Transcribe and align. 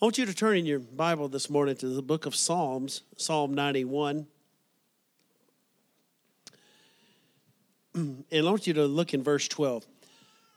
I 0.00 0.04
want 0.04 0.18
you 0.18 0.26
to 0.26 0.34
turn 0.34 0.58
in 0.58 0.66
your 0.66 0.78
Bible 0.78 1.26
this 1.26 1.48
morning 1.48 1.74
to 1.76 1.88
the 1.88 2.02
book 2.02 2.26
of 2.26 2.36
Psalms, 2.36 3.00
Psalm 3.16 3.54
91. 3.54 4.26
And 7.94 8.26
I 8.30 8.42
want 8.42 8.66
you 8.66 8.74
to 8.74 8.84
look 8.84 9.14
in 9.14 9.22
verse 9.22 9.48
12. 9.48 9.86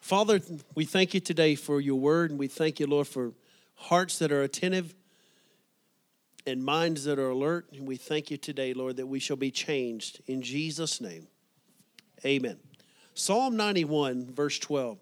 Father, 0.01 0.41
we 0.75 0.83
thank 0.83 1.13
you 1.13 1.21
today 1.21 1.55
for 1.55 1.79
your 1.79 1.95
word, 1.95 2.31
and 2.31 2.37
we 2.37 2.49
thank 2.49 2.81
you, 2.81 2.87
Lord, 2.87 3.07
for 3.07 3.31
hearts 3.75 4.19
that 4.19 4.33
are 4.33 4.41
attentive 4.41 4.93
and 6.45 6.61
minds 6.61 7.05
that 7.05 7.17
are 7.17 7.29
alert. 7.29 7.67
And 7.71 7.87
we 7.87 7.95
thank 7.95 8.29
you 8.29 8.35
today, 8.35 8.73
Lord, 8.73 8.97
that 8.97 9.07
we 9.07 9.19
shall 9.19 9.37
be 9.37 9.51
changed. 9.51 10.19
In 10.27 10.41
Jesus' 10.41 10.99
name, 10.99 11.27
amen. 12.25 12.57
Psalm 13.13 13.55
91, 13.55 14.33
verse 14.33 14.59
12 14.59 14.97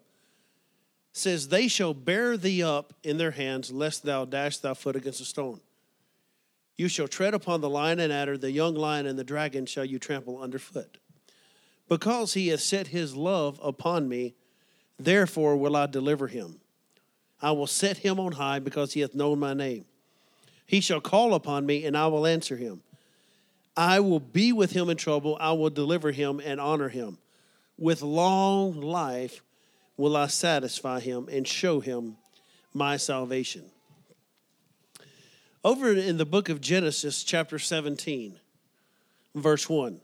says, 1.12 1.48
They 1.48 1.68
shall 1.68 1.94
bear 1.94 2.36
thee 2.36 2.62
up 2.62 2.92
in 3.02 3.18
their 3.18 3.32
hands, 3.32 3.70
lest 3.70 4.02
thou 4.04 4.24
dash 4.24 4.58
thy 4.58 4.74
foot 4.74 4.96
against 4.96 5.20
a 5.20 5.24
stone. 5.24 5.60
You 6.76 6.88
shall 6.88 7.08
tread 7.08 7.34
upon 7.34 7.60
the 7.60 7.68
lion 7.68 7.98
and 7.98 8.12
adder, 8.12 8.38
the 8.38 8.52
young 8.52 8.74
lion 8.74 9.06
and 9.06 9.18
the 9.18 9.24
dragon 9.24 9.66
shall 9.66 9.84
you 9.84 9.98
trample 9.98 10.40
underfoot. 10.40 10.98
Because 11.88 12.34
he 12.34 12.48
hath 12.48 12.60
set 12.60 12.88
his 12.88 13.16
love 13.16 13.58
upon 13.62 14.08
me, 14.08 14.34
therefore 14.98 15.56
will 15.56 15.74
I 15.74 15.86
deliver 15.86 16.28
him. 16.28 16.60
I 17.40 17.52
will 17.52 17.66
set 17.66 17.98
him 17.98 18.20
on 18.20 18.32
high 18.32 18.58
because 18.58 18.92
he 18.92 19.00
hath 19.00 19.14
known 19.14 19.38
my 19.38 19.54
name. 19.54 19.86
He 20.66 20.80
shall 20.80 21.00
call 21.00 21.34
upon 21.34 21.66
me, 21.66 21.84
and 21.84 21.96
I 21.96 22.08
will 22.08 22.26
answer 22.26 22.56
him. 22.56 22.82
I 23.76 24.00
will 24.00 24.20
be 24.20 24.52
with 24.52 24.72
him 24.72 24.90
in 24.90 24.96
trouble. 24.96 25.36
I 25.40 25.52
will 25.52 25.70
deliver 25.70 26.10
him 26.10 26.40
and 26.44 26.60
honor 26.60 26.88
him. 26.88 27.18
With 27.78 28.02
long 28.02 28.80
life 28.80 29.42
will 29.98 30.16
I 30.16 30.28
satisfy 30.28 31.00
him 31.00 31.28
and 31.30 31.46
show 31.46 31.80
him 31.80 32.16
my 32.72 32.96
salvation. 32.96 33.64
Over 35.64 35.92
in 35.92 36.16
the 36.16 36.24
book 36.24 36.48
of 36.48 36.60
Genesis, 36.60 37.24
chapter 37.24 37.58
17, 37.58 38.38
verse 39.34 39.68
1, 39.68 40.00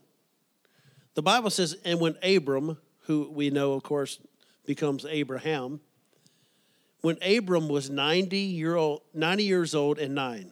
the 1.15 1.21
Bible 1.23 1.49
says, 1.49 1.77
And 1.85 2.01
when 2.01 2.17
Abram, 2.21 2.77
who 3.03 3.31
we 3.31 3.49
know, 3.49 3.73
of 3.73 3.83
course, 3.83 4.19
becomes 4.65 5.05
Abraham, 5.05 5.79
when 7.01 7.17
Abram 7.23 7.69
was 7.69 7.89
90, 7.89 8.37
year 8.37 8.75
old, 8.75 9.01
90 9.13 9.43
years 9.45 9.73
old 9.73 9.97
and 9.97 10.13
nine, 10.13 10.51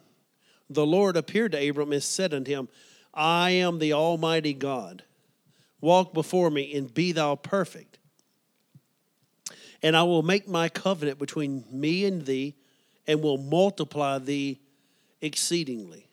the 0.69 0.85
Lord 0.85 1.17
appeared 1.17 1.51
to 1.51 1.69
Abram 1.69 1.91
and 1.91 2.01
said 2.01 2.33
unto 2.33 2.49
him, 2.49 2.69
I 3.13 3.51
am 3.51 3.79
the 3.79 3.93
Almighty 3.93 4.53
God. 4.53 5.03
Walk 5.81 6.13
before 6.13 6.49
me 6.49 6.73
and 6.75 6.91
be 6.93 7.11
thou 7.11 7.35
perfect 7.35 7.97
and 9.83 9.95
I 9.97 10.03
will 10.03 10.23
make 10.23 10.47
my 10.47 10.69
covenant 10.69 11.19
between 11.19 11.65
me 11.69 12.05
and 12.05 12.25
thee, 12.25 12.55
and 13.05 13.21
will 13.21 13.37
multiply 13.37 14.17
thee 14.17 14.59
exceedingly. 15.21 16.07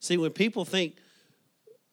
See, 0.00 0.16
when 0.16 0.30
people 0.30 0.64
think, 0.64 0.94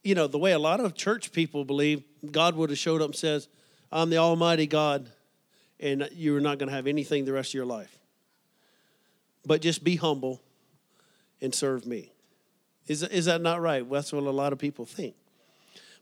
you 0.04 0.14
know, 0.14 0.28
the 0.28 0.38
way 0.38 0.52
a 0.52 0.60
lot 0.60 0.80
of 0.80 0.94
church 0.94 1.32
people 1.32 1.66
believe, 1.66 2.04
God 2.32 2.56
would 2.56 2.70
have 2.70 2.78
showed 2.78 3.02
up 3.02 3.08
and 3.08 3.16
says, 3.16 3.48
I'm 3.92 4.12
the 4.12 4.18
Almighty 4.18 4.68
God, 4.68 5.10
and 5.80 6.08
you're 6.14 6.40
not 6.40 6.60
going 6.60 6.70
to 6.70 6.76
have 6.76 6.86
anything 6.86 7.26
the 7.26 7.34
rest 7.34 7.50
of 7.50 7.56
your 7.56 7.66
life. 7.66 7.98
But 9.46 9.62
just 9.62 9.84
be 9.84 9.96
humble 9.96 10.42
and 11.42 11.54
serve 11.54 11.88
me. 11.88 12.12
Is, 12.88 13.02
is 13.02 13.26
that 13.26 13.42
not 13.42 13.62
right? 13.62 13.90
That's 13.90 14.14
what 14.14 14.24
a 14.24 14.30
lot 14.30 14.54
of 14.54 14.60
people 14.60 14.86
think. 14.86 15.16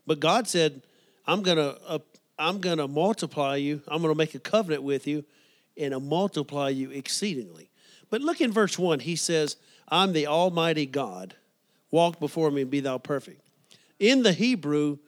But 0.06 0.20
God 0.20 0.46
said, 0.46 0.82
I'm 1.26 1.42
going 1.42 1.56
to 1.56 1.78
uh, 1.86 1.98
I'm 2.38 2.60
going 2.60 2.78
to 2.78 2.88
multiply 2.88 3.56
you. 3.56 3.82
I'm 3.88 4.02
going 4.02 4.12
to 4.12 4.18
make 4.18 4.34
a 4.34 4.40
covenant 4.40 4.82
with 4.82 5.06
you 5.06 5.24
and 5.76 5.92
I'll 5.92 6.00
multiply 6.00 6.68
you 6.68 6.90
exceedingly. 6.90 7.70
But 8.10 8.20
look 8.20 8.40
in 8.40 8.52
verse 8.52 8.78
1. 8.78 9.00
He 9.00 9.16
says, 9.16 9.56
I'm 9.88 10.12
the 10.12 10.26
Almighty 10.26 10.86
God. 10.86 11.34
Walk 11.90 12.18
before 12.20 12.50
me 12.50 12.62
and 12.62 12.70
be 12.70 12.80
thou 12.80 12.98
perfect. 12.98 13.40
In 13.98 14.22
the 14.22 14.32
Hebrew, 14.32 14.98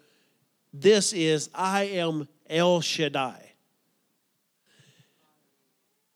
this 0.73 1.13
is 1.13 1.51
I 1.55 1.85
am 1.85 2.29
El 2.49 2.81
Shaddai. 2.81 3.53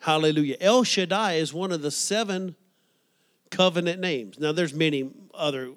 Hallelujah. 0.00 0.56
El 0.60 0.84
Shaddai 0.84 1.34
is 1.34 1.52
one 1.52 1.72
of 1.72 1.82
the 1.82 1.90
seven 1.90 2.54
covenant 3.50 4.00
names. 4.00 4.38
Now, 4.38 4.52
there's 4.52 4.72
many 4.72 5.10
other, 5.34 5.72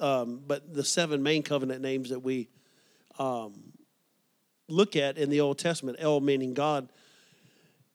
um, 0.00 0.42
but 0.46 0.74
the 0.74 0.84
seven 0.84 1.22
main 1.22 1.42
covenant 1.42 1.80
names 1.80 2.10
that 2.10 2.20
we 2.20 2.48
um, 3.18 3.61
look 4.68 4.96
at 4.96 5.18
in 5.18 5.30
the 5.30 5.40
Old 5.40 5.58
Testament, 5.58 5.98
El 6.00 6.20
meaning 6.20 6.54
God. 6.54 6.88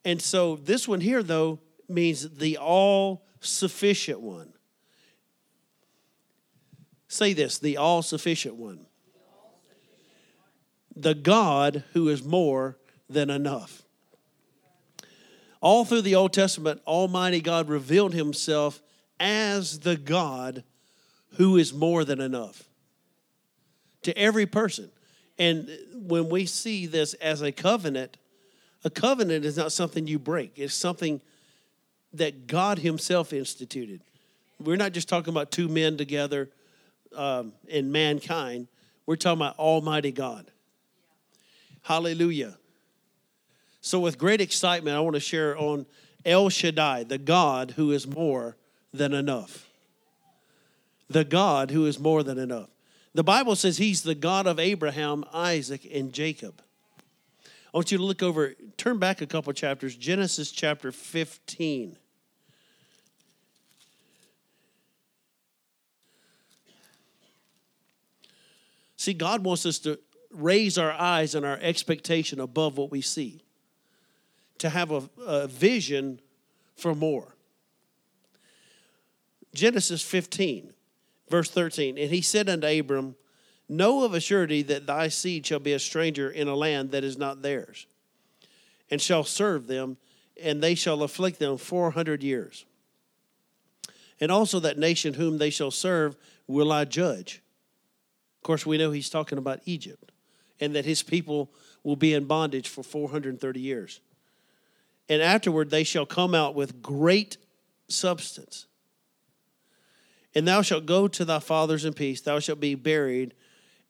And 0.05 0.22
so 0.22 0.55
this 0.55 0.88
one 0.88 1.01
here, 1.01 1.23
though, 1.23 1.59
means 1.89 2.38
the 2.38 2.57
all 2.57 3.25
sufficient 3.39 4.22
one. 4.22 4.53
Say 7.07 7.33
this 7.33 7.59
the 7.59 7.77
all 7.77 8.01
sufficient 8.01 8.56
one. 8.56 8.85
The 10.95 11.13
God 11.13 11.83
who 11.94 12.09
is 12.09 12.23
more 12.23 12.77
than 13.09 13.29
enough. 13.29 13.83
All 15.61 15.85
through 15.85 16.01
the 16.01 16.16
Old 16.16 16.33
Testament, 16.33 16.81
Almighty 16.85 17.41
God 17.41 17.67
revealed 17.69 18.13
himself 18.13 18.81
as 19.19 19.79
the 19.79 19.95
God 19.95 20.63
who 21.38 21.57
is 21.57 21.73
more 21.73 22.03
than 22.03 22.22
enough 22.22 22.63
to 24.03 24.17
every 24.17 24.45
person. 24.45 24.91
And 25.40 25.70
when 25.94 26.30
we 26.30 26.46
see 26.46 26.86
this 26.86 27.14
as 27.16 27.42
a 27.42 27.52
covenant, 27.52 28.18
a 28.84 28.90
covenant 28.90 29.46
is 29.46 29.58
not 29.58 29.72
something 29.72 30.08
you 30.08 30.20
break, 30.20 30.53
it's 30.56 30.74
something 30.74 31.22
that 32.14 32.48
God 32.48 32.80
Himself 32.80 33.34
instituted. 33.34 34.02
We're 34.59 34.78
not 34.78 34.92
just 34.92 35.08
talking 35.08 35.34
about 35.34 35.52
two 35.52 35.68
men 35.68 35.98
together 35.98 36.50
um, 37.16 37.53
in 37.68 37.92
mankind, 37.92 38.68
we're 39.06 39.16
talking 39.16 39.42
about 39.42 39.58
Almighty 39.58 40.12
God. 40.12 40.52
Hallelujah. 41.84 42.58
So, 43.81 44.00
with 44.00 44.18
great 44.18 44.42
excitement, 44.42 44.98
I 44.98 45.00
want 45.00 45.14
to 45.14 45.22
share 45.22 45.58
on 45.58 45.86
El 46.25 46.50
Shaddai, 46.50 47.04
the 47.04 47.18
God 47.18 47.72
who 47.78 47.92
is 47.92 48.06
more 48.06 48.58
than 48.94 49.14
enough. 49.14 49.69
The 51.09 51.24
God 51.24 51.72
who 51.72 51.86
is 51.86 51.98
more 51.98 52.24
than 52.24 52.38
enough. 52.38 52.69
The 53.17 53.23
Bible 53.23 53.55
says 53.55 53.78
he's 53.78 54.03
the 54.03 54.13
God 54.13 54.45
of 54.45 54.59
Abraham, 54.59 55.25
Isaac, 55.33 55.89
and 55.91 56.13
Jacob. 56.13 56.61
I 57.44 57.50
want 57.73 57.91
you 57.91 57.97
to 57.97 58.03
look 58.03 58.22
over, 58.22 58.53
turn 58.78 59.00
back 59.00 59.22
a 59.22 59.25
couple 59.25 59.51
chapters, 59.53 59.95
Genesis 59.95 60.51
chapter 60.51 60.91
15. 60.91 61.97
See, 68.97 69.13
God 69.16 69.44
wants 69.44 69.66
us 69.66 69.79
to 69.79 69.97
raise 70.29 70.77
our 70.77 70.91
eyes 70.91 71.33
and 71.33 71.44
our 71.44 71.57
expectation 71.59 72.39
above 72.39 72.77
what 72.77 72.91
we 72.91 73.01
see, 73.01 73.41
to 74.59 74.69
have 74.69 74.91
a, 74.91 75.09
a 75.25 75.47
vision 75.47 76.19
for 76.75 76.94
more. 76.94 77.33
Genesis 79.56 80.03
15 80.03 80.75
verse 81.29 81.49
13 81.49 81.97
and 81.97 82.11
he 82.11 82.21
said 82.21 82.49
unto 82.49 82.67
abram 82.67 83.15
know 83.69 84.03
of 84.03 84.13
a 84.13 84.19
surety 84.19 84.61
that 84.61 84.88
thy 84.88 85.07
seed 85.07 85.45
shall 85.45 85.59
be 85.59 85.73
a 85.73 85.79
stranger 85.79 86.29
in 86.29 86.47
a 86.47 86.55
land 86.55 86.91
that 86.91 87.03
is 87.03 87.17
not 87.17 87.41
theirs 87.41 87.85
and 88.89 89.01
shall 89.01 89.23
serve 89.23 89.67
them 89.67 89.97
and 90.41 90.61
they 90.61 90.75
shall 90.75 91.03
afflict 91.03 91.39
them 91.39 91.57
400 91.57 92.23
years. 92.23 92.65
And 94.19 94.31
also 94.31 94.59
that 94.59 94.77
nation 94.77 95.15
whom 95.15 95.38
they 95.38 95.49
shall 95.49 95.71
serve 95.71 96.15
will 96.47 96.71
i 96.71 96.85
judge. 96.85 97.41
Of 98.38 98.44
course 98.44 98.65
we 98.65 98.77
know 98.77 98.91
he's 98.91 99.09
talking 99.09 99.38
about 99.38 99.59
egypt 99.65 100.11
and 100.59 100.73
that 100.75 100.85
his 100.85 101.03
people 101.03 101.51
will 101.83 101.95
be 101.95 102.13
in 102.13 102.25
bondage 102.25 102.67
for 102.67 102.83
430 102.83 103.59
years. 103.59 103.99
And 105.09 105.21
afterward 105.21 105.69
they 105.69 105.83
shall 105.83 106.05
come 106.05 106.33
out 106.33 106.55
with 106.55 106.81
great 106.81 107.38
substance 107.88 108.65
and 110.35 110.47
thou 110.47 110.62
shalt 110.62 110.85
go 110.85 111.07
to 111.07 111.25
thy 111.25 111.39
fathers 111.39 111.85
in 111.85 111.94
peace. 111.94 112.21
Thou 112.21 112.39
shalt 112.39 112.59
be 112.59 112.75
buried 112.75 113.33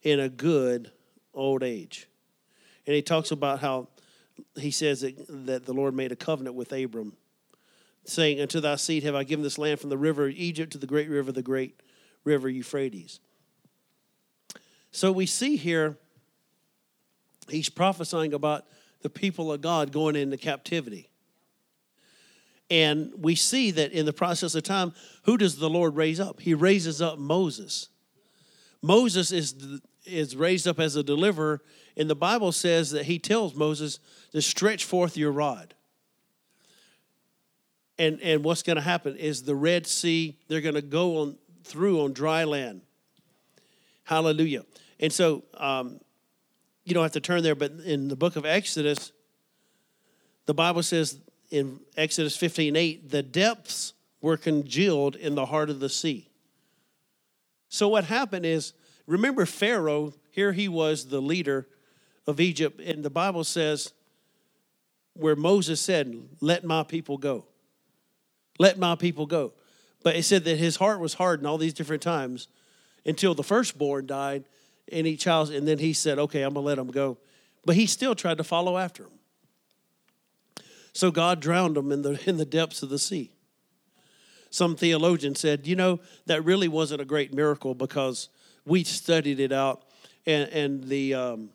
in 0.02 0.20
a 0.20 0.28
good 0.28 0.90
old 1.34 1.62
age. 1.62 2.08
And 2.86 2.94
he 2.94 3.02
talks 3.02 3.30
about 3.30 3.60
how 3.60 3.88
he 4.56 4.70
says 4.70 5.02
that, 5.02 5.46
that 5.46 5.66
the 5.66 5.72
Lord 5.72 5.94
made 5.94 6.12
a 6.12 6.16
covenant 6.16 6.56
with 6.56 6.72
Abram, 6.72 7.14
saying, 8.04 8.40
Unto 8.40 8.60
thy 8.60 8.76
seed 8.76 9.02
have 9.02 9.14
I 9.14 9.24
given 9.24 9.42
this 9.42 9.58
land 9.58 9.80
from 9.80 9.90
the 9.90 9.98
river 9.98 10.28
Egypt 10.28 10.72
to 10.72 10.78
the 10.78 10.86
great 10.86 11.08
river, 11.08 11.32
the 11.32 11.42
great 11.42 11.80
river 12.24 12.48
Euphrates. 12.48 13.20
So 14.90 15.12
we 15.12 15.26
see 15.26 15.56
here, 15.56 15.98
he's 17.48 17.68
prophesying 17.68 18.32
about 18.32 18.64
the 19.02 19.10
people 19.10 19.52
of 19.52 19.60
God 19.60 19.92
going 19.92 20.16
into 20.16 20.36
captivity. 20.36 21.07
And 22.70 23.12
we 23.16 23.34
see 23.34 23.70
that 23.70 23.92
in 23.92 24.04
the 24.04 24.12
process 24.12 24.54
of 24.54 24.62
time, 24.62 24.92
who 25.22 25.38
does 25.38 25.56
the 25.56 25.70
Lord 25.70 25.96
raise 25.96 26.20
up? 26.20 26.40
He 26.40 26.54
raises 26.54 27.00
up 27.00 27.18
Moses. 27.18 27.88
Moses 28.82 29.32
is, 29.32 29.54
is 30.04 30.36
raised 30.36 30.68
up 30.68 30.78
as 30.78 30.94
a 30.94 31.02
deliverer, 31.02 31.62
and 31.96 32.08
the 32.08 32.14
Bible 32.14 32.52
says 32.52 32.90
that 32.90 33.06
he 33.06 33.18
tells 33.18 33.54
Moses 33.54 33.98
to 34.32 34.42
stretch 34.42 34.84
forth 34.84 35.16
your 35.16 35.32
rod. 35.32 35.74
And, 37.98 38.20
and 38.22 38.44
what's 38.44 38.62
going 38.62 38.76
to 38.76 38.82
happen 38.82 39.16
is 39.16 39.42
the 39.42 39.56
Red 39.56 39.86
Sea, 39.86 40.38
they're 40.46 40.60
going 40.60 40.76
to 40.76 40.82
go 40.82 41.18
on 41.18 41.36
through 41.64 42.02
on 42.02 42.12
dry 42.12 42.44
land. 42.44 42.82
Hallelujah. 44.04 44.64
And 45.00 45.12
so 45.12 45.42
um, 45.54 46.00
you 46.84 46.94
don't 46.94 47.02
have 47.02 47.12
to 47.12 47.20
turn 47.20 47.42
there, 47.42 47.54
but 47.54 47.72
in 47.84 48.08
the 48.08 48.16
book 48.16 48.36
of 48.36 48.46
Exodus, 48.46 49.12
the 50.46 50.54
Bible 50.54 50.82
says 50.82 51.18
in 51.50 51.80
Exodus 51.96 52.36
15 52.36 52.76
8, 52.76 53.10
the 53.10 53.22
depths 53.22 53.94
were 54.20 54.36
congealed 54.36 55.16
in 55.16 55.34
the 55.34 55.46
heart 55.46 55.70
of 55.70 55.80
the 55.80 55.88
sea. 55.88 56.28
So 57.68 57.88
what 57.88 58.04
happened 58.04 58.46
is, 58.46 58.72
remember 59.06 59.46
Pharaoh, 59.46 60.14
here 60.30 60.52
he 60.52 60.68
was 60.68 61.06
the 61.06 61.20
leader 61.20 61.66
of 62.26 62.40
Egypt, 62.40 62.80
and 62.80 63.02
the 63.02 63.10
Bible 63.10 63.44
says, 63.44 63.92
where 65.18 65.36
Moses 65.36 65.80
said, 65.80 66.16
Let 66.40 66.64
my 66.64 66.82
people 66.82 67.18
go. 67.18 67.44
Let 68.58 68.78
my 68.78 68.94
people 68.94 69.26
go. 69.26 69.52
But 70.02 70.16
it 70.16 70.22
said 70.22 70.44
that 70.44 70.58
his 70.58 70.76
heart 70.76 71.00
was 71.00 71.14
hardened 71.14 71.46
all 71.46 71.58
these 71.58 71.74
different 71.74 72.02
times 72.02 72.48
until 73.04 73.34
the 73.34 73.42
firstborn 73.42 74.06
died, 74.06 74.44
and 74.90 75.06
he 75.06 75.16
child, 75.16 75.50
and 75.50 75.66
then 75.66 75.78
he 75.78 75.92
said, 75.92 76.18
Okay, 76.18 76.42
I'm 76.42 76.54
gonna 76.54 76.64
let 76.64 76.78
him 76.78 76.88
go. 76.88 77.18
But 77.64 77.74
he 77.76 77.86
still 77.86 78.14
tried 78.14 78.38
to 78.38 78.44
follow 78.44 78.78
after 78.78 79.04
him. 79.04 79.17
So 80.98 81.12
God 81.12 81.38
drowned 81.38 81.76
them 81.76 81.92
in 81.92 82.02
the 82.02 82.20
in 82.28 82.38
the 82.38 82.44
depths 82.44 82.82
of 82.82 82.88
the 82.88 82.98
sea. 82.98 83.30
Some 84.50 84.74
theologian 84.74 85.36
said, 85.36 85.64
you 85.64 85.76
know, 85.76 86.00
that 86.26 86.44
really 86.44 86.66
wasn't 86.66 87.00
a 87.00 87.04
great 87.04 87.32
miracle 87.32 87.72
because 87.72 88.30
we 88.66 88.82
studied 88.82 89.38
it 89.38 89.52
out, 89.52 89.84
and 90.26 90.50
and 90.50 90.82
the 90.82 91.14
um, 91.14 91.50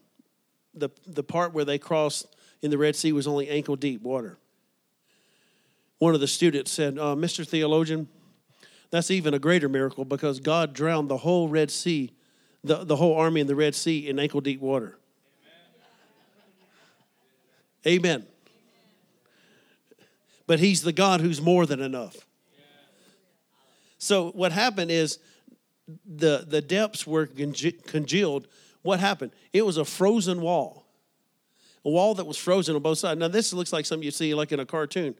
the 0.74 0.92
the 1.06 1.24
part 1.24 1.54
where 1.54 1.66
they 1.66 1.78
crossed 1.78 2.34
in 2.62 2.72
the 2.72 2.78
Red 2.78 2.95
Sea 2.95 3.12
was 3.12 3.28
only 3.28 3.50
ankle 3.50 3.75
deep 3.75 4.01
water. 4.01 4.38
One 5.98 6.16
of 6.16 6.22
the 6.22 6.28
students 6.28 6.72
said, 6.72 6.98
uh, 6.98 7.13
Mr. 7.13 7.46
Theologian, 7.46 8.07
that's 8.92 9.12
even 9.12 9.34
a 9.34 9.39
greater 9.39 9.68
miracle 9.68 10.06
because 10.06 10.39
God 10.39 10.74
drowned 10.74 11.10
the 11.10 11.18
whole 11.18 11.50
Red 11.50 11.69
Sea, 11.69 12.13
the, 12.63 12.86
the 12.86 12.96
whole 12.96 13.18
army 13.18 13.42
in 13.42 13.48
the 13.48 13.56
Red 13.57 13.75
Sea 13.75 14.07
in 14.07 14.19
ankle 14.19 14.39
deep 14.39 14.62
water. 14.62 14.98
Amen. 17.86 18.22
Amen. 18.22 18.32
But 20.48 20.60
He's 20.60 20.81
the 20.81 20.94
God 20.94 21.22
who's 21.22 21.42
more 21.42 21.66
than 21.66 21.80
enough. 21.81 22.25
So 23.98 24.31
what 24.31 24.51
happened 24.51 24.92
is 24.92 25.19
the, 26.06 26.45
the 26.48 26.62
depths 26.62 27.07
were 27.07 27.25
congealed. 27.25 28.48
What 28.81 29.00
happened? 29.00 29.31
It 29.54 29.66
was 29.66 29.78
a 29.78 29.86
frozen 29.86 30.42
wall, 30.42 30.86
a 31.86 31.90
wall 31.90 32.16
that 32.16 32.25
was 32.25 32.38
frozen 32.38 32.75
on 32.75 32.81
both 32.81 32.98
sides. 32.98 33.19
Now, 33.19 33.30
this 33.30 33.54
looks 33.54 33.72
like 33.72 33.86
something 33.86 34.04
you 34.04 34.12
see 34.12 34.34
like 34.34 34.51
in 34.51 34.60
a 34.60 34.66
cartoon. 34.66 35.16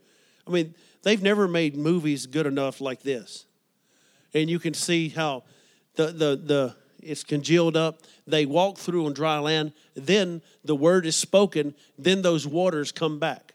I 0.46 0.52
mean, 0.52 0.76
they've 1.04 1.22
never 1.22 1.48
made 1.48 1.78
movies 1.78 2.26
good 2.26 2.46
enough 2.46 2.82
like 2.82 3.04
this. 3.04 3.46
And 4.34 4.50
you 4.50 4.60
can 4.60 4.74
see 4.74 5.10
how 5.10 5.44
the, 5.96 6.08
the, 6.08 6.36
the, 6.36 6.76
it's 7.02 7.24
congealed 7.24 7.78
up. 7.78 8.02
They 8.28 8.46
walk 8.46 8.78
through 8.78 9.06
on 9.06 9.14
dry 9.14 9.40
land. 9.40 9.74
Then 9.94 10.42
the 10.66 10.76
word 10.76 11.06
is 11.06 11.16
spoken. 11.16 11.76
Then 11.98 12.22
those 12.22 12.46
waters 12.46 12.92
come 12.92 13.20
back. 13.20 13.53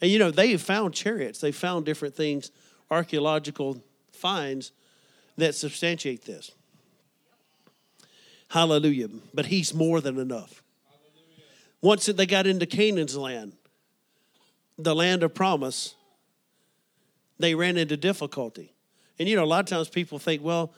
And 0.00 0.10
you 0.10 0.18
know, 0.18 0.30
they 0.30 0.56
found 0.56 0.94
chariots. 0.94 1.40
They 1.40 1.52
found 1.52 1.84
different 1.84 2.14
things, 2.14 2.50
archaeological 2.90 3.82
finds 4.12 4.72
that 5.36 5.54
substantiate 5.54 6.24
this. 6.24 6.52
Hallelujah. 8.48 9.08
But 9.32 9.46
he's 9.46 9.72
more 9.72 10.00
than 10.00 10.18
enough. 10.18 10.62
Once 11.82 12.06
they 12.06 12.26
got 12.26 12.46
into 12.46 12.66
Canaan's 12.66 13.16
land, 13.16 13.52
the 14.76 14.94
land 14.94 15.22
of 15.22 15.34
promise, 15.34 15.94
they 17.38 17.54
ran 17.54 17.76
into 17.76 17.96
difficulty. 17.96 18.74
And 19.18 19.28
you 19.28 19.36
know, 19.36 19.44
a 19.44 19.46
lot 19.46 19.60
of 19.60 19.66
times 19.66 19.88
people 19.88 20.18
think, 20.18 20.42
well, 20.42 20.74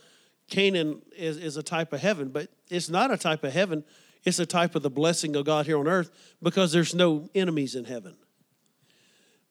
Canaan 0.49 1.01
is, 1.17 1.39
is 1.39 1.57
a 1.57 1.63
type 1.63 1.93
of 1.93 2.01
heaven, 2.01 2.29
but 2.29 2.49
it's 2.69 2.89
not 2.89 3.11
a 3.11 3.17
type 3.17 3.43
of 3.43 3.53
heaven. 3.53 3.85
It's 4.25 4.39
a 4.39 4.47
type 4.47 4.75
of 4.75 4.83
the 4.83 4.91
blessing 4.91 5.35
of 5.35 5.45
God 5.45 5.67
here 5.67 5.79
on 5.79 5.89
earth 5.89 6.11
because 6.43 6.73
there's 6.73 6.95
no 6.95 7.29
enemies 7.35 7.75
in 7.75 7.85
heaven. 7.85 8.17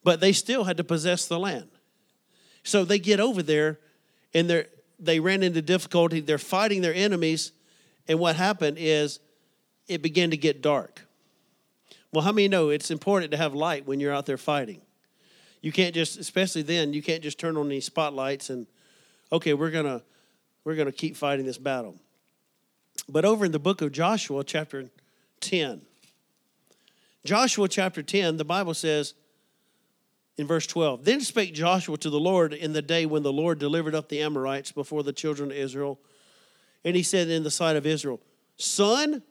But 0.04 0.20
they 0.20 0.34
still 0.34 0.64
had 0.64 0.78
to 0.78 0.84
possess 0.84 1.28
the 1.28 1.40
land. 1.40 1.70
So 2.64 2.86
they 2.86 3.00
get 3.00 3.20
over 3.20 3.44
there 3.44 3.80
and 4.34 4.50
they 4.50 4.66
they 5.02 5.20
ran 5.20 5.42
into 5.42 5.62
difficulty. 5.62 6.20
They're 6.20 6.38
fighting 6.38 6.82
their 6.82 6.94
enemies. 6.94 7.52
And 8.08 8.20
what 8.20 8.36
happened 8.36 8.78
is 8.80 9.20
it 9.88 10.02
began 10.02 10.30
to 10.30 10.38
get 10.38 10.62
dark. 10.62 11.02
Well, 12.14 12.24
how 12.24 12.32
many 12.32 12.48
know 12.48 12.70
it's 12.70 12.92
important 12.92 13.32
to 13.32 13.38
have 13.38 13.54
light 13.54 13.88
when 13.88 14.00
you're 14.00 14.14
out 14.14 14.28
there 14.28 14.38
fighting? 14.38 14.82
You 15.62 15.72
can't 15.72 15.96
just, 15.96 16.20
especially 16.20 16.62
then, 16.62 16.94
you 16.94 17.02
can't 17.02 17.24
just 17.24 17.40
turn 17.40 17.58
on 17.58 17.70
these 17.70 17.86
spotlights 17.86 18.50
and, 18.50 18.68
okay, 19.32 19.54
we're 19.54 19.72
gonna 19.72 20.04
we're 20.64 20.76
gonna 20.76 20.92
keep 20.92 21.16
fighting 21.16 21.46
this 21.46 21.58
battle. 21.58 21.96
But 23.10 23.26
over 23.26 23.46
in 23.46 23.52
the 23.52 23.60
book 23.60 23.82
of 23.82 23.92
Joshua, 23.92 24.44
chapter 24.44 24.90
10, 25.40 25.82
Joshua 27.26 27.68
chapter 27.68 28.04
10, 28.04 28.38
the 28.38 28.46
Bible 28.46 28.74
says, 28.74 29.14
in 30.38 30.48
verse 30.48 30.66
12. 30.68 31.06
Then 31.06 31.22
spake 31.22 31.54
Joshua 31.54 31.98
to 31.98 32.10
the 32.10 32.20
Lord 32.20 32.54
in 32.54 32.74
the 32.74 32.82
day 32.82 33.06
when 33.06 33.24
the 33.24 33.34
Lord 33.34 33.60
delivered 33.60 33.96
up 33.96 34.10
the 34.10 34.22
Amorites 34.22 34.72
before 34.72 35.04
the 35.04 35.14
children 35.14 35.52
of 35.52 35.58
Israel. 35.58 36.00
And 36.84 36.96
he 36.96 37.04
said 37.04 37.30
in 37.30 37.44
the 37.44 37.52
sight 37.52 37.76
of 37.76 37.86
Israel, 37.86 38.20
Sun, 38.58 39.24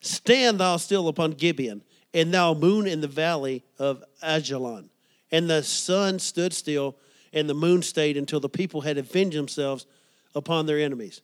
stand 0.00 0.58
thou 0.58 0.76
still 0.76 1.08
upon 1.08 1.32
Gibeon, 1.32 1.82
and 2.12 2.32
thou 2.32 2.54
moon 2.54 2.86
in 2.86 3.00
the 3.00 3.08
valley 3.08 3.64
of 3.78 4.02
Ajalon. 4.22 4.88
And 5.30 5.50
the 5.50 5.62
sun 5.62 6.18
stood 6.18 6.52
still, 6.52 6.96
and 7.32 7.48
the 7.48 7.54
moon 7.54 7.82
stayed 7.82 8.16
until 8.16 8.40
the 8.40 8.48
people 8.48 8.82
had 8.82 8.98
avenged 8.98 9.36
themselves 9.36 9.86
upon 10.34 10.66
their 10.66 10.78
enemies. 10.78 11.20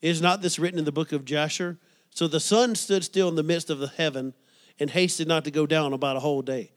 Is 0.00 0.20
not 0.20 0.42
this 0.42 0.58
written 0.58 0.78
in 0.78 0.84
the 0.84 0.92
book 0.92 1.12
of 1.12 1.24
Jasher? 1.24 1.78
So 2.10 2.28
the 2.28 2.40
sun 2.40 2.74
stood 2.74 3.04
still 3.04 3.28
in 3.28 3.36
the 3.36 3.42
midst 3.42 3.70
of 3.70 3.78
the 3.78 3.88
heaven 3.88 4.34
and 4.78 4.90
hasted 4.90 5.28
not 5.28 5.44
to 5.44 5.50
go 5.50 5.66
down 5.66 5.92
about 5.92 6.16
a 6.16 6.20
whole 6.20 6.42
day. 6.42 6.72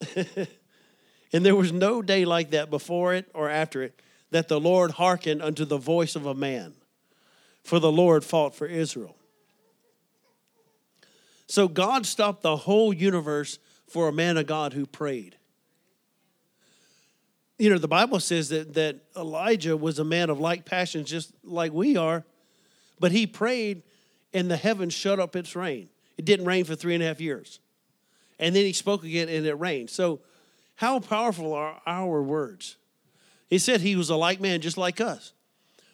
and 1.32 1.44
there 1.44 1.56
was 1.56 1.72
no 1.72 2.02
day 2.02 2.24
like 2.24 2.50
that 2.50 2.70
before 2.70 3.14
it 3.14 3.30
or 3.34 3.48
after 3.48 3.82
it 3.82 4.00
that 4.30 4.48
the 4.48 4.58
Lord 4.58 4.92
hearkened 4.92 5.42
unto 5.42 5.64
the 5.64 5.78
voice 5.78 6.16
of 6.16 6.26
a 6.26 6.34
man, 6.34 6.74
for 7.62 7.78
the 7.78 7.92
Lord 7.92 8.24
fought 8.24 8.54
for 8.54 8.66
Israel. 8.66 9.16
So 11.46 11.68
God 11.68 12.04
stopped 12.04 12.42
the 12.42 12.56
whole 12.56 12.92
universe 12.92 13.58
for 13.86 14.08
a 14.08 14.12
man 14.12 14.36
of 14.36 14.46
God 14.46 14.72
who 14.72 14.86
prayed. 14.86 15.36
You 17.58 17.70
know, 17.70 17.78
the 17.78 17.86
Bible 17.86 18.18
says 18.18 18.48
that, 18.48 18.74
that 18.74 18.96
Elijah 19.16 19.76
was 19.76 20.00
a 20.00 20.04
man 20.04 20.30
of 20.30 20.40
like 20.40 20.64
passions, 20.64 21.08
just 21.08 21.32
like 21.44 21.72
we 21.72 21.96
are, 21.96 22.24
but 22.98 23.12
he 23.12 23.26
prayed 23.26 23.82
and 24.32 24.50
the 24.50 24.56
heavens 24.56 24.92
shut 24.92 25.20
up 25.20 25.36
its 25.36 25.54
rain. 25.54 25.88
It 26.18 26.24
didn't 26.24 26.46
rain 26.46 26.64
for 26.64 26.74
three 26.74 26.94
and 26.94 27.02
a 27.02 27.06
half 27.06 27.20
years. 27.20 27.60
And 28.38 28.54
then 28.54 28.64
he 28.64 28.72
spoke 28.72 29.04
again 29.04 29.28
and 29.28 29.46
it 29.46 29.54
rained. 29.54 29.90
So, 29.90 30.20
how 30.76 30.98
powerful 30.98 31.52
are 31.52 31.80
our 31.86 32.22
words? 32.22 32.76
He 33.48 33.58
said 33.58 33.80
he 33.80 33.94
was 33.94 34.10
a 34.10 34.16
like 34.16 34.40
man 34.40 34.60
just 34.60 34.76
like 34.76 35.00
us. 35.00 35.32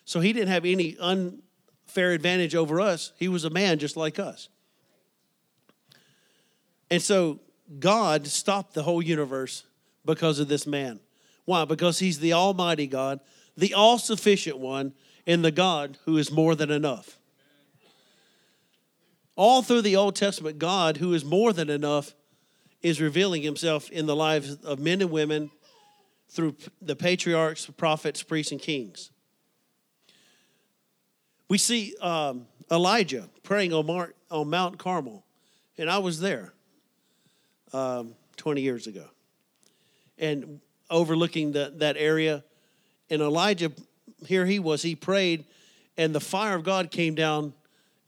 So, 0.04 0.20
he 0.20 0.32
didn't 0.32 0.48
have 0.48 0.64
any 0.64 0.96
unfair 0.98 2.12
advantage 2.12 2.54
over 2.54 2.80
us. 2.80 3.12
He 3.18 3.28
was 3.28 3.44
a 3.44 3.50
man 3.50 3.78
just 3.78 3.96
like 3.96 4.18
us. 4.18 4.48
And 6.90 7.02
so, 7.02 7.40
God 7.78 8.26
stopped 8.26 8.74
the 8.74 8.82
whole 8.82 9.02
universe 9.02 9.64
because 10.04 10.38
of 10.38 10.48
this 10.48 10.66
man. 10.66 11.00
Why? 11.44 11.64
Because 11.64 11.98
he's 11.98 12.18
the 12.18 12.32
Almighty 12.32 12.86
God, 12.86 13.20
the 13.56 13.74
all 13.74 13.98
sufficient 13.98 14.58
one, 14.58 14.92
and 15.26 15.44
the 15.44 15.50
God 15.50 15.98
who 16.04 16.16
is 16.16 16.30
more 16.30 16.54
than 16.54 16.70
enough. 16.70 17.18
All 19.36 19.62
through 19.62 19.82
the 19.82 19.96
Old 19.96 20.16
Testament, 20.16 20.58
God, 20.58 20.96
who 20.96 21.14
is 21.14 21.24
more 21.24 21.52
than 21.52 21.70
enough, 21.70 22.14
is 22.82 23.00
revealing 23.00 23.42
himself 23.42 23.90
in 23.90 24.06
the 24.06 24.16
lives 24.16 24.56
of 24.64 24.78
men 24.78 25.00
and 25.00 25.10
women 25.10 25.50
through 26.28 26.56
the 26.80 26.96
patriarchs, 26.96 27.66
prophets, 27.66 28.22
priests, 28.22 28.52
and 28.52 28.60
kings. 28.60 29.10
We 31.48 31.58
see 31.58 31.94
um, 32.00 32.46
Elijah 32.70 33.28
praying 33.42 33.72
on, 33.72 33.86
Mar- 33.86 34.14
on, 34.30 34.48
Mount 34.48 34.78
Carmel, 34.78 35.24
and 35.76 35.90
I 35.90 35.98
was 35.98 36.20
there 36.20 36.52
um, 37.72 38.14
20 38.36 38.60
years 38.60 38.86
ago, 38.86 39.06
and 40.18 40.60
overlooking 40.88 41.52
the, 41.52 41.72
that 41.76 41.96
area. 41.96 42.44
And 43.10 43.20
Elijah, 43.20 43.72
here 44.24 44.46
he 44.46 44.60
was, 44.60 44.82
he 44.82 44.94
prayed, 44.94 45.44
and 45.96 46.14
the 46.14 46.20
fire 46.20 46.54
of 46.54 46.62
God 46.62 46.90
came 46.90 47.14
down. 47.14 47.52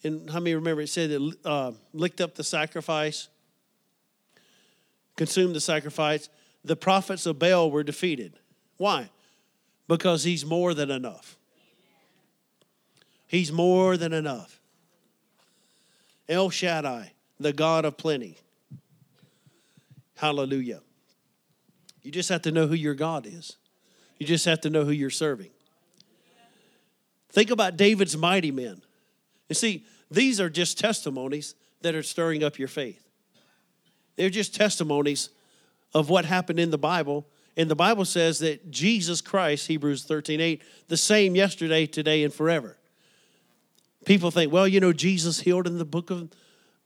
And 0.04 0.30
how 0.30 0.40
many 0.40 0.54
remember 0.54 0.82
it 0.82 0.88
said 0.88 1.10
it 1.10 1.22
uh, 1.44 1.72
licked 1.92 2.20
up 2.20 2.34
the 2.34 2.44
sacrifice 2.44 3.28
consumed 5.16 5.54
the 5.54 5.60
sacrifice, 5.60 6.28
the 6.64 6.76
prophets 6.76 7.26
of 7.26 7.38
Baal 7.38 7.70
were 7.70 7.82
defeated. 7.82 8.34
Why? 8.76 9.10
Because 9.88 10.24
he's 10.24 10.44
more 10.44 10.74
than 10.74 10.90
enough. 10.90 11.36
He's 13.26 13.50
more 13.52 13.96
than 13.96 14.12
enough. 14.12 14.60
El 16.28 16.50
Shaddai, 16.50 17.12
the 17.40 17.52
God 17.52 17.84
of 17.84 17.96
plenty. 17.96 18.38
Hallelujah. 20.16 20.80
You 22.02 22.10
just 22.10 22.28
have 22.28 22.42
to 22.42 22.52
know 22.52 22.66
who 22.66 22.74
your 22.74 22.94
God 22.94 23.26
is. 23.26 23.56
You 24.18 24.26
just 24.26 24.44
have 24.44 24.60
to 24.62 24.70
know 24.70 24.84
who 24.84 24.92
you're 24.92 25.10
serving. 25.10 25.50
Think 27.30 27.50
about 27.50 27.76
David's 27.76 28.16
mighty 28.16 28.50
men. 28.50 28.82
You 29.48 29.54
see, 29.54 29.84
these 30.10 30.40
are 30.40 30.50
just 30.50 30.78
testimonies 30.78 31.54
that 31.80 31.94
are 31.94 32.02
stirring 32.02 32.44
up 32.44 32.58
your 32.58 32.68
faith. 32.68 33.02
They're 34.16 34.30
just 34.30 34.54
testimonies 34.54 35.30
of 35.94 36.08
what 36.08 36.24
happened 36.24 36.58
in 36.58 36.70
the 36.70 36.78
Bible. 36.78 37.26
And 37.56 37.70
the 37.70 37.76
Bible 37.76 38.04
says 38.04 38.38
that 38.38 38.70
Jesus 38.70 39.20
Christ, 39.20 39.66
Hebrews 39.66 40.04
13 40.04 40.40
8, 40.40 40.62
the 40.88 40.96
same 40.96 41.34
yesterday, 41.34 41.86
today, 41.86 42.24
and 42.24 42.32
forever. 42.32 42.78
People 44.04 44.30
think, 44.30 44.52
well, 44.52 44.66
you 44.66 44.80
know, 44.80 44.92
Jesus 44.92 45.40
healed 45.40 45.66
in 45.66 45.78
the 45.78 45.84
book 45.84 46.10
of 46.10 46.30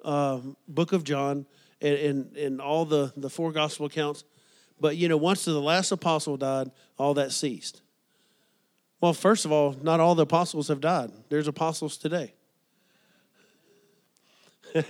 uh, 0.04 0.40
book 0.68 0.92
of 0.92 1.04
John 1.04 1.46
and, 1.80 1.98
and, 1.98 2.36
and 2.36 2.60
all 2.60 2.84
the, 2.84 3.12
the 3.16 3.30
four 3.30 3.52
gospel 3.52 3.86
accounts. 3.86 4.24
But, 4.80 4.96
you 4.96 5.08
know, 5.08 5.16
once 5.16 5.44
the 5.44 5.60
last 5.60 5.90
apostle 5.90 6.36
died, 6.36 6.70
all 6.98 7.14
that 7.14 7.32
ceased. 7.32 7.80
Well, 9.00 9.12
first 9.12 9.44
of 9.44 9.52
all, 9.52 9.74
not 9.82 10.00
all 10.00 10.14
the 10.14 10.22
apostles 10.22 10.68
have 10.68 10.80
died. 10.80 11.10
There's 11.28 11.48
apostles 11.48 11.96
today. 11.96 12.34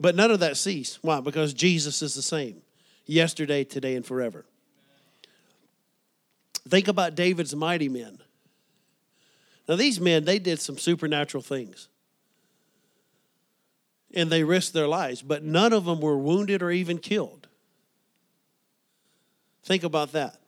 but 0.00 0.14
none 0.14 0.30
of 0.30 0.40
that 0.40 0.56
ceased. 0.56 0.98
Why? 1.02 1.20
Because 1.20 1.52
Jesus 1.52 2.02
is 2.02 2.14
the 2.14 2.22
same 2.22 2.62
yesterday, 3.06 3.64
today, 3.64 3.96
and 3.96 4.04
forever. 4.06 4.44
Think 6.68 6.88
about 6.88 7.14
David's 7.14 7.56
mighty 7.56 7.88
men. 7.88 8.18
Now, 9.68 9.76
these 9.76 10.00
men, 10.00 10.24
they 10.24 10.38
did 10.38 10.60
some 10.60 10.78
supernatural 10.78 11.42
things. 11.42 11.88
And 14.14 14.30
they 14.30 14.44
risked 14.44 14.72
their 14.72 14.88
lives, 14.88 15.20
but 15.20 15.42
none 15.42 15.72
of 15.72 15.84
them 15.84 16.00
were 16.00 16.16
wounded 16.16 16.62
or 16.62 16.70
even 16.70 16.98
killed. 16.98 17.48
Think 19.64 19.84
about 19.84 20.12
that. 20.12 20.38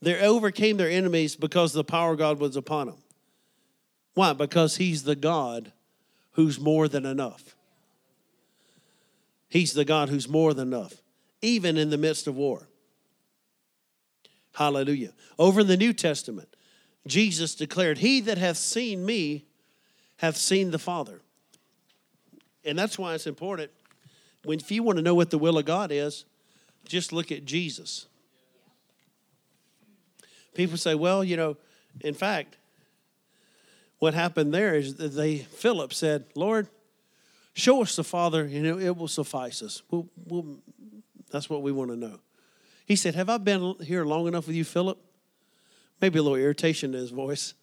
They 0.00 0.18
overcame 0.20 0.76
their 0.76 0.88
enemies 0.88 1.36
because 1.36 1.72
the 1.72 1.84
power 1.84 2.12
of 2.12 2.18
God 2.18 2.38
was 2.38 2.56
upon 2.56 2.86
them. 2.86 2.96
Why? 4.14 4.32
Because 4.32 4.76
He's 4.76 5.02
the 5.02 5.16
God 5.16 5.72
who's 6.32 6.58
more 6.58 6.88
than 6.88 7.04
enough. 7.04 7.54
He's 9.48 9.72
the 9.72 9.84
God 9.84 10.08
who's 10.08 10.28
more 10.28 10.52
than 10.54 10.68
enough, 10.68 10.94
even 11.40 11.76
in 11.76 11.90
the 11.90 11.98
midst 11.98 12.26
of 12.26 12.36
war. 12.36 12.68
Hallelujah. 14.54 15.12
Over 15.38 15.60
in 15.60 15.66
the 15.66 15.76
New 15.76 15.92
Testament, 15.92 16.48
Jesus 17.06 17.54
declared, 17.54 17.98
He 17.98 18.20
that 18.22 18.38
hath 18.38 18.56
seen 18.56 19.06
me 19.06 19.44
hath 20.18 20.36
seen 20.36 20.70
the 20.70 20.78
Father. 20.78 21.20
And 22.64 22.78
that's 22.78 22.98
why 22.98 23.14
it's 23.14 23.26
important. 23.26 23.70
When, 24.44 24.58
if 24.58 24.70
you 24.70 24.82
want 24.82 24.98
to 24.98 25.02
know 25.02 25.14
what 25.14 25.30
the 25.30 25.38
will 25.38 25.58
of 25.58 25.64
God 25.64 25.90
is, 25.90 26.24
just 26.86 27.12
look 27.12 27.32
at 27.32 27.44
Jesus. 27.44 28.06
People 30.54 30.76
say, 30.76 30.94
well, 30.94 31.22
you 31.22 31.36
know, 31.36 31.56
in 32.00 32.14
fact, 32.14 32.56
what 34.00 34.14
happened 34.14 34.52
there 34.52 34.74
is 34.74 34.96
that 34.96 35.08
they 35.10 35.38
Philip 35.38 35.92
said, 35.92 36.24
Lord, 36.34 36.68
show 37.58 37.82
us 37.82 37.96
the 37.96 38.04
Father, 38.04 38.42
and 38.42 38.66
it, 38.66 38.82
it 38.82 38.96
will 38.96 39.08
suffice 39.08 39.62
us. 39.62 39.82
We'll, 39.90 40.08
we'll, 40.26 40.58
that's 41.30 41.50
what 41.50 41.62
we 41.62 41.72
want 41.72 41.90
to 41.90 41.96
know. 41.96 42.20
He 42.86 42.96
said, 42.96 43.14
Have 43.14 43.28
I 43.28 43.38
been 43.38 43.74
here 43.82 44.04
long 44.04 44.28
enough 44.28 44.46
with 44.46 44.56
you, 44.56 44.64
Philip? 44.64 44.98
Maybe 46.00 46.18
a 46.18 46.22
little 46.22 46.38
irritation 46.38 46.94
in 46.94 47.00
his 47.00 47.10
voice. 47.10 47.54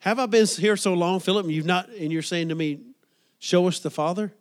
Have 0.00 0.18
I 0.18 0.26
been 0.26 0.46
here 0.46 0.76
so 0.76 0.92
long, 0.94 1.20
Philip, 1.20 1.46
and 1.46 1.54
you've 1.54 1.66
not 1.66 1.88
and 1.88 2.12
you're 2.12 2.22
saying 2.22 2.48
to 2.48 2.54
me, 2.54 2.80
Show 3.38 3.68
us 3.68 3.78
the 3.78 3.90
Father? 3.90 4.32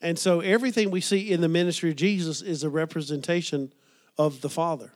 And 0.00 0.18
so 0.18 0.40
everything 0.40 0.90
we 0.90 1.00
see 1.00 1.32
in 1.32 1.40
the 1.40 1.48
ministry 1.48 1.90
of 1.90 1.96
Jesus 1.96 2.40
is 2.42 2.62
a 2.62 2.70
representation 2.70 3.72
of 4.16 4.42
the 4.42 4.50
Father. 4.50 4.92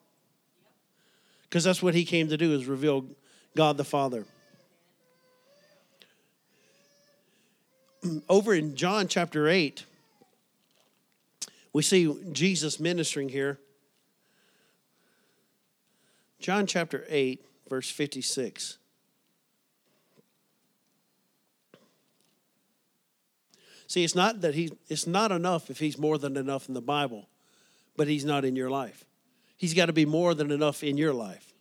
Because 1.45 1.65
that's 1.65 1.83
what 1.83 1.95
he 1.95 2.05
came 2.05 2.29
to 2.29 2.37
do 2.37 2.53
is 2.55 2.67
reveal 2.67 3.07
God 3.57 3.77
the 3.77 3.85
Father. 3.85 4.27
Over 8.29 8.55
in 8.55 8.77
John 8.77 9.09
chapter 9.09 9.49
8, 9.49 9.85
we 11.73 11.83
see 11.83 12.15
Jesus 12.33 12.79
ministering 12.79 13.29
here. 13.29 13.59
John 16.41 16.67
chapter 16.67 17.05
8, 17.09 17.45
verse 17.69 17.91
56. 17.91 18.79
See, 23.87 24.05
it's 24.05 24.15
not 24.15 24.41
that 24.41 24.55
he 24.55 24.73
it's 24.89 25.07
not 25.07 25.33
enough 25.33 25.69
if 25.69 25.79
he's 25.79 25.99
more 25.99 26.17
than 26.17 26.39
enough 26.39 26.67
in 26.67 26.75
the 26.75 26.81
Bible, 26.81 27.29
but 27.95 28.09
he's 28.09 28.25
not 28.25 28.45
in 28.45 28.57
your 28.57 28.71
life. 28.71 29.05
He's 29.59 29.75
got 29.75 29.87
to 29.87 29.93
be 29.93 30.07
more 30.07 30.35
than 30.35 30.51
enough 30.51 30.83
in 30.83 30.97
your 30.97 31.13
life. 31.13 31.53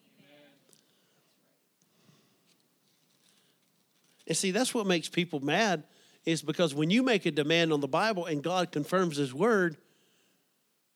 And 4.28 4.38
see, 4.38 4.52
that's 4.52 4.74
what 4.74 4.88
makes 4.88 5.10
people 5.10 5.42
mad 5.42 5.84
is 6.26 6.42
because 6.42 6.74
when 6.76 6.90
you 6.90 7.04
make 7.04 7.26
a 7.26 7.32
demand 7.32 7.74
on 7.74 7.80
the 7.80 7.88
Bible 7.88 8.26
and 8.26 8.44
God 8.44 8.72
confirms 8.72 9.18
his 9.18 9.34
word, 9.34 9.78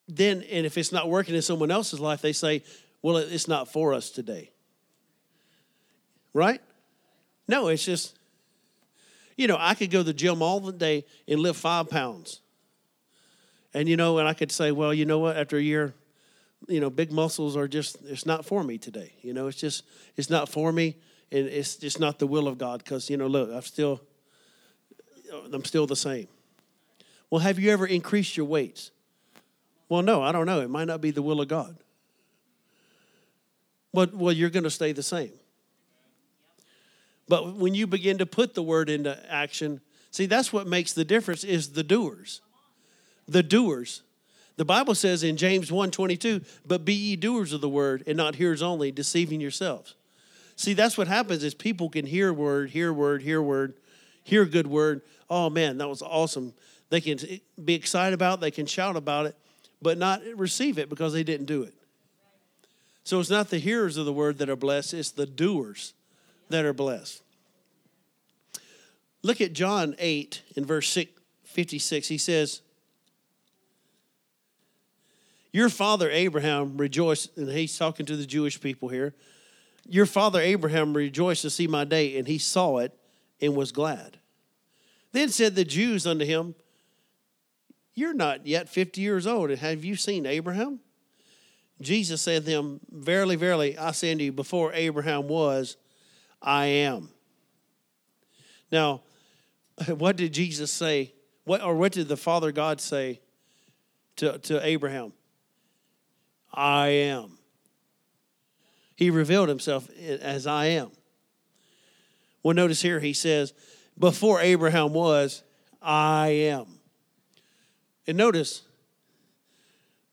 then 0.07 0.43
and 0.51 0.65
if 0.65 0.77
it's 0.77 0.91
not 0.91 1.09
working 1.09 1.35
in 1.35 1.41
someone 1.41 1.71
else's 1.71 1.99
life, 1.99 2.21
they 2.21 2.33
say, 2.33 2.63
well, 3.01 3.17
it's 3.17 3.47
not 3.47 3.71
for 3.71 3.93
us 3.93 4.09
today. 4.09 4.51
Right? 6.33 6.61
No, 7.47 7.67
it's 7.69 7.85
just 7.85 8.15
you 9.37 9.47
know, 9.47 9.57
I 9.59 9.73
could 9.73 9.91
go 9.91 9.99
to 9.99 10.03
the 10.03 10.13
gym 10.13 10.41
all 10.41 10.59
the 10.59 10.71
day 10.71 11.05
and 11.27 11.39
lift 11.39 11.59
five 11.59 11.89
pounds. 11.89 12.41
And, 13.73 13.89
you 13.89 13.97
know, 13.97 14.17
and 14.19 14.27
I 14.27 14.33
could 14.33 14.51
say, 14.51 14.71
well, 14.71 14.93
you 14.93 15.05
know 15.05 15.19
what, 15.19 15.35
after 15.35 15.57
a 15.57 15.61
year, 15.61 15.93
you 16.67 16.79
know, 16.79 16.89
big 16.89 17.11
muscles 17.11 17.57
are 17.57 17.67
just, 17.67 17.97
it's 18.05 18.25
not 18.25 18.45
for 18.45 18.63
me 18.63 18.77
today. 18.77 19.13
You 19.21 19.33
know, 19.33 19.47
it's 19.47 19.57
just, 19.57 19.83
it's 20.15 20.29
not 20.29 20.47
for 20.47 20.71
me. 20.71 20.95
And 21.31 21.47
it's 21.47 21.75
just 21.75 21.99
not 21.99 22.19
the 22.19 22.27
will 22.27 22.47
of 22.47 22.57
God 22.57 22.83
because, 22.83 23.09
you 23.09 23.17
know, 23.17 23.27
look, 23.27 23.49
I'm 23.51 23.61
still, 23.61 23.99
I'm 25.51 25.65
still 25.65 25.87
the 25.87 25.95
same. 25.95 26.27
Well, 27.29 27.41
have 27.41 27.59
you 27.59 27.71
ever 27.71 27.85
increased 27.85 28.37
your 28.37 28.45
weights? 28.45 28.91
Well, 29.89 30.01
no, 30.01 30.21
I 30.21 30.31
don't 30.31 30.45
know. 30.45 30.61
It 30.61 30.69
might 30.69 30.85
not 30.85 31.01
be 31.01 31.11
the 31.11 31.21
will 31.21 31.41
of 31.41 31.47
God. 31.47 31.75
But, 33.93 34.13
well, 34.13 34.33
you're 34.33 34.49
going 34.49 34.63
to 34.63 34.69
stay 34.69 34.91
the 34.91 35.03
same. 35.03 35.31
But 37.27 37.55
when 37.55 37.73
you 37.73 37.87
begin 37.87 38.17
to 38.19 38.25
put 38.25 38.53
the 38.53 38.63
word 38.63 38.89
into 38.89 39.17
action, 39.31 39.81
see, 40.11 40.25
that's 40.25 40.53
what 40.53 40.67
makes 40.67 40.93
the 40.93 41.05
difference 41.05 41.43
is 41.43 41.69
the 41.69 41.83
doers. 41.83 42.41
The 43.27 43.43
doers. 43.43 44.01
The 44.57 44.65
Bible 44.65 44.95
says 44.95 45.23
in 45.23 45.37
James 45.37 45.69
1:22, 45.71 46.45
"But 46.65 46.85
be 46.85 46.93
ye 46.93 47.15
doers 47.15 47.51
of 47.51 47.61
the 47.61 47.69
word 47.69 48.03
and 48.07 48.15
not 48.15 48.35
hearers 48.35 48.61
only, 48.61 48.91
deceiving 48.91 49.41
yourselves." 49.41 49.95
See, 50.55 50.73
that's 50.73 50.97
what 50.97 51.07
happens 51.07 51.43
is 51.43 51.53
people 51.53 51.89
can 51.89 52.05
hear 52.05 52.31
word, 52.31 52.69
hear 52.69 52.93
word, 52.93 53.23
hear 53.23 53.41
word, 53.41 53.73
hear 54.25 54.41
a 54.41 54.49
good 54.49 54.67
word. 54.67 55.01
Oh 55.29 55.49
man, 55.49 55.77
that 55.77 55.87
was 55.87 56.01
awesome. 56.01 56.53
They 56.89 56.99
can 56.99 57.17
be 57.63 57.73
excited 57.73 58.13
about 58.13 58.39
it, 58.39 58.41
they 58.41 58.51
can 58.51 58.65
shout 58.65 58.97
about 58.97 59.27
it, 59.27 59.35
but 59.81 59.97
not 59.97 60.21
receive 60.35 60.77
it 60.77 60.89
because 60.89 61.13
they 61.13 61.23
didn't 61.23 61.45
do 61.45 61.63
it. 61.63 61.73
So 63.03 63.19
it's 63.19 63.29
not 63.29 63.49
the 63.49 63.59
hearers 63.59 63.97
of 63.97 64.05
the 64.05 64.13
word 64.13 64.39
that 64.39 64.49
are 64.49 64.55
blessed, 64.55 64.95
it's 64.95 65.11
the 65.11 65.25
doers 65.25 65.93
that 66.49 66.65
are 66.65 66.73
blessed. 66.73 67.21
Look 69.21 69.41
at 69.41 69.53
John 69.53 69.95
8 69.97 70.41
in 70.55 70.65
verse 70.65 70.97
56. 71.45 72.07
He 72.07 72.17
says, 72.17 72.61
Your 75.51 75.69
father 75.69 76.09
Abraham 76.11 76.77
rejoiced, 76.77 77.35
and 77.37 77.49
he's 77.49 77.77
talking 77.77 78.05
to 78.07 78.15
the 78.15 78.25
Jewish 78.25 78.59
people 78.59 78.89
here. 78.89 79.15
Your 79.87 80.05
father 80.05 80.39
Abraham 80.39 80.95
rejoiced 80.95 81.43
to 81.43 81.49
see 81.49 81.67
my 81.67 81.85
day, 81.85 82.17
and 82.17 82.27
he 82.27 82.37
saw 82.37 82.77
it 82.79 82.91
and 83.41 83.55
was 83.55 83.71
glad. 83.71 84.17
Then 85.11 85.29
said 85.29 85.55
the 85.55 85.65
Jews 85.65 86.05
unto 86.05 86.25
him, 86.25 86.55
You're 87.93 88.13
not 88.13 88.45
yet 88.45 88.69
50 88.69 89.01
years 89.01 89.25
old, 89.27 89.49
and 89.49 89.59
have 89.59 89.83
you 89.85 89.95
seen 89.95 90.25
Abraham? 90.25 90.79
Jesus 91.81 92.21
said 92.21 92.45
to 92.45 92.51
them, 92.51 92.79
Verily, 92.89 93.35
verily, 93.35 93.77
I 93.77 93.91
say 93.91 94.11
unto 94.11 94.23
you, 94.23 94.31
before 94.31 94.73
Abraham 94.73 95.27
was, 95.27 95.77
I 96.41 96.65
am. 96.65 97.09
Now, 98.71 99.01
what 99.87 100.15
did 100.15 100.33
Jesus 100.33 100.71
say? 100.71 101.13
What 101.43 101.61
or 101.61 101.75
what 101.75 101.91
did 101.91 102.07
the 102.07 102.17
Father 102.17 102.51
God 102.51 102.81
say 102.81 103.21
to, 104.17 104.39
to 104.39 104.65
Abraham? 104.65 105.13
I 106.53 106.87
am. 106.87 107.37
He 108.95 109.09
revealed 109.09 109.49
himself 109.49 109.89
as 109.99 110.47
I 110.47 110.67
am. 110.67 110.91
Well, 112.45 112.53
notice 112.53 112.79
here 112.79 112.99
he 112.99 113.13
says, 113.13 113.55
Before 113.97 114.39
Abraham 114.39 114.93
was, 114.93 115.41
I 115.81 116.27
am. 116.27 116.67
And 118.05 118.19
notice, 118.19 118.61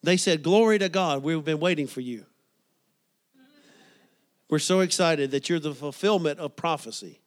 they 0.03 0.17
said, 0.17 0.43
Glory 0.43 0.79
to 0.79 0.89
God, 0.89 1.23
we've 1.23 1.45
been 1.45 1.61
waiting 1.61 1.87
for 1.87 2.01
you. 2.01 2.25
We're 4.49 4.61
so 4.61 4.81
excited 4.81 5.31
that 5.33 5.51
you're 5.51 5.59
the 5.59 5.75
fulfillment 5.75 6.39
of 6.39 6.57
prophecy. 6.57 7.21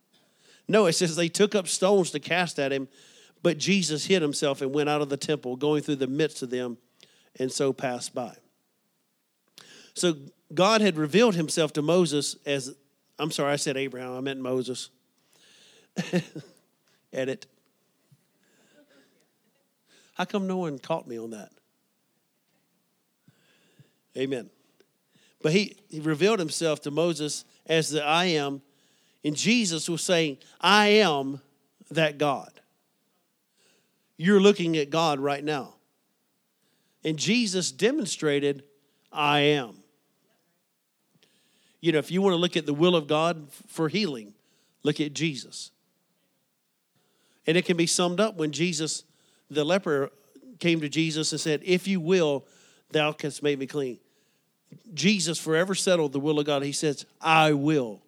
No, 0.68 0.88
it 0.88 0.94
says 0.94 1.16
they 1.16 1.30
took 1.30 1.54
up 1.54 1.68
stones 1.68 2.10
to 2.10 2.20
cast 2.20 2.58
at 2.58 2.72
him, 2.72 2.88
but 3.44 3.60
Jesus 3.60 4.06
hid 4.06 4.24
himself 4.24 4.64
and 4.64 4.74
went 4.74 4.90
out 4.90 5.04
of 5.04 5.10
the 5.10 5.18
temple, 5.18 5.56
going 5.56 5.84
through 5.84 5.98
the 5.98 6.08
midst 6.08 6.42
of 6.42 6.50
them 6.50 6.80
and 7.40 7.52
so 7.52 7.72
passed 7.74 8.16
by. 8.16 8.34
So 9.94 10.16
God 10.52 10.82
had 10.82 10.98
revealed 10.98 11.36
himself 11.36 11.74
to 11.74 11.84
Moses 11.84 12.38
as, 12.44 12.74
I'm 13.20 13.30
sorry, 13.30 13.54
I 13.54 13.58
said 13.58 13.78
Abraham, 13.78 14.18
I 14.18 14.22
meant 14.22 14.40
Moses. 14.40 14.90
Edit. 17.14 17.46
How 20.16 20.26
come 20.26 20.48
no 20.48 20.58
one 20.58 20.80
caught 20.80 21.08
me 21.08 21.20
on 21.20 21.32
that? 21.32 21.52
Amen. 24.18 24.50
But 25.42 25.52
he, 25.52 25.76
he 25.90 26.00
revealed 26.00 26.40
himself 26.40 26.82
to 26.82 26.92
Moses 26.92 27.46
as 27.66 27.90
the 27.90 28.04
I 28.04 28.26
am, 28.26 28.62
and 29.24 29.36
Jesus 29.36 29.90
was 29.90 30.02
saying, 30.02 30.38
I 30.62 30.88
am 30.88 31.42
that 31.92 32.18
God. 32.18 32.52
You're 34.18 34.40
looking 34.40 34.78
at 34.78 34.90
God 34.90 35.20
right 35.20 35.44
now. 35.44 35.74
And 37.04 37.18
Jesus 37.18 37.72
demonstrated, 37.72 38.64
I 39.12 39.40
am. 39.40 39.84
You 41.82 41.92
know, 41.92 42.00
if 42.00 42.10
you 42.10 42.22
want 42.22 42.34
to 42.34 42.38
look 42.38 42.58
at 42.58 42.66
the 42.66 42.74
will 42.74 42.96
of 42.96 43.08
God 43.08 43.48
for 43.68 43.90
healing, 43.90 44.34
look 44.84 45.00
at 45.00 45.14
Jesus. 45.14 45.72
And 47.48 47.58
it 47.58 47.66
can 47.66 47.78
be 47.78 47.88
summed 47.88 48.20
up 48.20 48.36
when 48.38 48.52
Jesus, 48.52 49.04
the 49.50 49.64
leper, 49.64 50.12
came 50.60 50.82
to 50.82 50.90
Jesus 50.90 51.32
and 51.32 51.40
said, 51.40 51.62
If 51.64 51.88
you 51.88 52.00
will, 52.00 52.46
thou 52.92 53.12
canst 53.12 53.44
make 53.44 53.60
me 53.60 53.68
clean. 53.68 54.00
Jesus 54.94 55.40
forever 55.40 55.76
settled 55.76 56.14
the 56.14 56.20
will 56.20 56.40
of 56.40 56.46
God. 56.46 56.64
He 56.64 56.72
says, 56.72 57.06
I 57.22 57.54
will 57.54 58.02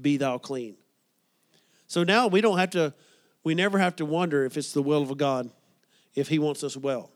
be 0.00 0.16
thou 0.16 0.38
clean. 0.38 0.76
So 1.86 2.02
now 2.02 2.26
we 2.26 2.40
don't 2.40 2.58
have 2.58 2.70
to, 2.70 2.92
we 3.44 3.54
never 3.54 3.78
have 3.78 3.96
to 3.96 4.04
wonder 4.04 4.44
if 4.44 4.56
it's 4.56 4.72
the 4.72 4.82
will 4.82 5.02
of 5.02 5.16
God, 5.16 5.50
if 6.14 6.28
He 6.28 6.38
wants 6.38 6.64
us 6.64 6.76
well. 6.76 7.10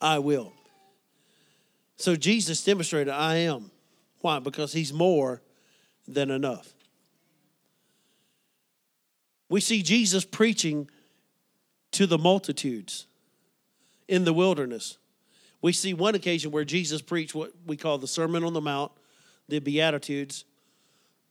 I 0.00 0.18
will. 0.18 0.52
So 1.96 2.16
Jesus 2.16 2.62
demonstrated, 2.64 3.12
I 3.12 3.36
am. 3.36 3.70
Why? 4.20 4.38
Because 4.38 4.72
He's 4.72 4.92
more 4.92 5.42
than 6.06 6.30
enough. 6.30 6.75
We 9.48 9.60
see 9.60 9.82
Jesus 9.82 10.24
preaching 10.24 10.90
to 11.92 12.06
the 12.06 12.18
multitudes 12.18 13.06
in 14.08 14.24
the 14.24 14.32
wilderness. 14.32 14.98
We 15.62 15.72
see 15.72 15.94
one 15.94 16.14
occasion 16.14 16.50
where 16.50 16.64
Jesus 16.64 17.02
preached 17.02 17.34
what 17.34 17.52
we 17.66 17.76
call 17.76 17.98
the 17.98 18.06
Sermon 18.06 18.44
on 18.44 18.52
the 18.52 18.60
Mount, 18.60 18.92
the 19.48 19.58
Beatitudes. 19.58 20.44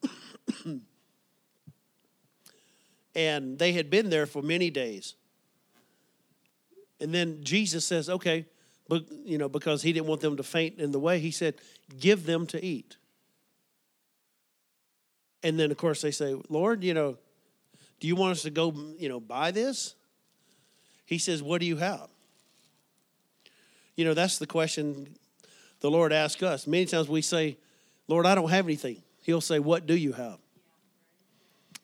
and 3.16 3.60
they 3.60 3.72
had 3.74 3.90
been 3.90 4.10
there 4.10 4.26
for 4.26 4.42
many 4.42 4.70
days. 4.70 5.16
And 7.00 7.14
then 7.14 7.44
Jesus 7.44 7.86
says, 7.86 8.10
okay, 8.10 8.46
but 8.88 9.06
you 9.26 9.38
know, 9.38 9.50
because 9.50 9.82
he 9.82 9.94
didn't 9.94 10.08
want 10.08 10.22
them 10.22 10.38
to 10.38 10.44
faint 10.44 10.80
in 10.80 10.92
the 10.92 11.00
way, 11.00 11.20
he 11.20 11.32
said, 11.32 11.56
give 12.00 12.26
them 12.26 12.48
to 12.48 12.64
eat. 12.64 12.98
And 15.44 15.60
then 15.60 15.72
of 15.72 15.78
course 15.78 16.02
they 16.02 16.12
say, 16.12 16.36
Lord, 16.50 16.84
you 16.84 16.94
know, 16.94 17.18
do 18.00 18.08
you 18.08 18.16
want 18.16 18.32
us 18.34 18.42
to 18.44 18.50
go, 18.50 18.74
you 18.98 19.10
know, 19.10 19.20
buy 19.20 19.52
this? 19.52 19.96
He 21.06 21.18
says, 21.18 21.42
What 21.42 21.62
do 21.62 21.68
you 21.68 21.78
have? 21.78 22.08
You 23.96 24.06
know, 24.06 24.14
that's 24.14 24.38
the 24.38 24.48
question 24.48 25.16
the 25.80 25.90
Lord 25.90 26.12
asks 26.12 26.44
us. 26.44 26.68
Many 26.68 26.86
times 26.86 27.08
we 27.08 27.22
say, 27.22 27.58
Lord, 28.08 28.26
I 28.26 28.36
don't 28.36 28.50
have 28.50 28.66
anything. 28.66 29.02
He'll 29.24 29.42
say, 29.42 29.60
What 29.60 29.86
do 29.86 29.96
you 29.96 30.14
have? 30.14 30.40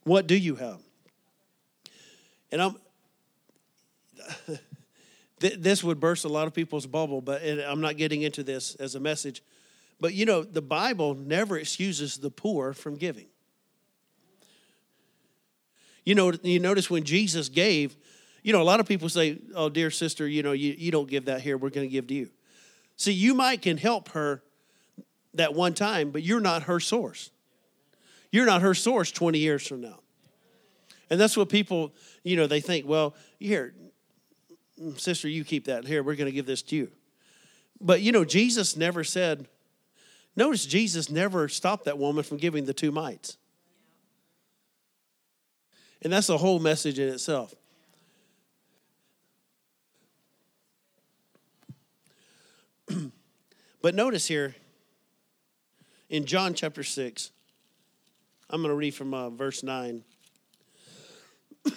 What 0.03 0.27
do 0.27 0.35
you 0.35 0.55
have? 0.55 0.79
And 2.51 2.61
I'm, 2.61 2.75
this 5.39 5.83
would 5.83 5.99
burst 5.99 6.25
a 6.25 6.29
lot 6.29 6.47
of 6.47 6.53
people's 6.53 6.85
bubble, 6.85 7.21
but 7.21 7.41
I'm 7.43 7.81
not 7.81 7.97
getting 7.97 8.23
into 8.23 8.43
this 8.43 8.75
as 8.75 8.95
a 8.95 8.99
message. 8.99 9.41
But 9.99 10.13
you 10.13 10.25
know, 10.25 10.43
the 10.43 10.61
Bible 10.61 11.15
never 11.15 11.57
excuses 11.57 12.17
the 12.17 12.31
poor 12.31 12.73
from 12.73 12.95
giving. 12.95 13.27
You 16.03 16.15
know, 16.15 16.33
you 16.43 16.59
notice 16.59 16.89
when 16.89 17.03
Jesus 17.03 17.49
gave, 17.49 17.95
you 18.43 18.53
know, 18.53 18.61
a 18.61 18.63
lot 18.63 18.79
of 18.79 18.87
people 18.87 19.09
say, 19.09 19.39
"Oh, 19.55 19.69
dear 19.69 19.91
sister, 19.91 20.27
you 20.27 20.43
know, 20.43 20.51
you, 20.51 20.73
you 20.77 20.91
don't 20.91 21.09
give 21.09 21.25
that 21.25 21.41
here. 21.41 21.57
We're 21.57 21.69
going 21.69 21.87
to 21.87 21.91
give 21.91 22.07
to 22.07 22.13
you." 22.13 22.29
See, 22.97 23.13
you 23.13 23.33
might 23.33 23.61
can 23.61 23.77
help 23.77 24.09
her 24.09 24.43
that 25.33 25.53
one 25.53 25.73
time, 25.73 26.11
but 26.11 26.23
you're 26.23 26.39
not 26.39 26.63
her 26.63 26.79
source. 26.79 27.31
You're 28.31 28.45
not 28.45 28.61
her 28.61 28.73
source 28.73 29.11
20 29.11 29.39
years 29.39 29.67
from 29.67 29.81
now. 29.81 29.99
And 31.09 31.19
that's 31.19 31.35
what 31.35 31.49
people, 31.49 31.93
you 32.23 32.37
know, 32.37 32.47
they 32.47 32.61
think, 32.61 32.87
well, 32.87 33.15
here, 33.39 33.73
sister, 34.95 35.27
you 35.27 35.43
keep 35.43 35.65
that. 35.65 35.85
Here, 35.85 36.01
we're 36.01 36.15
going 36.15 36.27
to 36.27 36.31
give 36.31 36.45
this 36.45 36.61
to 36.63 36.75
you. 36.75 36.91
But, 37.81 38.01
you 38.01 38.11
know, 38.11 38.23
Jesus 38.23 38.77
never 38.77 39.03
said, 39.03 39.47
notice 40.35 40.65
Jesus 40.65 41.09
never 41.09 41.49
stopped 41.49 41.85
that 41.85 41.97
woman 41.97 42.23
from 42.23 42.37
giving 42.37 42.65
the 42.65 42.73
two 42.73 42.91
mites. 42.91 43.37
And 46.01 46.11
that's 46.11 46.29
a 46.29 46.37
whole 46.37 46.59
message 46.59 46.97
in 46.99 47.09
itself. 47.09 47.53
but 53.81 53.93
notice 53.93 54.27
here 54.27 54.55
in 56.09 56.25
John 56.25 56.53
chapter 56.53 56.83
6, 56.83 57.31
I'm 58.49 58.61
going 58.61 58.71
to 58.71 58.75
read 58.75 58.95
from 58.95 59.13
uh, 59.13 59.29
verse 59.29 59.63
9. 59.63 60.03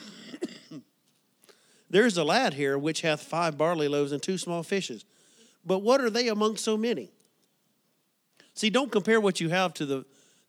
there 1.90 2.06
is 2.06 2.16
a 2.16 2.24
lad 2.24 2.54
here 2.54 2.78
which 2.78 3.02
hath 3.02 3.22
five 3.22 3.58
barley 3.58 3.88
loaves 3.88 4.12
and 4.12 4.22
two 4.22 4.38
small 4.38 4.62
fishes. 4.62 5.04
But 5.66 5.80
what 5.80 6.00
are 6.00 6.10
they 6.10 6.28
among 6.28 6.56
so 6.56 6.76
many? 6.76 7.10
See, 8.54 8.70
don't 8.70 8.90
compare 8.90 9.20
what 9.20 9.40
you 9.40 9.50
have 9.50 9.74
to 9.74 9.86
the 9.86 10.04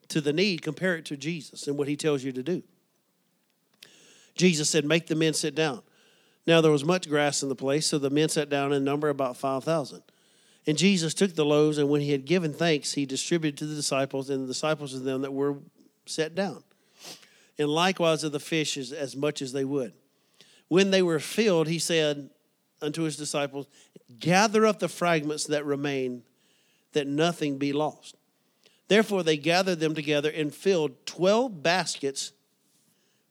to 0.08 0.20
the 0.20 0.32
need, 0.32 0.62
compare 0.62 0.94
it 0.94 1.04
to 1.06 1.16
Jesus 1.16 1.66
and 1.66 1.76
what 1.76 1.88
he 1.88 1.96
tells 1.96 2.22
you 2.22 2.30
to 2.30 2.42
do. 2.42 2.62
Jesus 4.36 4.70
said, 4.70 4.84
Make 4.84 5.06
the 5.06 5.14
men 5.14 5.34
sit 5.34 5.54
down. 5.54 5.82
Now 6.46 6.60
there 6.60 6.70
was 6.70 6.84
much 6.84 7.08
grass 7.08 7.42
in 7.42 7.48
the 7.48 7.56
place, 7.56 7.86
so 7.86 7.98
the 7.98 8.10
men 8.10 8.28
sat 8.28 8.48
down 8.48 8.72
in 8.72 8.84
number 8.84 9.08
about 9.08 9.36
5,000. 9.36 10.02
And 10.66 10.78
Jesus 10.78 11.14
took 11.14 11.34
the 11.34 11.44
loaves, 11.44 11.78
and 11.78 11.88
when 11.88 12.00
he 12.00 12.12
had 12.12 12.24
given 12.24 12.52
thanks, 12.52 12.92
he 12.92 13.06
distributed 13.06 13.58
to 13.58 13.66
the 13.66 13.74
disciples, 13.74 14.30
and 14.30 14.44
the 14.44 14.48
disciples 14.48 14.94
of 14.94 15.04
them 15.04 15.22
that 15.22 15.32
were 15.32 15.56
set 16.06 16.34
down. 16.34 16.62
And 17.58 17.68
likewise 17.68 18.22
of 18.22 18.32
the 18.32 18.40
fishes, 18.40 18.92
as 18.92 19.16
much 19.16 19.42
as 19.42 19.52
they 19.52 19.64
would. 19.64 19.92
When 20.68 20.90
they 20.90 21.02
were 21.02 21.20
filled, 21.20 21.68
he 21.68 21.78
said 21.78 22.30
unto 22.82 23.02
his 23.02 23.16
disciples, 23.16 23.66
Gather 24.18 24.66
up 24.66 24.78
the 24.78 24.88
fragments 24.88 25.46
that 25.46 25.64
remain, 25.64 26.22
that 26.92 27.06
nothing 27.06 27.58
be 27.58 27.72
lost. 27.72 28.16
Therefore 28.88 29.22
they 29.22 29.36
gathered 29.36 29.80
them 29.80 29.94
together 29.94 30.30
and 30.30 30.54
filled 30.54 31.06
twelve 31.06 31.62
baskets 31.62 32.32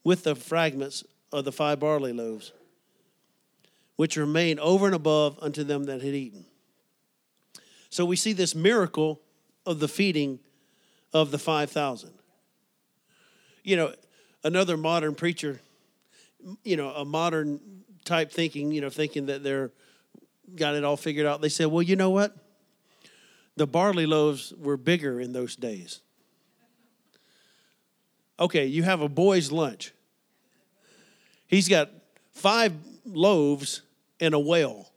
with 0.06 0.22
the 0.22 0.36
fragments 0.36 1.02
of 1.32 1.44
the 1.44 1.50
five 1.50 1.80
barley 1.80 2.12
loaves, 2.12 2.52
which 3.96 4.16
remained 4.16 4.60
over 4.60 4.86
and 4.86 4.94
above 4.94 5.36
unto 5.42 5.64
them 5.64 5.82
that 5.82 6.00
had 6.00 6.14
eaten. 6.14 6.44
So 7.90 8.04
we 8.04 8.14
see 8.14 8.32
this 8.32 8.54
miracle 8.54 9.20
of 9.66 9.80
the 9.80 9.88
feeding 9.88 10.38
of 11.12 11.32
the 11.32 11.40
5,000. 11.40 12.12
You 13.64 13.74
know, 13.74 13.94
another 14.44 14.76
modern 14.76 15.16
preacher, 15.16 15.58
you 16.62 16.76
know, 16.76 16.90
a 16.90 17.04
modern 17.04 17.58
type 18.04 18.30
thinking, 18.30 18.70
you 18.70 18.82
know, 18.82 18.90
thinking 18.90 19.26
that 19.26 19.42
they're 19.42 19.72
got 20.54 20.76
it 20.76 20.84
all 20.84 20.96
figured 20.96 21.26
out. 21.26 21.40
They 21.40 21.48
said, 21.48 21.66
well, 21.66 21.82
you 21.82 21.96
know 21.96 22.10
what? 22.10 22.32
The 23.56 23.66
barley 23.66 24.06
loaves 24.06 24.52
were 24.56 24.76
bigger 24.76 25.20
in 25.20 25.32
those 25.32 25.56
days. 25.56 26.00
Okay, 28.38 28.66
you 28.66 28.84
have 28.84 29.00
a 29.00 29.08
boy's 29.08 29.50
lunch. 29.50 29.92
He's 31.46 31.68
got 31.68 31.90
five 32.32 32.72
loaves 33.04 33.82
and 34.20 34.34
a 34.34 34.38
whale. 34.38 34.90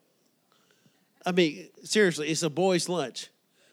I 1.26 1.32
mean, 1.32 1.70
seriously, 1.84 2.30
it's 2.30 2.44
a 2.44 2.50
boy's 2.50 2.90
lunch. 2.90 3.30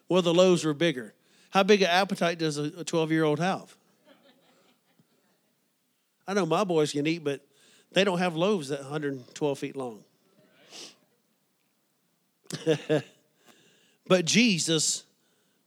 Well, 0.08 0.22
the 0.22 0.34
loaves 0.34 0.64
were 0.64 0.74
bigger. 0.74 1.14
How 1.50 1.62
big 1.62 1.82
an 1.82 1.88
appetite 1.88 2.38
does 2.38 2.58
a 2.58 2.84
12 2.84 3.12
year 3.12 3.24
old 3.24 3.38
have? 3.40 3.74
I 6.28 6.34
know 6.34 6.44
my 6.44 6.64
boys 6.64 6.92
can 6.92 7.06
eat, 7.06 7.22
but 7.22 7.40
they 7.92 8.04
don't 8.04 8.18
have 8.18 8.36
loaves 8.36 8.68
that 8.68 8.80
112 8.80 9.58
feet 9.58 9.76
long. 9.76 10.02
but 14.06 14.24
Jesus 14.24 15.04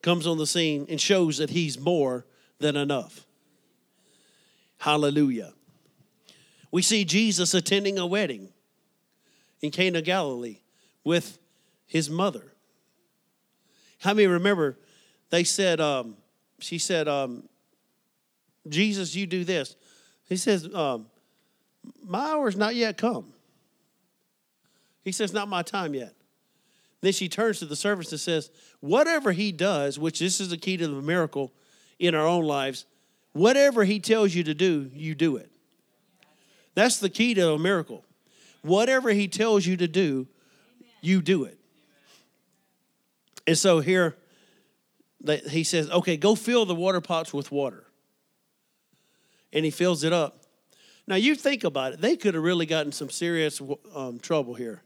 comes 0.02 0.28
on 0.28 0.38
the 0.38 0.46
scene 0.46 0.86
and 0.90 1.00
shows 1.00 1.38
that 1.38 1.50
he's 1.50 1.80
more 1.80 2.26
than 2.60 2.76
enough. 2.76 3.26
Hallelujah 4.78 5.54
we 6.72 6.82
see 6.82 7.06
Jesus 7.06 7.54
attending 7.54 7.98
a 7.98 8.06
wedding 8.06 8.50
in 9.62 9.72
Cana, 9.72 10.02
Galilee, 10.02 10.60
with 11.04 11.40
his 11.86 12.10
mother. 12.10 12.54
How 14.00 14.14
many 14.14 14.28
remember 14.28 14.78
they 15.30 15.44
said, 15.44 15.80
um, 15.80 16.18
she 16.60 16.78
said, 16.78 17.08
um, 17.08 17.48
Jesus, 18.68 19.16
you 19.16 19.26
do 19.26 19.44
this. 19.44 19.76
He 20.26 20.38
says, 20.38 20.74
um, 20.74 21.08
My 22.06 22.32
hour's 22.32 22.56
not 22.56 22.76
yet 22.76 22.98
come. 22.98 23.34
He 25.04 25.12
says, 25.12 25.34
Not 25.34 25.48
my 25.48 25.64
time 25.64 25.94
yet. 25.94 26.14
Then 27.02 27.14
she 27.14 27.30
turns 27.30 27.60
to 27.60 27.66
the 27.66 27.76
servants 27.76 28.12
and 28.12 28.20
says, 28.20 28.52
Whatever 28.80 29.32
he 29.32 29.52
does, 29.52 29.98
which 29.98 30.20
this 30.20 30.40
is 30.40 30.50
the 30.50 30.58
key 30.58 30.78
to 30.78 30.88
the 30.88 31.02
miracle 31.02 31.54
in 31.98 32.16
our 32.16 32.28
own 32.28 32.46
lives, 32.46 32.86
whatever 33.34 33.84
he 33.86 34.00
tells 34.00 34.34
you 34.36 34.44
to 34.44 34.54
do, 34.54 34.90
you 34.94 35.16
do 35.16 35.38
it. 35.38 35.49
That's 36.80 36.98
the 36.98 37.10
key 37.10 37.34
to 37.34 37.52
a 37.52 37.60
miracle. 37.60 38.06
Whatever 38.62 39.10
he 39.10 39.28
tells 39.28 39.66
you 39.66 39.76
to 39.78 39.88
do, 39.88 40.28
you 41.02 41.22
do 41.22 41.44
it. 41.44 41.60
And 43.46 43.58
so 43.58 43.82
here 43.82 44.16
he 45.50 45.66
says, 45.66 45.90
Okay, 45.90 46.16
go 46.16 46.36
fill 46.36 46.66
the 46.66 46.76
water 46.76 47.02
pots 47.02 47.34
with 47.34 47.52
water. 47.52 47.84
And 49.52 49.66
he 49.66 49.72
fills 49.72 50.06
it 50.06 50.14
up. 50.14 50.44
Now 51.06 51.16
you 51.16 51.36
think 51.36 51.66
about 51.66 51.94
it, 51.94 52.02
they 52.02 52.16
could 52.16 52.34
have 52.34 52.44
really 52.44 52.66
gotten 52.66 52.94
some 52.94 53.10
serious 53.10 53.62
um, 53.94 54.20
trouble 54.20 54.54
here. 54.54 54.82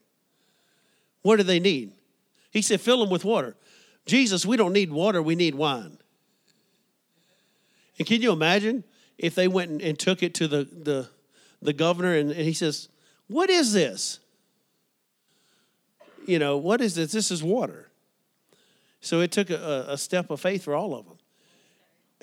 What 1.22 1.36
do 1.36 1.44
they 1.44 1.60
need? 1.60 1.92
He 2.50 2.64
said, 2.64 2.82
fill 2.82 3.02
them 3.02 3.10
with 3.10 3.24
water. 3.24 3.56
Jesus, 4.08 4.46
we 4.48 4.58
don't 4.58 4.74
need 4.74 4.92
water, 4.92 5.22
we 5.22 5.36
need 5.36 5.54
wine. 5.54 6.00
And 8.00 8.08
can 8.08 8.22
you 8.22 8.32
imagine 8.32 8.84
if 9.20 9.36
they 9.36 9.48
went 9.48 9.70
and, 9.70 9.82
and 9.82 10.00
took 10.00 10.24
it 10.24 10.34
to 10.36 10.48
the, 10.48 10.64
the, 10.64 11.10
the 11.64 11.74
governor 11.74 12.16
and, 12.16 12.32
he 12.32 12.54
says, 12.54 12.90
What 13.28 13.50
is 13.50 13.74
this? 13.74 14.20
You 16.26 16.40
know, 16.40 16.58
what 16.58 16.82
is 16.82 16.96
this? 16.96 17.12
This 17.12 17.32
is 17.32 17.44
water. 17.44 17.90
So 19.02 19.20
it 19.20 19.32
took 19.32 19.50
a, 19.50 19.86
a 19.90 19.98
step 19.98 20.30
of 20.30 20.40
faith 20.40 20.64
for 20.64 20.76
all 20.76 20.96
of 20.96 21.06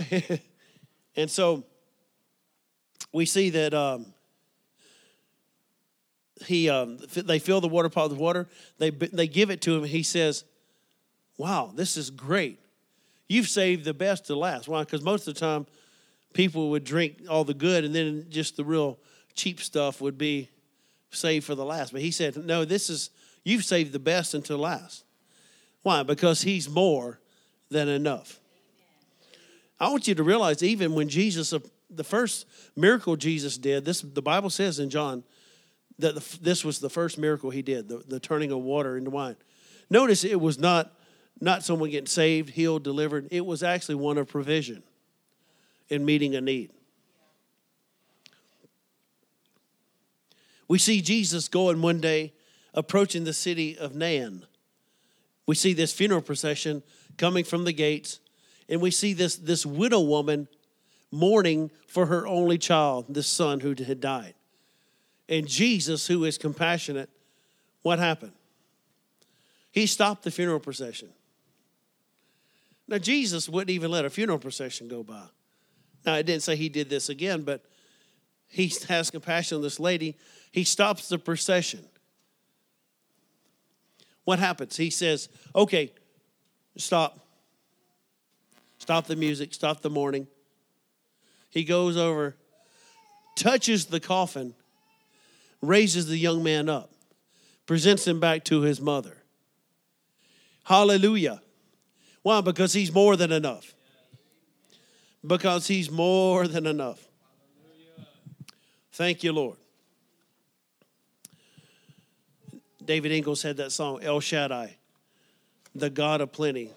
them. 0.08 0.40
and 1.16 1.30
so 1.30 1.64
we 3.12 3.26
see 3.26 3.50
that 3.50 3.74
um, 3.74 4.06
he 6.46 6.70
um, 6.70 6.98
they 7.14 7.38
fill 7.38 7.60
the 7.60 7.68
water 7.68 7.88
pot 7.88 8.10
with 8.10 8.18
water. 8.18 8.48
They 8.78 8.90
they 8.90 9.26
give 9.26 9.50
it 9.50 9.60
to 9.62 9.76
him. 9.76 9.84
He 9.84 10.02
says, 10.02 10.44
"Wow, 11.36 11.72
this 11.74 11.96
is 11.96 12.10
great. 12.10 12.60
You've 13.28 13.48
saved 13.48 13.84
the 13.84 13.94
best 13.94 14.26
to 14.26 14.36
last." 14.36 14.68
Why? 14.68 14.80
Because 14.80 15.02
most 15.02 15.28
of 15.28 15.34
the 15.34 15.40
time, 15.40 15.66
people 16.32 16.70
would 16.70 16.84
drink 16.84 17.24
all 17.28 17.44
the 17.44 17.54
good, 17.54 17.84
and 17.84 17.94
then 17.94 18.26
just 18.30 18.56
the 18.56 18.64
real 18.64 18.98
cheap 19.34 19.60
stuff 19.60 20.00
would 20.00 20.18
be 20.18 20.50
saved 21.10 21.44
for 21.46 21.54
the 21.54 21.64
last. 21.64 21.92
But 21.92 22.02
he 22.02 22.10
said, 22.10 22.36
"No, 22.36 22.64
this 22.64 22.90
is 22.90 23.10
you've 23.44 23.64
saved 23.64 23.92
the 23.92 23.98
best 23.98 24.34
until 24.34 24.58
last." 24.58 25.04
Why? 25.82 26.02
Because 26.02 26.42
he's 26.42 26.68
more 26.68 27.20
than 27.70 27.88
enough. 27.88 28.38
I 29.78 29.88
want 29.88 30.06
you 30.06 30.14
to 30.14 30.22
realize, 30.22 30.62
even 30.62 30.94
when 30.94 31.08
Jesus 31.08 31.52
uh, 31.52 31.60
the 31.88 32.04
first 32.04 32.46
miracle 32.76 33.16
Jesus 33.16 33.56
did, 33.56 33.84
this 33.84 34.02
the 34.02 34.22
Bible 34.22 34.50
says 34.50 34.78
in 34.78 34.90
John 34.90 35.24
that 35.98 36.14
the, 36.14 36.38
this 36.40 36.64
was 36.64 36.78
the 36.78 36.90
first 36.90 37.18
miracle 37.18 37.50
he 37.50 37.62
did, 37.62 37.88
the, 37.88 37.98
the 37.98 38.20
turning 38.20 38.52
of 38.52 38.60
water 38.60 38.96
into 38.96 39.10
wine. 39.10 39.36
Notice 39.88 40.24
it 40.24 40.40
was 40.40 40.58
not 40.58 40.92
not 41.40 41.64
someone 41.64 41.90
getting 41.90 42.06
saved, 42.06 42.50
healed, 42.50 42.82
delivered. 42.82 43.28
It 43.30 43.46
was 43.46 43.62
actually 43.62 43.94
one 43.94 44.18
of 44.18 44.28
provision 44.28 44.82
in 45.88 46.04
meeting 46.04 46.34
a 46.34 46.40
need. 46.40 46.70
We 50.70 50.78
see 50.78 51.00
Jesus 51.00 51.48
going 51.48 51.82
one 51.82 52.00
day 52.00 52.32
approaching 52.74 53.24
the 53.24 53.32
city 53.32 53.76
of 53.76 53.96
Nain. 53.96 54.46
We 55.44 55.56
see 55.56 55.72
this 55.72 55.92
funeral 55.92 56.22
procession 56.22 56.84
coming 57.18 57.42
from 57.42 57.64
the 57.64 57.72
gates, 57.72 58.20
and 58.68 58.80
we 58.80 58.92
see 58.92 59.12
this, 59.12 59.34
this 59.34 59.66
widow 59.66 59.98
woman 59.98 60.46
mourning 61.10 61.72
for 61.88 62.06
her 62.06 62.24
only 62.24 62.56
child, 62.56 63.06
this 63.08 63.26
son 63.26 63.58
who 63.58 63.74
had 63.82 64.00
died. 64.00 64.34
And 65.28 65.48
Jesus, 65.48 66.06
who 66.06 66.22
is 66.22 66.38
compassionate, 66.38 67.10
what 67.82 67.98
happened? 67.98 68.34
He 69.72 69.88
stopped 69.88 70.22
the 70.22 70.30
funeral 70.30 70.60
procession. 70.60 71.08
Now, 72.86 72.98
Jesus 72.98 73.48
wouldn't 73.48 73.70
even 73.70 73.90
let 73.90 74.04
a 74.04 74.10
funeral 74.10 74.38
procession 74.38 74.86
go 74.86 75.02
by. 75.02 75.24
Now, 76.06 76.14
I 76.14 76.22
didn't 76.22 76.44
say 76.44 76.54
he 76.54 76.68
did 76.68 76.88
this 76.88 77.08
again, 77.08 77.42
but 77.42 77.64
he 78.46 78.72
has 78.88 79.10
compassion 79.10 79.56
on 79.56 79.62
this 79.62 79.80
lady. 79.80 80.16
He 80.50 80.64
stops 80.64 81.08
the 81.08 81.18
procession. 81.18 81.84
What 84.24 84.38
happens? 84.38 84.76
He 84.76 84.90
says, 84.90 85.28
okay, 85.54 85.92
stop. 86.76 87.18
Stop 88.78 89.06
the 89.06 89.16
music, 89.16 89.52
stop 89.54 89.82
the 89.82 89.90
mourning. 89.90 90.26
He 91.50 91.64
goes 91.64 91.96
over, 91.96 92.36
touches 93.36 93.86
the 93.86 94.00
coffin, 94.00 94.54
raises 95.60 96.06
the 96.06 96.16
young 96.16 96.42
man 96.42 96.68
up, 96.68 96.90
presents 97.66 98.06
him 98.06 98.20
back 98.20 98.44
to 98.44 98.62
his 98.62 98.80
mother. 98.80 99.18
Hallelujah. 100.64 101.42
Why? 102.22 102.40
Because 102.40 102.72
he's 102.72 102.92
more 102.92 103.16
than 103.16 103.32
enough. 103.32 103.74
Because 105.26 105.66
he's 105.66 105.90
more 105.90 106.46
than 106.46 106.66
enough. 106.66 107.06
Thank 108.92 109.22
you, 109.22 109.32
Lord. 109.32 109.59
David 112.84 113.12
Ingalls 113.12 113.42
had 113.42 113.58
that 113.58 113.72
song, 113.72 114.00
El 114.02 114.20
Shaddai, 114.20 114.76
the 115.74 115.90
God 115.90 116.20
of 116.20 116.32
plenty, 116.32 116.70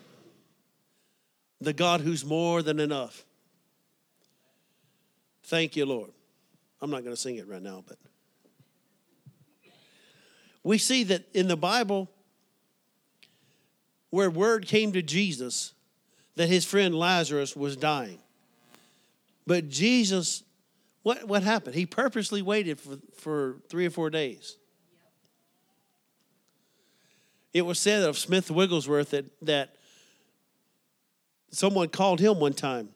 the 1.61 1.73
God 1.73 2.01
who's 2.01 2.25
more 2.25 2.61
than 2.61 2.79
enough. 2.79 3.25
Thank 5.43 5.75
you, 5.75 5.85
Lord. 5.85 6.11
I'm 6.81 6.89
not 6.89 7.03
going 7.03 7.15
to 7.15 7.21
sing 7.21 7.37
it 7.37 7.47
right 7.47 7.61
now, 7.61 7.83
but 7.87 7.97
we 10.63 10.77
see 10.77 11.03
that 11.05 11.23
in 11.33 11.47
the 11.47 11.57
Bible, 11.57 12.09
where 14.09 14.29
word 14.29 14.67
came 14.67 14.91
to 14.93 15.01
Jesus 15.01 15.73
that 16.35 16.47
his 16.47 16.65
friend 16.65 16.95
Lazarus 16.95 17.55
was 17.55 17.75
dying. 17.75 18.19
But 19.45 19.69
Jesus, 19.69 20.43
what, 21.03 21.27
what 21.27 21.43
happened? 21.43 21.75
He 21.75 21.85
purposely 21.85 22.41
waited 22.41 22.79
for, 22.79 22.97
for 23.15 23.57
three 23.69 23.85
or 23.85 23.89
four 23.89 24.09
days. 24.09 24.57
It 27.53 27.61
was 27.63 27.79
said 27.79 28.03
of 28.03 28.17
Smith 28.17 28.49
Wigglesworth 28.49 29.11
that, 29.11 29.25
that 29.43 29.75
someone 31.51 31.89
called 31.89 32.19
him 32.19 32.39
one 32.39 32.53
time 32.53 32.89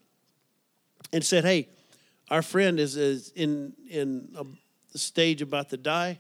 and 1.13 1.23
said, 1.23 1.45
Hey, 1.45 1.69
our 2.29 2.41
friend 2.41 2.79
is, 2.79 2.97
is 2.97 3.31
in, 3.35 3.73
in 3.89 4.35
a 4.35 4.97
stage 4.97 5.41
about 5.41 5.69
to 5.69 5.77
die. 5.77 6.19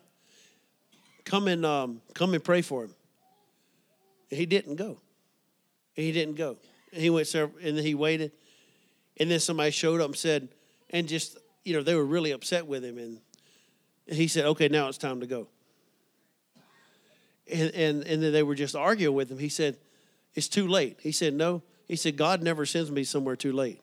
Come 1.25 1.47
and, 1.47 1.65
um, 1.65 2.01
come 2.13 2.33
and 2.33 2.43
pray 2.43 2.61
for 2.61 2.85
him. 2.85 2.93
He 4.29 4.45
didn't 4.45 4.75
go. 4.75 4.99
He 5.93 6.11
didn't 6.11 6.35
go. 6.35 6.57
He 6.91 7.09
went 7.09 7.33
and 7.33 7.51
then 7.77 7.83
he 7.83 7.95
waited. 7.95 8.31
And 9.19 9.31
then 9.31 9.39
somebody 9.39 9.71
showed 9.71 9.99
up 9.99 10.07
and 10.07 10.15
said, 10.15 10.47
and 10.91 11.07
just, 11.07 11.37
you 11.65 11.73
know, 11.73 11.81
they 11.81 11.95
were 11.95 12.05
really 12.05 12.31
upset 12.31 12.67
with 12.67 12.85
him. 12.85 12.97
And 12.97 13.19
he 14.07 14.27
said, 14.27 14.45
okay, 14.45 14.67
now 14.67 14.87
it's 14.87 14.97
time 14.97 15.19
to 15.19 15.27
go. 15.27 15.47
And, 17.51 17.71
and, 17.73 18.03
and 18.03 18.23
then 18.23 18.33
they 18.33 18.43
were 18.43 18.55
just 18.55 18.75
arguing 18.75 19.15
with 19.15 19.31
him. 19.31 19.39
He 19.39 19.49
said, 19.49 19.77
it's 20.35 20.47
too 20.47 20.67
late. 20.67 20.99
He 21.01 21.11
said, 21.11 21.33
no. 21.33 21.63
He 21.87 21.95
said, 21.95 22.17
God 22.17 22.43
never 22.43 22.65
sends 22.65 22.91
me 22.91 23.03
somewhere 23.03 23.35
too 23.35 23.53
late. 23.53 23.81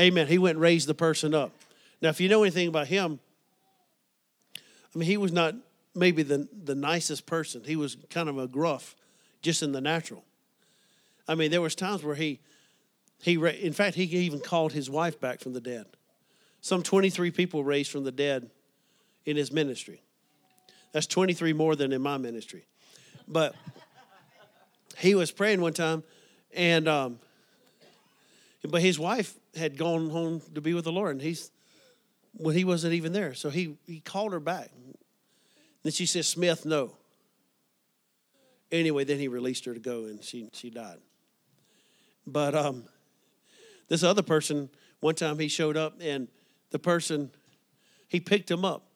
Amen. 0.00 0.28
He 0.28 0.38
went 0.38 0.56
and 0.56 0.62
raised 0.62 0.86
the 0.86 0.94
person 0.94 1.34
up. 1.34 1.52
Now, 2.00 2.10
if 2.10 2.20
you 2.20 2.28
know 2.28 2.42
anything 2.42 2.68
about 2.68 2.86
him, 2.86 3.18
I 4.94 4.98
mean, 4.98 5.08
he 5.08 5.16
was 5.16 5.32
not 5.32 5.54
maybe 5.94 6.22
the, 6.22 6.48
the 6.64 6.74
nicest 6.74 7.26
person. 7.26 7.62
He 7.64 7.76
was 7.76 7.96
kind 8.08 8.28
of 8.28 8.38
a 8.38 8.46
gruff, 8.46 8.94
just 9.42 9.62
in 9.62 9.72
the 9.72 9.80
natural. 9.80 10.24
I 11.26 11.34
mean, 11.34 11.50
there 11.50 11.60
was 11.60 11.74
times 11.74 12.04
where 12.04 12.14
he, 12.14 12.40
he 13.20 13.34
in 13.34 13.72
fact, 13.72 13.96
he 13.96 14.04
even 14.04 14.40
called 14.40 14.72
his 14.72 14.88
wife 14.88 15.20
back 15.20 15.40
from 15.40 15.52
the 15.52 15.60
dead. 15.60 15.86
Some 16.60 16.82
23 16.82 17.30
people 17.32 17.64
raised 17.64 17.90
from 17.90 18.04
the 18.04 18.12
dead 18.12 18.50
in 19.26 19.36
his 19.36 19.52
ministry. 19.52 20.00
That's 20.98 21.06
23 21.06 21.52
more 21.52 21.76
than 21.76 21.92
in 21.92 22.02
my 22.02 22.16
ministry. 22.16 22.66
But 23.28 23.54
he 24.96 25.14
was 25.14 25.30
praying 25.30 25.60
one 25.60 25.72
time, 25.72 26.02
and 26.52 26.88
um, 26.88 27.20
but 28.68 28.82
his 28.82 28.98
wife 28.98 29.38
had 29.56 29.78
gone 29.78 30.10
home 30.10 30.42
to 30.56 30.60
be 30.60 30.74
with 30.74 30.82
the 30.82 30.90
Lord, 30.90 31.12
and 31.12 31.22
he's 31.22 31.52
when 32.32 32.56
he 32.56 32.64
wasn't 32.64 32.94
even 32.94 33.12
there. 33.12 33.32
So 33.34 33.48
he 33.48 33.76
he 33.86 34.00
called 34.00 34.32
her 34.32 34.40
back. 34.40 34.72
Then 35.84 35.92
she 35.92 36.04
said, 36.04 36.24
Smith, 36.24 36.66
no. 36.66 36.96
Anyway, 38.72 39.04
then 39.04 39.20
he 39.20 39.28
released 39.28 39.66
her 39.66 39.74
to 39.74 39.78
go, 39.78 40.06
and 40.06 40.24
she 40.24 40.50
she 40.52 40.68
died. 40.68 40.98
But 42.26 42.56
um, 42.56 42.86
this 43.86 44.02
other 44.02 44.22
person, 44.22 44.68
one 44.98 45.14
time 45.14 45.38
he 45.38 45.46
showed 45.46 45.76
up, 45.76 45.98
and 46.00 46.26
the 46.70 46.80
person 46.80 47.30
he 48.08 48.18
picked 48.18 48.50
him 48.50 48.64
up, 48.64 48.87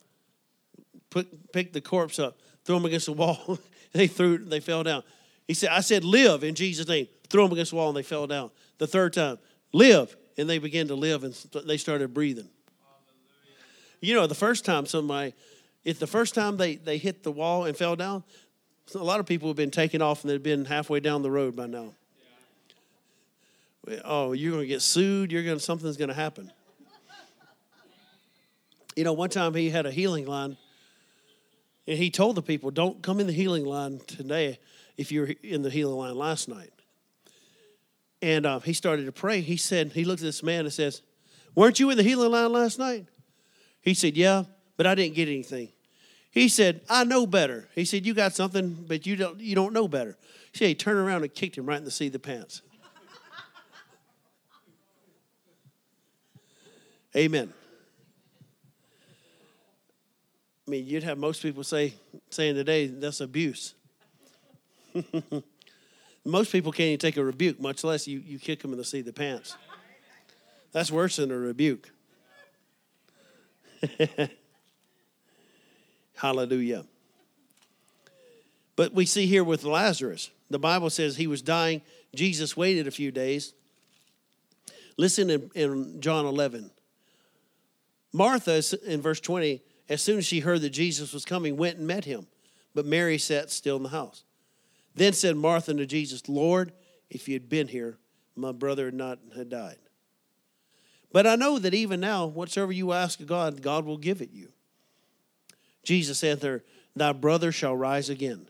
put 1.13 1.53
picked 1.53 1.75
the 1.75 1.81
corpse 1.81 2.19
up, 2.19 2.39
threw 2.65 2.77
him 2.77 2.85
against 2.85 3.07
the 3.07 3.13
wall. 3.13 3.59
they 3.93 4.09
threw 4.09 4.39
they 4.39 4.61
fell 4.61 4.83
down. 4.83 5.05
He 5.47 5.55
said, 5.55 5.71
I 5.71 5.81
said, 5.81 6.05
live 6.05 6.45
in 6.45 6.55
Jesus' 6.55 6.89
name. 6.89 7.09
Threw 7.29 7.43
them 7.45 7.53
against 7.53 7.71
the 7.71 7.77
wall 7.77 7.89
and 7.89 7.97
they 7.97 8.03
fell 8.03 8.27
down. 8.27 8.51
The 8.79 8.87
third 8.87 9.13
time, 9.13 9.39
live. 9.73 10.17
And 10.39 10.49
they 10.49 10.59
began 10.59 10.89
to 10.89 10.95
live 10.95 11.25
and 11.25 11.35
they 11.67 11.77
started 11.77 12.15
breathing. 12.15 12.49
Hallelujah. 12.81 13.59
You 14.01 14.15
know, 14.15 14.27
the 14.27 14.35
first 14.35 14.65
time 14.65 14.87
somebody 14.87 15.35
If 15.85 15.99
the 15.99 16.07
first 16.07 16.35
time 16.35 16.57
they, 16.57 16.77
they 16.77 16.97
hit 16.97 17.23
the 17.23 17.33
wall 17.33 17.65
and 17.65 17.77
fell 17.77 17.97
down, 17.97 18.25
a 18.95 18.99
lot 18.99 19.21
of 19.21 19.27
people 19.27 19.49
have 19.49 19.57
been 19.57 19.71
taken 19.71 20.01
off 20.01 20.23
and 20.23 20.31
they've 20.31 20.43
been 20.43 20.65
halfway 20.65 21.01
down 21.01 21.23
the 21.23 21.31
road 21.31 21.55
by 21.55 21.67
now. 21.67 21.93
Oh, 24.05 24.33
you're 24.33 24.53
going 24.53 24.63
to 24.63 24.69
get 24.69 24.81
sued. 24.81 25.33
You're 25.33 25.43
going 25.43 25.59
to 25.59 25.63
something's 25.63 25.97
going 25.97 26.09
to 26.09 26.15
happen. 26.15 26.51
You 28.95 29.05
know, 29.05 29.13
one 29.13 29.31
time 29.31 29.55
he 29.55 29.71
had 29.71 29.87
a 29.87 29.91
healing 29.91 30.27
line, 30.27 30.57
and 31.87 31.99
he 31.99 32.11
told 32.11 32.37
the 32.37 32.43
people, 32.43 32.71
"Don't 32.71 33.03
come 33.03 33.21
in 33.21 33.27
the 33.27 33.33
healing 33.33 33.65
line 33.65 34.01
today 34.07 34.59
if 34.97 35.11
you're 35.11 35.31
in 35.43 35.63
the 35.63 35.71
healing 35.71 35.97
line 35.97 36.17
last 36.17 36.49
night." 36.49 36.71
And 38.21 38.47
uh, 38.47 38.61
he 38.61 38.73
started 38.73 39.07
to 39.07 39.13
pray. 39.13 39.41
He 39.41 39.57
said, 39.57 39.93
he 39.93 40.05
looked 40.05 40.23
at 40.23 40.27
this 40.27 40.43
man 40.43 40.61
and 40.61 40.73
says, 40.73 41.03
"Weren't 41.55 41.81
you 41.81 41.91
in 41.91 41.97
the 41.97 42.03
healing 42.03 42.31
line 42.31 42.53
last 42.53 42.79
night?" 42.79 43.07
He 43.81 43.95
said, 43.95 44.17
"Yeah, 44.17 44.45
but 44.77 44.87
I 44.87 44.95
didn't 44.95 45.15
get 45.15 45.29
anything." 45.29 45.69
He 46.31 46.49
said, 46.49 46.81
"I 46.89 47.05
know 47.05 47.27
better." 47.27 47.69
He 47.75 47.85
said, 47.85 48.07
"You 48.07 48.15
got 48.15 48.33
something, 48.33 48.85
but 48.87 49.07
you 49.07 49.17
don't. 49.17 49.41
You 49.41 49.55
don't 49.55 49.73
know 49.73 49.89
better." 49.89 50.17
He 50.53 50.59
said, 50.59 50.69
he 50.69 50.75
turned 50.75 50.99
around 50.99 51.23
and 51.23 51.33
kicked 51.35 51.57
him 51.57 51.65
right 51.67 51.79
in 51.79 51.85
the 51.85 51.91
seat 51.91 52.09
of 52.09 52.13
the 52.13 52.19
pants. 52.19 52.61
Amen. 57.17 57.55
I 60.62 60.62
mean, 60.73 60.87
you'd 60.87 61.03
have 61.03 61.19
most 61.19 61.43
people 61.43 61.63
say 61.65 61.93
saying 62.31 62.55
today 62.55 62.87
that's 62.87 63.21
abuse. 63.21 63.75
most 66.25 66.51
people 66.51 66.73
can't 66.73 66.87
even 66.87 66.99
take 66.99 67.19
a 67.19 67.25
rebuke, 67.25 67.61
much 67.61 67.85
less 67.85 68.09
you, 68.09 68.21
you 68.21 68.39
kick 68.39 68.63
them 68.63 68.73
in 68.73 68.79
the 68.79 68.85
seat 68.85 69.01
of 69.01 69.05
the 69.05 69.13
pants. 69.13 69.55
That's 70.73 70.91
worse 70.91 71.17
than 71.17 71.31
a 71.31 71.37
rebuke. 71.37 71.91
Hallelujah. 76.17 76.87
But 78.75 78.95
we 78.95 79.05
see 79.05 79.27
here 79.27 79.45
with 79.45 79.65
Lazarus, 79.65 80.31
the 80.49 80.59
Bible 80.59 80.89
says 80.89 81.17
he 81.17 81.27
was 81.27 81.43
dying. 81.43 81.83
Jesus 82.15 82.57
waited 82.57 82.87
a 82.87 82.91
few 82.91 83.11
days. 83.11 83.53
Listen 84.97 85.29
in, 85.29 85.51
in 85.55 86.01
John 86.01 86.25
11. 86.25 86.71
Martha, 88.15 88.63
in 88.87 89.03
verse 89.03 89.21
20, 89.21 89.61
as 89.89 90.03
soon 90.03 90.19
as 90.19 90.27
she 90.27 90.41
heard 90.41 90.61
that 90.63 90.71
Jesus 90.71 91.13
was 91.13 91.25
coming, 91.25 91.57
went 91.57 91.79
and 91.79 91.87
met 91.87 92.05
him. 92.05 92.27
But 92.75 92.87
Mary 92.87 93.19
sat 93.19 93.51
still 93.51 93.77
in 93.77 93.83
the 93.83 93.89
house. 93.91 94.25
Then 94.95 95.13
said 95.13 95.37
Martha 95.37 95.75
to 95.75 95.87
Jesus, 95.87 96.29
Lord, 96.29 96.73
if 97.11 97.29
you 97.29 97.35
had 97.35 97.49
been 97.49 97.69
here, 97.69 97.99
my 98.37 98.53
brother 98.53 98.87
had 98.87 98.95
not 98.95 99.19
had 99.37 99.51
died. 99.51 99.77
But 101.13 101.27
I 101.27 101.37
know 101.37 101.59
that 101.59 101.75
even 101.75 102.01
now, 102.01 102.27
whatsoever 102.27 102.73
you 102.73 102.93
ask 102.93 103.21
of 103.21 103.27
God, 103.27 103.61
God 103.61 103.85
will 103.85 103.99
give 103.99 104.23
it 104.23 104.31
you. 104.33 104.49
Jesus 105.83 106.21
to 106.21 106.37
her, 106.47 106.65
Thy 106.97 107.13
brother 107.13 107.53
shall 107.53 107.77
rise 107.77 108.09
again. 108.09 108.47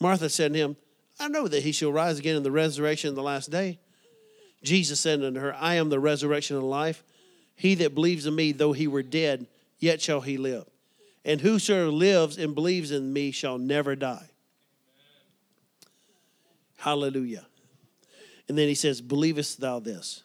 Martha 0.00 0.28
said 0.28 0.52
to 0.52 0.58
him, 0.58 0.76
I 1.20 1.28
know 1.28 1.46
that 1.46 1.62
he 1.62 1.72
shall 1.72 1.92
rise 1.92 2.18
again 2.18 2.36
in 2.36 2.42
the 2.42 2.50
resurrection 2.50 3.10
of 3.10 3.14
the 3.14 3.22
last 3.22 3.50
day. 3.50 3.78
Jesus 4.62 5.00
said 5.00 5.22
unto 5.22 5.40
her, 5.40 5.54
I 5.54 5.74
am 5.74 5.88
the 5.88 6.00
resurrection 6.00 6.56
and 6.56 6.68
life. 6.68 7.04
He 7.54 7.74
that 7.76 7.94
believes 7.94 8.26
in 8.26 8.34
me, 8.34 8.52
though 8.52 8.72
he 8.72 8.88
were 8.88 9.02
dead, 9.02 9.46
yet 9.82 10.00
shall 10.00 10.20
he 10.20 10.38
live. 10.38 10.64
And 11.24 11.40
whosoever 11.40 11.90
lives 11.90 12.38
and 12.38 12.54
believes 12.54 12.90
in 12.90 13.12
me 13.12 13.32
shall 13.32 13.58
never 13.58 13.94
die. 13.94 14.30
Hallelujah. 16.78 17.46
And 18.48 18.56
then 18.56 18.68
he 18.68 18.74
says, 18.74 19.00
Believest 19.00 19.60
thou 19.60 19.80
this? 19.80 20.22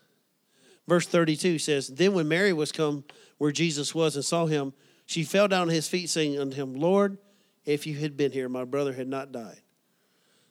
Verse 0.88 1.08
32 1.08 1.60
says, 1.60 1.88
Then 1.88 2.14
when 2.14 2.28
Mary 2.28 2.54
was 2.54 2.72
come 2.72 3.04
where 3.38 3.52
Jesus 3.52 3.94
was 3.94 4.16
and 4.16 4.24
saw 4.24 4.46
him, 4.46 4.74
she 5.06 5.24
fell 5.24 5.48
down 5.48 5.70
at 5.70 5.76
his 5.76 5.88
feet, 5.88 6.10
saying 6.10 6.40
unto 6.40 6.56
him, 6.56 6.74
Lord, 6.74 7.18
if 7.66 7.86
you 7.86 7.96
had 7.96 8.18
been 8.18 8.32
here, 8.32 8.50
my 8.50 8.64
brother 8.64 8.94
had 8.94 9.08
not 9.08 9.32
died. 9.32 9.62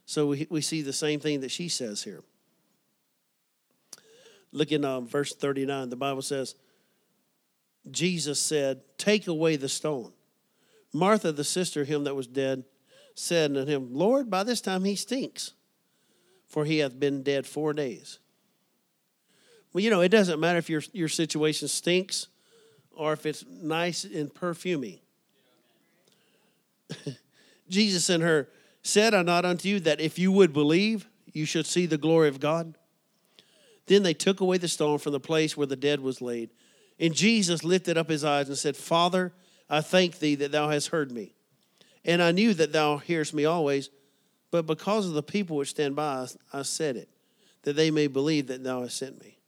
So 0.05 0.27
we, 0.29 0.47
we 0.51 0.61
see 0.61 0.83
the 0.83 0.93
same 0.93 1.19
thing 1.19 1.41
that 1.41 1.51
she 1.51 1.69
says 1.69 2.03
here. 2.05 2.23
Look 4.53 4.71
in 4.73 4.85
um, 4.85 5.07
verse 5.07 5.35
39. 5.35 5.91
The 5.91 5.97
Bible 5.97 6.23
says, 6.23 6.55
Jesus 7.91 8.41
said, 8.41 8.81
Take 8.99 9.27
away 9.27 9.57
the 9.57 9.69
stone. 9.69 10.13
Martha, 10.93 11.33
the 11.33 11.45
sister 11.45 11.83
of 11.83 11.89
him 11.89 12.05
that 12.05 12.15
was 12.15 12.27
dead, 12.27 12.65
said 13.15 13.57
unto 13.57 13.71
him, 13.71 13.89
Lord, 13.93 14.31
by 14.31 14.43
this 14.43 14.61
time 14.61 14.85
he 14.85 14.95
stinks, 14.95 15.53
for 16.47 16.65
he 16.65 16.79
hath 16.79 16.99
been 16.99 17.23
dead 17.23 17.47
four 17.47 17.73
days. 17.73 18.19
Well, 19.73 19.83
you 19.83 19.91
know, 19.91 20.01
it 20.01 20.09
doesn't 20.09 20.41
matter 20.41 20.59
if 20.59 20.71
your, 20.71 20.83
your 20.93 21.09
situation 21.09 21.69
stinks 21.69 22.29
or 22.95 23.13
if 23.13 23.27
it's 23.27 23.45
nice 23.47 24.05
and 24.05 24.33
perfumey. 24.33 25.01
Jesus 27.69 28.09
and 28.09 28.23
her 28.23 28.49
said, 28.83 29.13
I 29.13 29.23
not 29.23 29.45
unto 29.45 29.69
you 29.69 29.81
that 29.81 30.01
if 30.01 30.19
you 30.19 30.33
would 30.33 30.53
believe, 30.53 31.09
you 31.33 31.45
should 31.45 31.67
see 31.67 31.87
the 31.87 31.99
glory 31.99 32.29
of 32.29 32.41
God? 32.41 32.75
Then 33.87 34.03
they 34.03 34.15
took 34.15 34.41
away 34.41 34.59
the 34.59 34.69
stone 34.69 34.99
from 34.99 35.13
the 35.13 35.21
place 35.21 35.57
where 35.57 35.67
the 35.67 35.77
dead 35.77 36.01
was 36.01 36.23
laid. 36.23 36.51
And 36.99 37.15
Jesus 37.15 37.65
lifted 37.65 37.99
up 37.99 38.09
his 38.09 38.25
eyes 38.25 38.49
and 38.49 38.57
said, 38.57 38.77
Father, 38.77 39.33
I 39.69 39.81
thank 39.81 40.19
thee 40.19 40.35
that 40.37 40.53
thou 40.53 40.71
hast 40.71 40.89
heard 40.89 41.13
me. 41.13 41.35
And 42.05 42.23
I 42.23 42.33
knew 42.33 42.55
that 42.55 42.73
thou 42.73 42.99
hearest 42.99 43.35
me 43.35 43.45
always, 43.45 43.91
but 44.51 44.67
because 44.67 45.07
of 45.07 45.13
the 45.13 45.23
people 45.23 45.57
which 45.57 45.71
stand 45.71 45.97
by, 45.97 46.27
I 46.53 46.63
said 46.63 46.97
it, 46.97 47.09
that 47.63 47.75
they 47.75 47.91
may 47.91 48.07
believe 48.07 48.47
that 48.47 48.63
thou 48.63 48.83
hast 48.83 48.97
sent 48.97 49.21
me. 49.21 49.39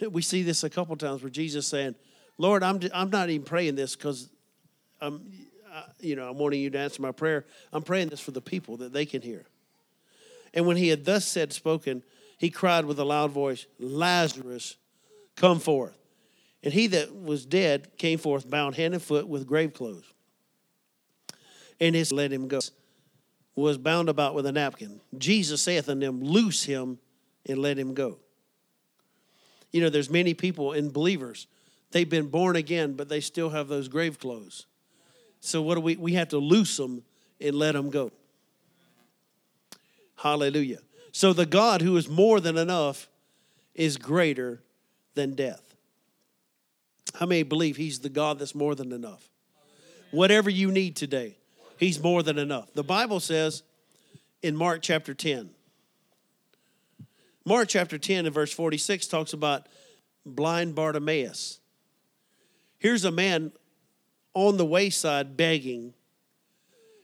We 0.10 0.22
see 0.22 0.42
this 0.42 0.64
a 0.64 0.70
couple 0.70 0.96
times 0.96 1.22
where 1.22 1.30
Jesus 1.30 1.68
saying, 1.68 1.94
Lord, 2.36 2.64
I'm, 2.64 2.80
I'm 2.92 3.10
not 3.10 3.30
even 3.30 3.44
praying 3.44 3.76
this 3.76 3.94
because 3.94 4.28
I'm, 5.00 5.30
you 6.00 6.16
know, 6.16 6.28
I'm 6.28 6.38
wanting 6.38 6.60
you 6.60 6.70
to 6.70 6.78
answer 6.78 7.00
my 7.00 7.12
prayer. 7.12 7.44
I'm 7.72 7.82
praying 7.82 8.08
this 8.08 8.18
for 8.18 8.32
the 8.32 8.40
people 8.40 8.78
that 8.78 8.92
they 8.92 9.06
can 9.06 9.22
hear. 9.22 9.46
And 10.52 10.66
when 10.66 10.76
he 10.76 10.88
had 10.88 11.04
thus 11.04 11.26
said, 11.26 11.52
spoken, 11.52 12.02
he 12.38 12.50
cried 12.50 12.86
with 12.86 12.98
a 12.98 13.04
loud 13.04 13.30
voice, 13.30 13.66
Lazarus, 13.78 14.76
come 15.36 15.60
forth. 15.60 15.96
And 16.64 16.72
he 16.72 16.88
that 16.88 17.14
was 17.14 17.44
dead 17.44 17.96
came 17.98 18.18
forth, 18.18 18.48
bound 18.48 18.74
hand 18.74 18.94
and 18.94 19.02
foot 19.02 19.28
with 19.28 19.46
grave 19.46 19.74
clothes. 19.74 20.12
And 21.78 21.94
his 21.94 22.10
let 22.10 22.32
him 22.32 22.48
go, 22.48 22.60
was 23.54 23.78
bound 23.78 24.08
about 24.08 24.34
with 24.34 24.46
a 24.46 24.52
napkin. 24.52 25.00
Jesus 25.16 25.62
saith 25.62 25.88
unto 25.88 26.06
them, 26.06 26.22
Loose 26.22 26.64
him 26.64 26.98
and 27.46 27.58
let 27.58 27.78
him 27.78 27.94
go. 27.94 28.18
You 29.72 29.82
know, 29.82 29.90
there's 29.90 30.08
many 30.08 30.34
people 30.34 30.72
in 30.72 30.90
believers, 30.90 31.46
they've 31.90 32.08
been 32.08 32.28
born 32.28 32.56
again, 32.56 32.94
but 32.94 33.08
they 33.08 33.20
still 33.20 33.50
have 33.50 33.68
those 33.68 33.88
grave 33.88 34.18
clothes. 34.18 34.66
So 35.40 35.60
what 35.60 35.74
do 35.74 35.82
we 35.82 35.96
we 35.96 36.14
have 36.14 36.30
to 36.30 36.38
loose 36.38 36.76
them 36.76 37.04
and 37.40 37.54
let 37.54 37.72
them 37.72 37.90
go. 37.90 38.10
Hallelujah. 40.16 40.78
So 41.12 41.32
the 41.32 41.46
God 41.46 41.82
who 41.82 41.96
is 41.96 42.08
more 42.08 42.40
than 42.40 42.56
enough 42.56 43.08
is 43.74 43.96
greater 43.96 44.62
than 45.14 45.34
death. 45.34 45.63
How 47.14 47.26
many 47.26 47.42
believe 47.42 47.76
He's 47.76 48.00
the 48.00 48.08
God 48.08 48.38
that's 48.38 48.54
more 48.54 48.74
than 48.74 48.92
enough? 48.92 49.28
Whatever 50.10 50.50
you 50.50 50.70
need 50.70 50.96
today, 50.96 51.36
He's 51.78 52.02
more 52.02 52.22
than 52.22 52.38
enough. 52.38 52.72
The 52.74 52.84
Bible 52.84 53.20
says 53.20 53.62
in 54.42 54.56
Mark 54.56 54.82
chapter 54.82 55.14
10, 55.14 55.50
Mark 57.44 57.68
chapter 57.68 57.98
10 57.98 58.26
and 58.26 58.34
verse 58.34 58.52
46 58.52 59.06
talks 59.06 59.32
about 59.32 59.66
blind 60.24 60.74
Bartimaeus. 60.74 61.60
Here's 62.78 63.04
a 63.04 63.10
man 63.10 63.52
on 64.32 64.56
the 64.56 64.64
wayside 64.64 65.36
begging, 65.36 65.94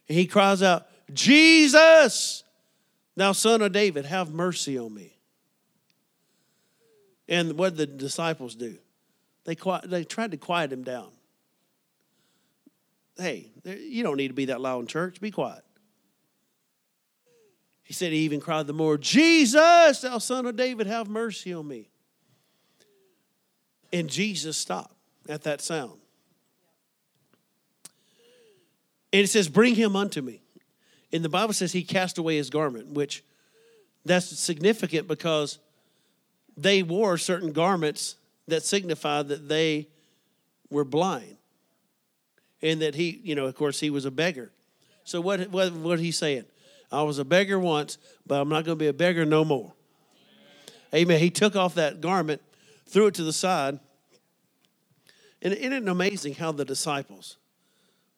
and 0.08 0.18
he 0.18 0.26
cries 0.26 0.62
out, 0.62 0.86
Jesus, 1.12 2.42
thou 3.16 3.32
son 3.32 3.62
of 3.62 3.72
David, 3.72 4.06
have 4.06 4.32
mercy 4.32 4.78
on 4.78 4.94
me. 4.94 5.16
And 7.28 7.56
what 7.56 7.76
did 7.76 7.90
the 7.90 7.96
disciples 7.96 8.54
do? 8.54 8.76
They, 9.50 9.56
they 9.84 10.04
tried 10.04 10.30
to 10.30 10.36
quiet 10.36 10.72
him 10.72 10.84
down. 10.84 11.08
Hey, 13.18 13.50
you 13.64 14.04
don't 14.04 14.16
need 14.16 14.28
to 14.28 14.34
be 14.34 14.46
that 14.46 14.60
loud 14.60 14.80
in 14.80 14.86
church. 14.86 15.20
Be 15.20 15.32
quiet. 15.32 15.64
He 17.82 17.92
said 17.92 18.12
he 18.12 18.18
even 18.20 18.40
cried 18.40 18.68
the 18.68 18.72
more, 18.72 18.96
Jesus, 18.96 20.00
thou 20.00 20.18
son 20.18 20.46
of 20.46 20.54
David, 20.54 20.86
have 20.86 21.08
mercy 21.08 21.52
on 21.52 21.66
me. 21.66 21.88
And 23.92 24.08
Jesus 24.08 24.56
stopped 24.56 24.94
at 25.28 25.42
that 25.42 25.60
sound. 25.60 25.98
And 29.12 29.22
it 29.22 29.26
says, 29.26 29.48
Bring 29.48 29.74
him 29.74 29.96
unto 29.96 30.22
me. 30.22 30.40
And 31.12 31.24
the 31.24 31.28
Bible 31.28 31.52
says 31.52 31.72
he 31.72 31.82
cast 31.82 32.18
away 32.18 32.36
his 32.36 32.50
garment, 32.50 32.92
which 32.92 33.24
that's 34.04 34.26
significant 34.38 35.08
because 35.08 35.58
they 36.56 36.84
wore 36.84 37.18
certain 37.18 37.50
garments 37.50 38.14
that 38.50 38.62
signified 38.62 39.28
that 39.28 39.48
they 39.48 39.88
were 40.70 40.84
blind 40.84 41.36
and 42.62 42.82
that 42.82 42.94
he, 42.94 43.20
you 43.24 43.34
know, 43.34 43.46
of 43.46 43.54
course, 43.54 43.80
he 43.80 43.90
was 43.90 44.04
a 44.04 44.10
beggar. 44.10 44.52
So 45.04 45.20
what 45.20 45.50
what 45.50 45.72
what 45.72 45.98
he 45.98 46.10
saying? 46.10 46.44
I 46.92 47.02
was 47.02 47.18
a 47.18 47.24
beggar 47.24 47.58
once, 47.58 47.98
but 48.26 48.40
I'm 48.40 48.48
not 48.48 48.64
going 48.64 48.76
to 48.76 48.82
be 48.82 48.88
a 48.88 48.92
beggar 48.92 49.24
no 49.24 49.44
more. 49.44 49.72
Amen. 50.94 51.20
He 51.20 51.30
took 51.30 51.54
off 51.54 51.74
that 51.76 52.00
garment, 52.00 52.42
threw 52.86 53.06
it 53.06 53.14
to 53.14 53.22
the 53.22 53.32
side. 53.32 53.78
And 55.42 55.54
isn't 55.54 55.72
it 55.72 55.88
amazing 55.88 56.34
how 56.34 56.52
the 56.52 56.64
disciples, 56.64 57.36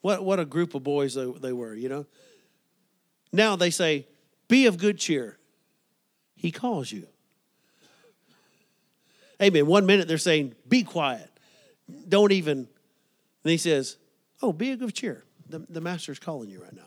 What, 0.00 0.24
what 0.24 0.40
a 0.40 0.44
group 0.44 0.74
of 0.74 0.82
boys 0.82 1.14
they, 1.14 1.30
they 1.40 1.52
were, 1.52 1.74
you 1.74 1.88
know. 1.88 2.06
Now 3.32 3.56
they 3.56 3.70
say, 3.70 4.06
Be 4.48 4.66
of 4.66 4.78
good 4.78 4.98
cheer. 4.98 5.38
He 6.34 6.50
calls 6.50 6.90
you. 6.90 7.06
Amen. 9.42 9.66
One 9.66 9.86
minute 9.86 10.06
they're 10.06 10.18
saying, 10.18 10.54
Be 10.68 10.82
quiet. 10.84 11.28
Don't 12.08 12.32
even. 12.32 12.58
And 12.58 13.50
he 13.50 13.56
says, 13.56 13.96
Oh, 14.40 14.52
be 14.52 14.72
of 14.72 14.78
good 14.78 14.94
cheer. 14.94 15.24
The, 15.48 15.58
the 15.68 15.80
master's 15.80 16.18
calling 16.18 16.48
you 16.48 16.62
right 16.62 16.72
now. 16.72 16.82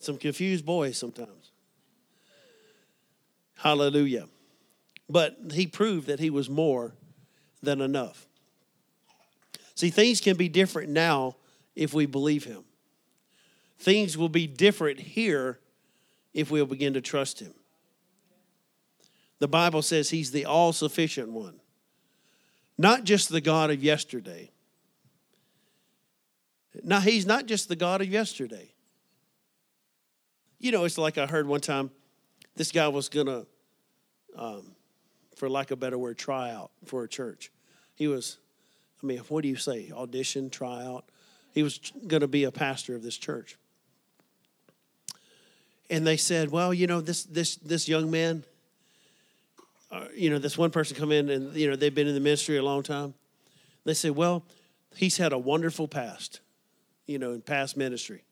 Some 0.00 0.16
confused 0.16 0.64
boys 0.64 0.96
sometimes. 0.96 1.50
Hallelujah. 3.56 4.26
But 5.10 5.36
he 5.52 5.66
proved 5.66 6.06
that 6.06 6.20
he 6.20 6.30
was 6.30 6.48
more 6.48 6.94
than 7.62 7.80
enough. 7.80 8.26
See, 9.74 9.90
things 9.90 10.20
can 10.20 10.36
be 10.36 10.48
different 10.48 10.90
now 10.90 11.36
if 11.74 11.92
we 11.92 12.06
believe 12.06 12.44
him. 12.44 12.64
Things 13.78 14.16
will 14.16 14.28
be 14.28 14.46
different 14.46 14.98
here 14.98 15.58
if 16.34 16.50
we'll 16.50 16.66
begin 16.66 16.94
to 16.94 17.00
trust 17.00 17.40
him. 17.40 17.54
The 19.38 19.48
Bible 19.48 19.82
says 19.82 20.10
he's 20.10 20.30
the 20.30 20.44
all 20.44 20.72
sufficient 20.72 21.30
one, 21.30 21.60
not 22.76 23.04
just 23.04 23.28
the 23.28 23.40
God 23.40 23.70
of 23.70 23.82
yesterday. 23.82 24.50
Now, 26.82 27.00
he's 27.00 27.26
not 27.26 27.46
just 27.46 27.68
the 27.68 27.76
God 27.76 28.00
of 28.00 28.08
yesterday. 28.08 28.72
You 30.58 30.72
know, 30.72 30.84
it's 30.84 30.98
like 30.98 31.18
I 31.18 31.26
heard 31.26 31.46
one 31.46 31.60
time 31.60 31.90
this 32.56 32.72
guy 32.72 32.88
was 32.88 33.08
going 33.08 33.26
to, 33.26 33.46
um, 34.36 34.74
for 35.36 35.48
lack 35.48 35.70
of 35.70 35.78
a 35.78 35.80
better 35.80 35.98
word, 35.98 36.18
try 36.18 36.50
out 36.50 36.70
for 36.84 37.04
a 37.04 37.08
church. 37.08 37.50
He 37.94 38.08
was, 38.08 38.38
I 39.02 39.06
mean, 39.06 39.18
what 39.28 39.42
do 39.42 39.48
you 39.48 39.56
say? 39.56 39.90
Audition, 39.92 40.50
try 40.50 40.84
out. 40.84 41.04
He 41.52 41.62
was 41.62 41.78
going 42.06 42.20
to 42.20 42.28
be 42.28 42.44
a 42.44 42.52
pastor 42.52 42.94
of 42.94 43.02
this 43.02 43.16
church. 43.16 43.56
And 45.90 46.06
they 46.06 46.16
said, 46.16 46.50
well, 46.50 46.74
you 46.74 46.86
know, 46.86 47.00
this, 47.00 47.24
this, 47.24 47.56
this 47.56 47.88
young 47.88 48.10
man, 48.10 48.44
you 50.18 50.30
know, 50.30 50.38
this 50.38 50.58
one 50.58 50.70
person 50.70 50.96
come 50.96 51.12
in 51.12 51.28
and, 51.28 51.54
you 51.54 51.68
know, 51.68 51.76
they've 51.76 51.94
been 51.94 52.08
in 52.08 52.14
the 52.14 52.20
ministry 52.20 52.56
a 52.56 52.62
long 52.62 52.82
time. 52.82 53.14
They 53.84 53.94
said, 53.94 54.12
well, 54.12 54.44
he's 54.96 55.16
had 55.16 55.32
a 55.32 55.38
wonderful 55.38 55.88
past, 55.88 56.40
you 57.06 57.18
know, 57.18 57.32
in 57.32 57.40
past 57.40 57.76
ministry. 57.76 58.24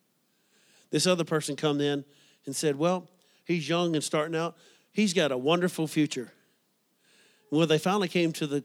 This 0.90 1.06
other 1.06 1.24
person 1.24 1.56
come 1.56 1.80
in 1.80 2.04
and 2.44 2.54
said, 2.54 2.76
well, 2.76 3.08
he's 3.44 3.68
young 3.68 3.94
and 3.94 4.04
starting 4.04 4.36
out. 4.36 4.56
He's 4.92 5.12
got 5.12 5.32
a 5.32 5.38
wonderful 5.38 5.86
future. 5.86 6.32
When 7.50 7.68
they 7.68 7.78
finally 7.78 8.08
came 8.08 8.32
to 8.34 8.46
the, 8.46 8.64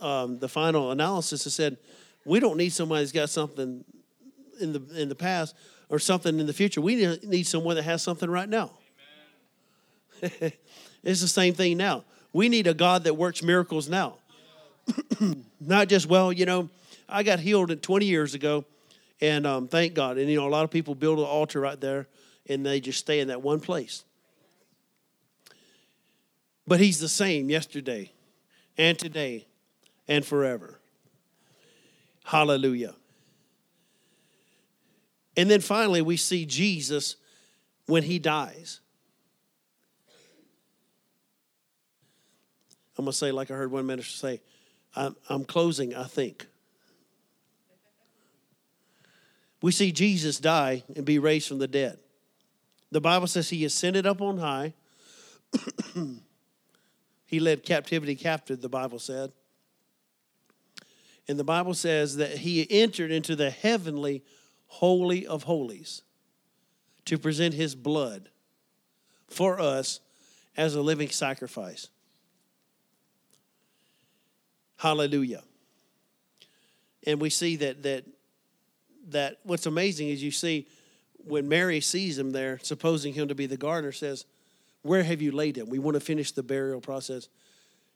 um, 0.00 0.38
the 0.38 0.48
final 0.48 0.90
analysis, 0.90 1.46
and 1.46 1.52
said, 1.52 1.76
we 2.24 2.40
don't 2.40 2.56
need 2.56 2.70
somebody 2.70 3.02
who's 3.02 3.12
got 3.12 3.30
something 3.30 3.84
in 4.60 4.72
the, 4.72 4.82
in 5.00 5.08
the 5.08 5.14
past 5.14 5.54
or 5.88 5.98
something 5.98 6.38
in 6.38 6.46
the 6.46 6.52
future. 6.52 6.80
We 6.80 7.16
need 7.22 7.46
someone 7.46 7.76
that 7.76 7.84
has 7.84 8.02
something 8.02 8.28
right 8.28 8.48
now. 8.48 8.72
it's 10.20 11.20
the 11.20 11.28
same 11.28 11.54
thing 11.54 11.76
now. 11.76 12.04
We 12.32 12.48
need 12.48 12.66
a 12.66 12.74
God 12.74 13.04
that 13.04 13.14
works 13.14 13.42
miracles 13.42 13.88
now. 13.88 14.16
Not 15.60 15.88
just, 15.88 16.06
well, 16.06 16.32
you 16.32 16.46
know, 16.46 16.68
I 17.08 17.22
got 17.22 17.40
healed 17.40 17.82
20 17.82 18.06
years 18.06 18.34
ago, 18.34 18.64
and 19.20 19.46
um, 19.46 19.68
thank 19.68 19.94
God. 19.94 20.18
And, 20.18 20.30
you 20.30 20.36
know, 20.36 20.46
a 20.46 20.50
lot 20.50 20.64
of 20.64 20.70
people 20.70 20.94
build 20.94 21.18
an 21.18 21.24
altar 21.24 21.60
right 21.60 21.80
there, 21.80 22.06
and 22.48 22.64
they 22.64 22.80
just 22.80 22.98
stay 22.98 23.20
in 23.20 23.28
that 23.28 23.42
one 23.42 23.60
place. 23.60 24.04
But 26.66 26.80
He's 26.80 27.00
the 27.00 27.08
same 27.08 27.50
yesterday 27.50 28.12
and 28.76 28.98
today 28.98 29.46
and 30.06 30.24
forever. 30.24 30.78
Hallelujah. 32.24 32.94
And 35.36 35.48
then 35.48 35.60
finally, 35.60 36.02
we 36.02 36.16
see 36.16 36.44
Jesus 36.44 37.16
when 37.86 38.02
he 38.02 38.18
dies. 38.18 38.80
I'm 42.98 43.04
going 43.04 43.12
to 43.12 43.16
say, 43.16 43.30
like 43.30 43.50
I 43.50 43.54
heard 43.54 43.70
one 43.70 43.86
minister 43.86 44.16
say, 44.16 44.40
I'm, 44.96 45.14
I'm 45.28 45.44
closing, 45.44 45.94
I 45.94 46.04
think. 46.04 46.46
We 49.62 49.70
see 49.70 49.92
Jesus 49.92 50.38
die 50.38 50.82
and 50.96 51.04
be 51.04 51.18
raised 51.18 51.48
from 51.48 51.58
the 51.58 51.68
dead. 51.68 51.98
The 52.90 53.00
Bible 53.00 53.26
says 53.26 53.50
he 53.50 53.64
ascended 53.64 54.06
up 54.06 54.20
on 54.20 54.38
high. 54.38 54.74
he 57.26 57.40
led 57.40 57.62
captivity 57.62 58.16
captive, 58.16 58.60
the 58.60 58.68
Bible 58.68 58.98
said. 58.98 59.32
And 61.28 61.38
the 61.38 61.44
Bible 61.44 61.74
says 61.74 62.16
that 62.16 62.38
he 62.38 62.66
entered 62.70 63.10
into 63.10 63.36
the 63.36 63.50
heavenly 63.50 64.24
Holy 64.66 65.26
of 65.26 65.44
Holies 65.44 66.02
to 67.04 67.18
present 67.18 67.54
his 67.54 67.74
blood 67.74 68.28
for 69.28 69.60
us 69.60 70.00
as 70.56 70.74
a 70.74 70.82
living 70.82 71.10
sacrifice. 71.10 71.88
Hallelujah. 74.78 75.42
And 77.06 77.20
we 77.20 77.30
see 77.30 77.56
that 77.56 77.82
that 77.82 78.04
that 79.10 79.38
what's 79.42 79.66
amazing 79.66 80.08
is 80.08 80.22
you 80.22 80.30
see 80.30 80.66
when 81.16 81.48
Mary 81.48 81.80
sees 81.80 82.18
him 82.18 82.30
there, 82.30 82.58
supposing 82.62 83.12
him 83.12 83.28
to 83.28 83.34
be 83.34 83.46
the 83.46 83.56
gardener, 83.56 83.92
says, 83.92 84.24
Where 84.82 85.02
have 85.02 85.20
you 85.20 85.32
laid 85.32 85.56
him? 85.56 85.68
We 85.68 85.78
want 85.78 85.94
to 85.94 86.00
finish 86.00 86.32
the 86.32 86.42
burial 86.42 86.80
process. 86.80 87.28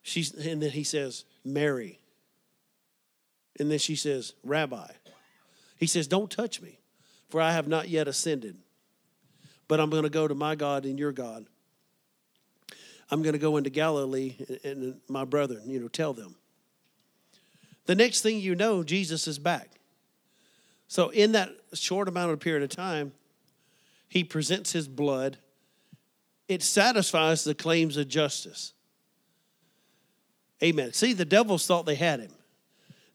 She's 0.02 0.32
and 0.32 0.62
then 0.62 0.70
he 0.70 0.84
says, 0.84 1.24
Mary. 1.44 1.98
And 3.58 3.70
then 3.70 3.78
she 3.78 3.96
says, 3.96 4.32
Rabbi. 4.44 4.88
He 5.78 5.86
says, 5.86 6.06
Don't 6.06 6.30
touch 6.30 6.60
me, 6.60 6.78
for 7.28 7.40
I 7.40 7.52
have 7.52 7.68
not 7.68 7.88
yet 7.88 8.08
ascended. 8.08 8.56
But 9.68 9.80
I'm 9.80 9.90
going 9.90 10.02
to 10.02 10.10
go 10.10 10.26
to 10.26 10.34
my 10.34 10.54
God 10.54 10.84
and 10.84 10.98
your 10.98 11.12
God. 11.12 11.46
I'm 13.10 13.22
going 13.22 13.34
to 13.34 13.38
go 13.38 13.56
into 13.56 13.70
Galilee 13.70 14.36
and 14.64 15.00
my 15.08 15.24
brethren, 15.24 15.62
you 15.66 15.78
know, 15.78 15.88
tell 15.88 16.12
them. 16.12 16.34
The 17.86 17.94
next 17.94 18.20
thing 18.22 18.38
you 18.38 18.54
know, 18.54 18.82
Jesus 18.82 19.26
is 19.26 19.38
back. 19.38 19.70
So, 20.88 21.08
in 21.08 21.32
that 21.32 21.50
short 21.72 22.08
amount 22.08 22.32
of 22.32 22.40
period 22.40 22.62
of 22.62 22.70
time, 22.70 23.12
he 24.08 24.24
presents 24.24 24.72
his 24.72 24.86
blood. 24.86 25.38
It 26.48 26.62
satisfies 26.62 27.44
the 27.44 27.54
claims 27.54 27.96
of 27.96 28.08
justice. 28.08 28.74
Amen. 30.62 30.92
See, 30.92 31.12
the 31.12 31.24
devils 31.24 31.66
thought 31.66 31.86
they 31.86 31.94
had 31.94 32.20
him. 32.20 32.32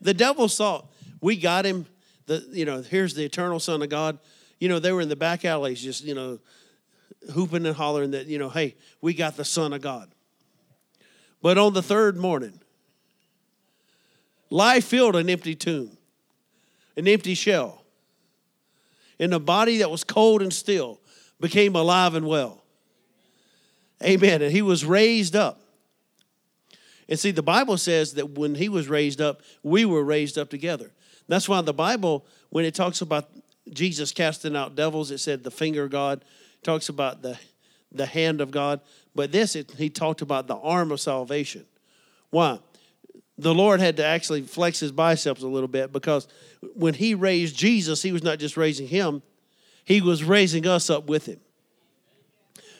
The 0.01 0.13
devils 0.13 0.57
thought, 0.57 0.91
we 1.21 1.37
got 1.37 1.65
him 1.65 1.85
the 2.27 2.45
you 2.51 2.65
know 2.65 2.81
here's 2.81 3.15
the 3.15 3.23
eternal 3.23 3.59
son 3.59 3.81
of 3.81 3.89
god 3.89 4.19
you 4.59 4.69
know 4.69 4.79
they 4.79 4.91
were 4.91 5.01
in 5.01 5.09
the 5.09 5.15
back 5.15 5.43
alleys 5.43 5.81
just 5.81 6.03
you 6.03 6.13
know 6.13 6.37
hooping 7.33 7.65
and 7.65 7.75
hollering 7.75 8.11
that 8.11 8.27
you 8.27 8.37
know 8.37 8.49
hey 8.49 8.75
we 9.01 9.13
got 9.13 9.35
the 9.35 9.45
son 9.45 9.73
of 9.73 9.81
god 9.81 10.09
but 11.41 11.57
on 11.57 11.73
the 11.73 11.81
third 11.81 12.17
morning 12.17 12.59
life 14.49 14.85
filled 14.85 15.15
an 15.15 15.29
empty 15.29 15.55
tomb 15.55 15.97
an 16.95 17.07
empty 17.07 17.33
shell 17.33 17.83
and 19.19 19.33
a 19.33 19.39
body 19.39 19.77
that 19.77 19.91
was 19.91 20.03
cold 20.03 20.41
and 20.41 20.53
still 20.53 20.99
became 21.39 21.75
alive 21.75 22.13
and 22.13 22.27
well 22.27 22.63
amen 24.03 24.41
and 24.41 24.51
he 24.51 24.61
was 24.61 24.85
raised 24.85 25.35
up 25.35 25.61
and 27.09 27.19
see 27.19 27.31
the 27.31 27.43
bible 27.43 27.77
says 27.77 28.13
that 28.13 28.31
when 28.31 28.55
he 28.55 28.69
was 28.69 28.87
raised 28.87 29.21
up 29.21 29.41
we 29.63 29.85
were 29.85 30.03
raised 30.03 30.37
up 30.37 30.49
together 30.49 30.91
that's 31.27 31.49
why 31.49 31.61
the 31.61 31.73
Bible, 31.73 32.25
when 32.49 32.65
it 32.65 32.73
talks 32.73 33.01
about 33.01 33.29
Jesus 33.69 34.11
casting 34.11 34.55
out 34.55 34.75
devils, 34.75 35.11
it 35.11 35.19
said 35.19 35.43
the 35.43 35.51
finger 35.51 35.83
of 35.83 35.91
God, 35.91 36.23
talks 36.63 36.89
about 36.89 37.21
the, 37.21 37.37
the 37.91 38.05
hand 38.05 38.41
of 38.41 38.51
God. 38.51 38.79
But 39.13 39.31
this, 39.31 39.55
it, 39.55 39.71
he 39.71 39.89
talked 39.89 40.21
about 40.21 40.47
the 40.47 40.55
arm 40.55 40.91
of 40.91 40.99
salvation. 40.99 41.65
Why? 42.29 42.59
The 43.37 43.53
Lord 43.53 43.79
had 43.79 43.97
to 43.97 44.05
actually 44.05 44.41
flex 44.41 44.79
his 44.79 44.91
biceps 44.91 45.43
a 45.43 45.47
little 45.47 45.67
bit 45.67 45.91
because 45.91 46.27
when 46.73 46.95
he 46.95 47.13
raised 47.13 47.55
Jesus, 47.55 48.01
he 48.01 48.11
was 48.11 48.23
not 48.23 48.39
just 48.39 48.57
raising 48.57 48.87
him, 48.87 49.21
he 49.85 50.01
was 50.01 50.23
raising 50.23 50.65
us 50.65 50.89
up 50.89 51.07
with 51.07 51.27
him. 51.27 51.39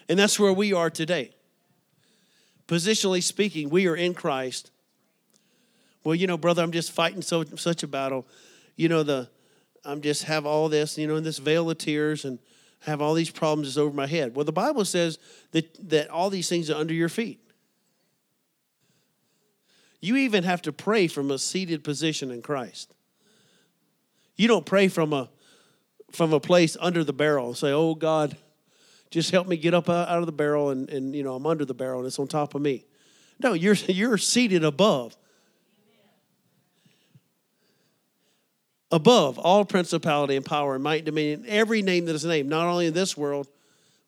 And 0.09 0.17
that's 0.17 0.39
where 0.39 0.53
we 0.53 0.73
are 0.73 0.89
today. 0.89 1.31
Positionally 2.67 3.21
speaking, 3.21 3.69
we 3.69 3.87
are 3.87 3.95
in 3.95 4.13
Christ 4.13 4.71
well, 6.07 6.15
you 6.15 6.25
know, 6.25 6.37
brother, 6.37 6.63
I'm 6.63 6.71
just 6.71 6.93
fighting 6.93 7.21
so 7.21 7.43
such 7.57 7.83
a 7.83 7.87
battle. 7.87 8.25
You 8.77 8.87
know, 8.87 9.03
the 9.03 9.27
I'm 9.83 9.99
just 9.99 10.23
have 10.23 10.45
all 10.45 10.69
this, 10.69 10.97
you 10.97 11.05
know, 11.05 11.17
in 11.17 11.25
this 11.25 11.37
vale 11.37 11.69
of 11.69 11.77
tears 11.79 12.23
and 12.23 12.39
have 12.79 13.01
all 13.01 13.13
these 13.13 13.29
problems 13.29 13.67
just 13.67 13.77
over 13.77 13.93
my 13.93 14.07
head. 14.07 14.33
Well, 14.33 14.45
the 14.45 14.53
Bible 14.53 14.85
says 14.85 15.19
that 15.51 15.89
that 15.89 16.09
all 16.09 16.29
these 16.29 16.47
things 16.47 16.69
are 16.69 16.79
under 16.79 16.93
your 16.93 17.09
feet. 17.09 17.41
You 19.99 20.15
even 20.17 20.43
have 20.43 20.61
to 20.63 20.71
pray 20.71 21.07
from 21.07 21.31
a 21.31 21.39
seated 21.39 21.83
position 21.83 22.31
in 22.31 22.41
Christ. 22.41 22.93
You 24.35 24.47
don't 24.47 24.65
pray 24.65 24.87
from 24.87 25.13
a 25.13 25.29
from 26.11 26.31
a 26.31 26.39
place 26.39 26.77
under 26.79 27.03
the 27.03 27.13
barrel 27.13 27.47
and 27.47 27.57
say, 27.57 27.71
"Oh 27.71 27.95
God, 27.95 28.37
just 29.09 29.31
help 29.31 29.47
me 29.47 29.57
get 29.57 29.73
up 29.73 29.89
out 29.89 30.19
of 30.19 30.25
the 30.25 30.31
barrel 30.31 30.69
and, 30.69 30.89
and 30.89 31.15
you 31.15 31.23
know 31.23 31.35
I'm 31.35 31.45
under 31.45 31.65
the 31.65 31.73
barrel 31.73 31.99
and 31.99 32.07
it's 32.07 32.19
on 32.19 32.27
top 32.27 32.55
of 32.55 32.61
me." 32.61 32.85
No, 33.41 33.53
you're 33.53 33.73
you're 33.87 34.17
seated 34.17 34.63
above. 34.63 35.17
above 38.91 39.37
all 39.37 39.65
principality 39.65 40.35
and 40.35 40.45
power 40.45 40.75
and 40.75 40.83
might 40.83 40.97
and 40.97 41.05
dominion, 41.07 41.45
every 41.47 41.81
name 41.81 42.05
that 42.05 42.15
is 42.15 42.25
named, 42.25 42.49
not 42.49 42.67
only 42.67 42.87
in 42.87 42.93
this 42.93 43.17
world, 43.17 43.47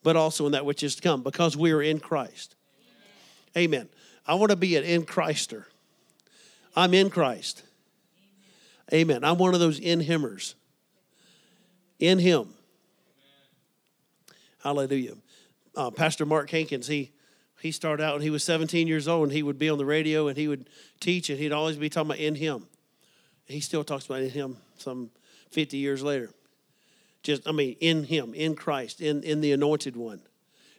but 0.03 0.15
also 0.15 0.45
in 0.45 0.53
that 0.53 0.65
which 0.65 0.83
is 0.83 0.95
to 0.95 1.01
come, 1.01 1.23
because 1.23 1.57
we 1.57 1.71
are 1.71 1.81
in 1.81 1.99
Christ. 1.99 2.55
Amen. 3.57 3.89
I 4.25 4.35
want 4.35 4.51
to 4.51 4.55
be 4.55 4.75
an 4.75 4.83
in 4.83 5.05
Christer. 5.05 5.65
I'm 6.79 6.93
in 6.93 7.09
Christ. 7.09 7.63
Amen. 8.93 9.25
I'm 9.25 9.37
one 9.37 9.53
of 9.53 9.59
those 9.59 9.79
in 9.79 9.99
Himmers. 9.99 10.53
In 11.99 12.19
Him. 12.19 12.53
Hallelujah. 14.63 15.15
Uh, 15.75 15.91
Pastor 15.91 16.25
Mark 16.25 16.49
Hankins, 16.49 16.87
he 16.87 17.11
he 17.59 17.73
started 17.73 18.01
out 18.01 18.13
when 18.13 18.21
he 18.21 18.29
was 18.29 18.45
17 18.45 18.87
years 18.87 19.09
old 19.09 19.23
and 19.23 19.31
he 19.33 19.43
would 19.43 19.59
be 19.59 19.69
on 19.69 19.77
the 19.77 19.85
radio 19.85 20.29
and 20.29 20.37
he 20.37 20.47
would 20.47 20.69
teach 21.01 21.29
and 21.29 21.37
he'd 21.37 21.51
always 21.51 21.75
be 21.75 21.89
talking 21.89 22.11
about 22.11 22.19
in 22.19 22.35
him. 22.35 22.67
He 23.45 23.59
still 23.59 23.83
talks 23.83 24.05
about 24.05 24.21
in 24.21 24.29
him 24.29 24.55
some 24.77 25.09
50 25.51 25.75
years 25.75 26.01
later. 26.01 26.29
Just, 27.21 27.45
I 27.45 27.51
mean, 27.51 27.75
in 27.81 28.05
him, 28.05 28.33
in 28.33 28.55
Christ, 28.55 29.01
in, 29.01 29.23
in 29.23 29.41
the 29.41 29.51
anointed 29.51 29.97
one. 29.97 30.21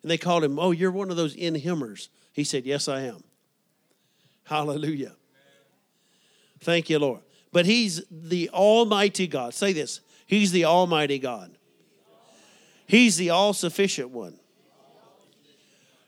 And 0.00 0.10
they 0.10 0.16
called 0.16 0.42
him, 0.42 0.58
Oh, 0.58 0.70
you're 0.70 0.90
one 0.90 1.10
of 1.10 1.18
those 1.18 1.34
in 1.34 1.54
himmers. 1.54 2.08
He 2.32 2.44
said, 2.44 2.64
Yes, 2.64 2.88
I 2.88 3.02
am. 3.02 3.22
Hallelujah. 4.44 5.12
Thank 6.60 6.90
you, 6.90 6.98
Lord. 6.98 7.20
But 7.52 7.66
he's 7.66 8.02
the 8.10 8.50
Almighty 8.50 9.26
God. 9.26 9.54
Say 9.54 9.72
this 9.72 10.00
He's 10.26 10.52
the 10.52 10.64
Almighty 10.64 11.18
God. 11.18 11.56
He's 12.86 13.16
the 13.16 13.30
all 13.30 13.52
sufficient 13.52 14.10
one. 14.10 14.38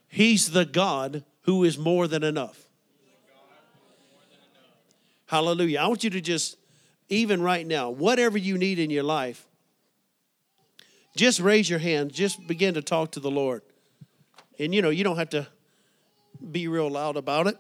He's 0.09 0.53
the 0.53 0.65
God 0.65 1.25
who 1.43 1.65
is 1.65 1.79
more 1.79 2.07
than 2.07 2.23
enough. 2.23 2.69
Hallelujah. 5.27 5.81
I 5.81 5.87
want 5.87 6.05
you 6.05 6.11
to 6.11 6.21
just, 6.21 6.57
even 7.09 7.43
right 7.43 7.67
now, 7.67 7.91
whatever 7.91 8.37
you 8.37 8.59
need 8.59 8.79
in 8.79 8.91
your 8.91 9.03
life, 9.03 9.49
just 11.17 11.41
raise 11.41 11.69
your 11.69 11.79
hand. 11.79 12.13
Just 12.13 12.47
begin 12.47 12.75
to 12.75 12.83
talk 12.83 13.13
to 13.13 13.21
the 13.21 13.31
Lord. 13.31 13.63
And 14.59 14.75
you 14.75 14.83
know, 14.83 14.91
you 14.91 15.03
don't 15.03 15.17
have 15.17 15.31
to 15.31 15.49
be 16.51 16.69
real 16.69 16.91
loud 16.91 17.17
about 17.17 17.47
it. 17.47 17.57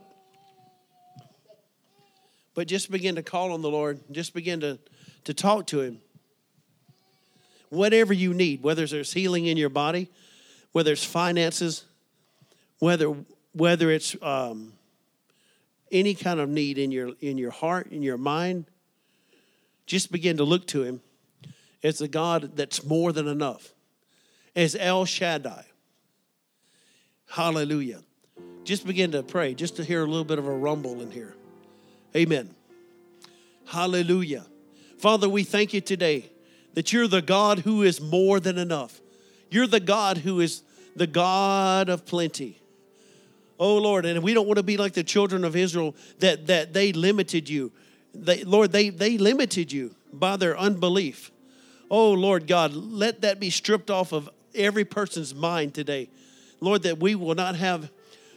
But 2.54 2.68
just 2.68 2.90
begin 2.90 3.14
to 3.14 3.22
call 3.22 3.52
on 3.52 3.62
the 3.62 3.70
Lord. 3.70 4.00
Just 4.10 4.34
begin 4.34 4.60
to, 4.60 4.78
to 5.24 5.34
talk 5.34 5.66
to 5.68 5.80
Him. 5.80 6.00
Whatever 7.70 8.12
you 8.12 8.34
need, 8.34 8.62
whether 8.62 8.86
there's 8.86 9.12
healing 9.12 9.46
in 9.46 9.56
your 9.56 9.70
body, 9.70 10.10
whether 10.72 10.92
it's 10.92 11.04
finances, 11.04 11.84
whether 12.78 13.14
whether 13.54 13.90
it's 13.90 14.16
um, 14.22 14.72
any 15.90 16.14
kind 16.14 16.40
of 16.40 16.48
need 16.48 16.78
in 16.78 16.90
your 16.90 17.12
in 17.20 17.38
your 17.38 17.50
heart, 17.50 17.92
in 17.92 18.02
your 18.02 18.18
mind, 18.18 18.66
just 19.86 20.12
begin 20.12 20.36
to 20.38 20.44
look 20.44 20.66
to 20.68 20.82
Him 20.82 21.00
as 21.82 22.00
a 22.00 22.08
God 22.08 22.56
that's 22.56 22.84
more 22.84 23.12
than 23.12 23.26
enough, 23.28 23.72
as 24.54 24.76
El 24.78 25.04
Shaddai. 25.04 25.64
Hallelujah. 27.30 28.00
Just 28.64 28.86
begin 28.86 29.12
to 29.12 29.22
pray, 29.22 29.54
just 29.54 29.76
to 29.76 29.84
hear 29.84 30.02
a 30.02 30.06
little 30.06 30.24
bit 30.24 30.38
of 30.38 30.46
a 30.46 30.52
rumble 30.52 31.00
in 31.00 31.10
here. 31.10 31.34
Amen. 32.14 32.54
Hallelujah. 33.66 34.44
Father, 34.98 35.28
we 35.28 35.44
thank 35.44 35.72
you 35.72 35.80
today 35.80 36.30
that 36.74 36.92
you're 36.92 37.08
the 37.08 37.22
God 37.22 37.60
who 37.60 37.82
is 37.82 38.00
more 38.00 38.38
than 38.38 38.58
enough. 38.58 39.00
You're 39.50 39.66
the 39.66 39.80
God 39.80 40.18
who 40.18 40.40
is 40.40 40.62
the 40.94 41.06
God 41.06 41.88
of 41.88 42.04
plenty. 42.06 42.60
Oh 43.58 43.78
Lord, 43.78 44.04
and 44.06 44.22
we 44.22 44.34
don't 44.34 44.46
want 44.46 44.58
to 44.58 44.62
be 44.62 44.76
like 44.76 44.92
the 44.92 45.04
children 45.04 45.44
of 45.44 45.56
Israel 45.56 45.94
that 46.18 46.46
that 46.48 46.72
they 46.72 46.92
limited 46.92 47.48
you. 47.48 47.72
They, 48.14 48.44
Lord, 48.44 48.72
they 48.72 48.90
they 48.90 49.18
limited 49.18 49.72
you 49.72 49.94
by 50.12 50.36
their 50.36 50.58
unbelief. 50.58 51.30
Oh 51.90 52.12
Lord 52.12 52.46
God, 52.46 52.74
let 52.74 53.22
that 53.22 53.40
be 53.40 53.50
stripped 53.50 53.90
off 53.90 54.12
of 54.12 54.28
every 54.54 54.84
person's 54.84 55.34
mind 55.34 55.74
today. 55.74 56.10
Lord, 56.60 56.82
that 56.82 56.98
we 56.98 57.14
will 57.14 57.34
not 57.34 57.56
have 57.56 57.90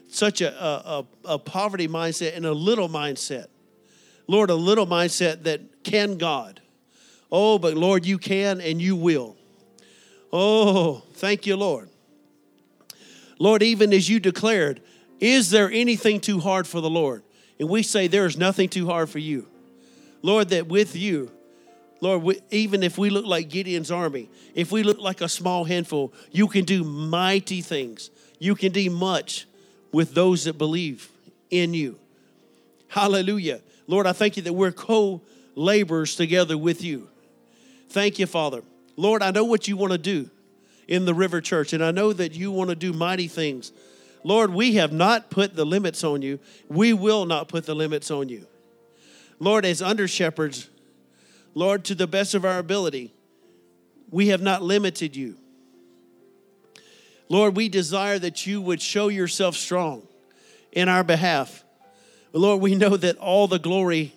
such 0.09 0.41
a, 0.41 0.53
a, 0.53 1.05
a 1.25 1.39
poverty 1.39 1.87
mindset 1.87 2.35
and 2.35 2.45
a 2.45 2.53
little 2.53 2.89
mindset. 2.89 3.47
Lord, 4.27 4.49
a 4.49 4.55
little 4.55 4.87
mindset 4.87 5.43
that 5.43 5.83
can 5.83 6.17
God. 6.17 6.61
Oh, 7.31 7.57
but 7.57 7.75
Lord, 7.75 8.05
you 8.05 8.17
can 8.17 8.61
and 8.61 8.81
you 8.81 8.95
will. 8.95 9.35
Oh, 10.31 11.03
thank 11.13 11.45
you, 11.45 11.55
Lord. 11.55 11.89
Lord, 13.39 13.61
even 13.63 13.93
as 13.93 14.09
you 14.09 14.19
declared, 14.19 14.81
is 15.19 15.49
there 15.49 15.69
anything 15.71 16.19
too 16.19 16.39
hard 16.39 16.67
for 16.67 16.81
the 16.81 16.89
Lord? 16.89 17.23
And 17.59 17.69
we 17.69 17.83
say, 17.83 18.07
There 18.07 18.25
is 18.25 18.37
nothing 18.37 18.69
too 18.69 18.85
hard 18.85 19.09
for 19.09 19.19
you. 19.19 19.47
Lord, 20.21 20.49
that 20.49 20.67
with 20.67 20.95
you, 20.95 21.31
Lord, 22.01 22.41
even 22.51 22.83
if 22.83 22.97
we 22.97 23.09
look 23.09 23.25
like 23.25 23.49
Gideon's 23.49 23.91
army, 23.91 24.29
if 24.53 24.71
we 24.71 24.83
look 24.83 24.99
like 24.99 25.21
a 25.21 25.29
small 25.29 25.63
handful, 25.63 26.13
you 26.31 26.47
can 26.47 26.65
do 26.65 26.83
mighty 26.83 27.61
things. 27.61 28.09
You 28.39 28.55
can 28.55 28.71
do 28.71 28.89
much 28.89 29.47
with 29.91 30.13
those 30.13 30.43
that 30.43 30.57
believe 30.57 31.09
in 31.49 31.73
you. 31.73 31.97
Hallelujah. 32.89 33.61
Lord, 33.87 34.07
I 34.07 34.13
thank 34.13 34.37
you 34.37 34.43
that 34.43 34.53
we're 34.53 34.71
co 34.71 35.21
laborers 35.55 36.15
together 36.15 36.57
with 36.57 36.83
you. 36.83 37.09
Thank 37.89 38.19
you, 38.19 38.25
Father. 38.25 38.61
Lord, 38.97 39.21
I 39.21 39.31
know 39.31 39.45
what 39.45 39.67
you 39.67 39.77
want 39.77 39.91
to 39.91 39.97
do 39.97 40.29
in 40.87 41.05
the 41.05 41.13
River 41.13 41.41
Church, 41.41 41.73
and 41.73 41.83
I 41.83 41.91
know 41.91 42.13
that 42.13 42.33
you 42.33 42.51
want 42.51 42.69
to 42.69 42.75
do 42.75 42.93
mighty 42.93 43.27
things 43.27 43.71
Lord, 44.25 44.55
we 44.55 44.73
have 44.73 44.91
not 44.91 45.29
put 45.29 45.55
the 45.55 45.67
limits 45.67 46.03
on 46.03 46.23
you. 46.23 46.39
We 46.67 46.93
will 46.93 47.27
not 47.27 47.47
put 47.47 47.67
the 47.67 47.75
limits 47.75 48.09
on 48.09 48.27
you. 48.27 48.47
Lord, 49.39 49.65
as 49.65 49.83
under 49.83 50.07
shepherds, 50.07 50.67
Lord, 51.53 51.83
to 51.85 51.95
the 51.95 52.07
best 52.07 52.33
of 52.33 52.43
our 52.43 52.57
ability, 52.57 53.13
we 54.09 54.29
have 54.29 54.41
not 54.41 54.63
limited 54.63 55.15
you. 55.15 55.35
Lord, 57.29 57.55
we 57.55 57.69
desire 57.69 58.17
that 58.17 58.47
you 58.47 58.61
would 58.61 58.81
show 58.81 59.09
yourself 59.09 59.55
strong 59.55 60.07
in 60.71 60.89
our 60.89 61.03
behalf. 61.03 61.63
Lord, 62.39 62.61
we 62.61 62.75
know 62.75 62.97
that 62.97 63.17
all 63.17 63.47
the 63.47 63.59
glory 63.59 64.13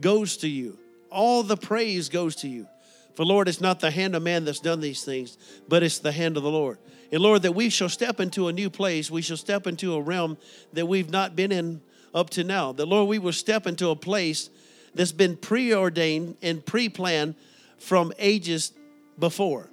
goes 0.00 0.38
to 0.38 0.48
you, 0.48 0.78
all 1.10 1.42
the 1.42 1.56
praise 1.56 2.08
goes 2.08 2.36
to 2.36 2.48
you. 2.48 2.66
For 3.14 3.26
Lord, 3.26 3.46
it's 3.46 3.60
not 3.60 3.80
the 3.80 3.90
hand 3.90 4.16
of 4.16 4.22
man 4.22 4.46
that's 4.46 4.60
done 4.60 4.80
these 4.80 5.04
things, 5.04 5.36
but 5.68 5.82
it's 5.82 5.98
the 5.98 6.12
hand 6.12 6.38
of 6.38 6.42
the 6.42 6.50
Lord. 6.50 6.78
And 7.12 7.20
Lord, 7.20 7.42
that 7.42 7.52
we 7.52 7.68
shall 7.68 7.90
step 7.90 8.20
into 8.20 8.48
a 8.48 8.52
new 8.52 8.70
place. 8.70 9.10
We 9.10 9.20
shall 9.20 9.36
step 9.36 9.66
into 9.66 9.94
a 9.94 10.00
realm 10.00 10.38
that 10.72 10.86
we've 10.86 11.10
not 11.10 11.36
been 11.36 11.52
in 11.52 11.82
up 12.14 12.30
to 12.30 12.44
now. 12.44 12.72
That, 12.72 12.86
Lord, 12.86 13.08
we 13.08 13.18
will 13.18 13.32
step 13.32 13.66
into 13.66 13.90
a 13.90 13.96
place 13.96 14.48
that's 14.94 15.12
been 15.12 15.36
preordained 15.36 16.36
and 16.40 16.64
pre 16.64 16.88
planned 16.88 17.34
from 17.78 18.14
ages 18.18 18.72
before. 19.18 19.68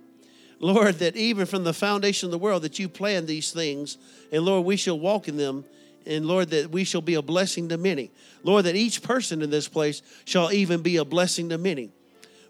Lord, 0.60 0.96
that 0.96 1.16
even 1.16 1.46
from 1.46 1.64
the 1.64 1.74
foundation 1.74 2.28
of 2.28 2.32
the 2.32 2.38
world, 2.38 2.64
that 2.64 2.78
you 2.78 2.90
planned 2.90 3.28
these 3.28 3.54
things. 3.54 3.98
And 4.34 4.44
Lord, 4.44 4.66
we 4.66 4.76
shall 4.76 5.00
walk 5.00 5.30
in 5.30 5.38
them. 5.38 5.64
And 6.06 6.26
Lord, 6.26 6.50
that 6.50 6.72
we 6.72 6.84
shall 6.84 7.02
be 7.02 7.16
a 7.16 7.22
blessing 7.22 7.70
to 7.70 7.78
many. 7.78 8.12
Lord, 8.44 8.66
that 8.66 8.76
each 8.76 9.04
person 9.04 9.42
in 9.42 9.50
this 9.50 9.68
place 9.68 10.02
shall 10.26 10.52
even 10.52 10.82
be 10.82 10.98
a 10.98 11.06
blessing 11.06 11.50
to 11.50 11.58
many. 11.58 11.92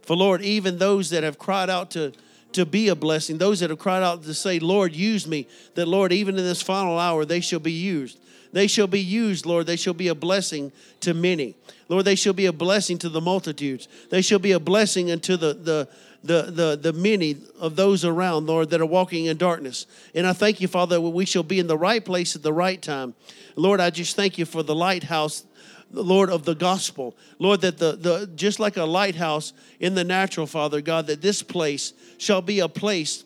For 0.04 0.16
Lord, 0.16 0.42
even 0.42 0.78
those 0.78 1.10
that 1.10 1.24
have 1.24 1.38
cried 1.38 1.70
out 1.70 1.92
to 1.92 2.14
to 2.54 2.66
be 2.66 2.88
a 2.88 2.96
blessing. 2.96 3.38
Those 3.38 3.60
that 3.60 3.70
have 3.70 3.80
cried 3.80 4.04
out 4.04 4.24
to 4.24 4.34
say, 4.34 4.60
Lord, 4.60 4.96
use 4.96 5.28
me, 5.28 5.48
that, 5.76 5.88
Lord, 5.88 6.12
even 6.12 6.38
in 6.38 6.44
this 6.44 6.62
final 6.62 6.98
hour, 6.98 7.26
they 7.26 7.42
shall 7.42 7.60
be 7.60 7.72
used. 7.72 8.20
They 8.52 8.66
shall 8.66 8.88
be 8.88 9.00
used, 9.00 9.46
Lord. 9.46 9.68
They 9.68 9.76
shall 9.76 9.94
be 9.94 10.08
a 10.08 10.16
blessing 10.16 10.72
to 11.02 11.14
many. 11.14 11.56
Lord, 11.88 12.06
they 12.06 12.16
shall 12.16 12.34
be 12.34 12.48
a 12.48 12.54
blessing 12.54 12.98
to 13.00 13.10
the 13.10 13.22
multitudes. 13.22 13.88
They 14.10 14.24
shall 14.24 14.40
be 14.40 14.54
a 14.54 14.60
blessing 14.60 15.12
unto 15.12 15.38
the, 15.38 15.54
the, 15.54 15.88
the, 16.24 16.44
the, 16.44 16.80
the 16.82 16.94
many 16.94 17.38
of 17.60 17.76
those 17.76 18.04
around, 18.04 18.48
Lord, 18.48 18.70
that 18.72 18.82
are 18.82 18.86
walking 18.86 19.26
in 19.26 19.38
darkness. 19.38 19.86
And 20.14 20.28
I 20.28 20.34
thank 20.34 20.60
you, 20.62 20.68
Father, 20.68 20.96
that 20.96 21.02
we 21.02 21.26
shall 21.26 21.44
be 21.44 21.60
in 21.60 21.68
the 21.68 21.78
right 21.78 22.04
place 22.04 22.36
at 22.36 22.44
the 22.44 22.54
right 22.54 22.82
time. 22.82 23.14
Lord, 23.56 23.80
I 23.80 23.90
just 23.90 24.16
thank 24.16 24.38
you 24.38 24.46
for 24.46 24.64
the 24.64 24.76
lighthouse 24.76 25.46
Lord, 25.92 26.30
of 26.30 26.46
the 26.46 26.56
gospel. 26.56 27.18
Lord, 27.40 27.62
that 27.62 27.78
the, 27.78 27.94
the 27.94 28.30
just 28.36 28.60
like 28.60 28.78
a 28.78 28.84
lighthouse 28.84 29.54
in 29.80 29.96
the 29.96 30.04
natural, 30.04 30.46
Father 30.46 30.82
God, 30.82 31.08
that 31.08 31.22
this 31.22 31.42
place 31.42 31.94
shall 32.18 32.42
be 32.42 32.60
a 32.60 32.70
place, 32.70 33.24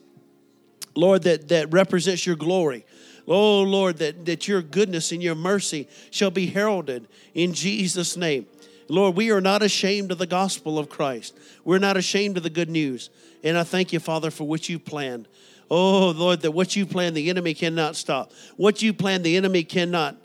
Lord, 0.96 1.24
that, 1.24 1.50
that 1.50 1.74
represents 1.74 2.26
your 2.26 2.36
glory. 2.36 2.86
Oh, 3.28 3.62
Lord, 3.62 3.98
that, 3.98 4.26
that 4.26 4.48
your 4.48 4.62
goodness 4.62 5.12
and 5.12 5.24
your 5.24 5.36
mercy 5.36 5.88
shall 6.12 6.32
be 6.32 6.46
heralded 6.48 7.08
in 7.34 7.54
Jesus' 7.54 8.18
name. 8.18 8.46
Lord, 8.94 9.16
we 9.16 9.32
are 9.32 9.42
not 9.42 9.64
ashamed 9.64 10.12
of 10.12 10.20
the 10.20 10.28
gospel 10.28 10.78
of 10.78 10.88
Christ. 10.88 11.36
We're 11.66 11.80
not 11.80 11.98
ashamed 11.98 12.38
of 12.38 12.44
the 12.44 12.52
good 12.52 12.70
news. 12.70 13.10
And 13.44 13.58
I 13.58 13.64
thank 13.64 13.92
you, 13.92 14.00
Father, 14.00 14.30
for 14.30 14.44
what 14.44 14.70
you 14.70 14.78
planned. 14.78 15.28
Oh, 15.72 16.12
Lord, 16.12 16.42
that 16.42 16.52
what 16.52 16.76
you 16.76 16.86
planned, 16.86 17.18
the 17.18 17.32
enemy 17.32 17.56
cannot 17.56 17.96
stop. 17.96 18.32
What 18.56 18.84
you 18.84 18.94
planned, 18.94 19.24
the 19.24 19.36
enemy 19.36 19.64
cannot 19.64 20.18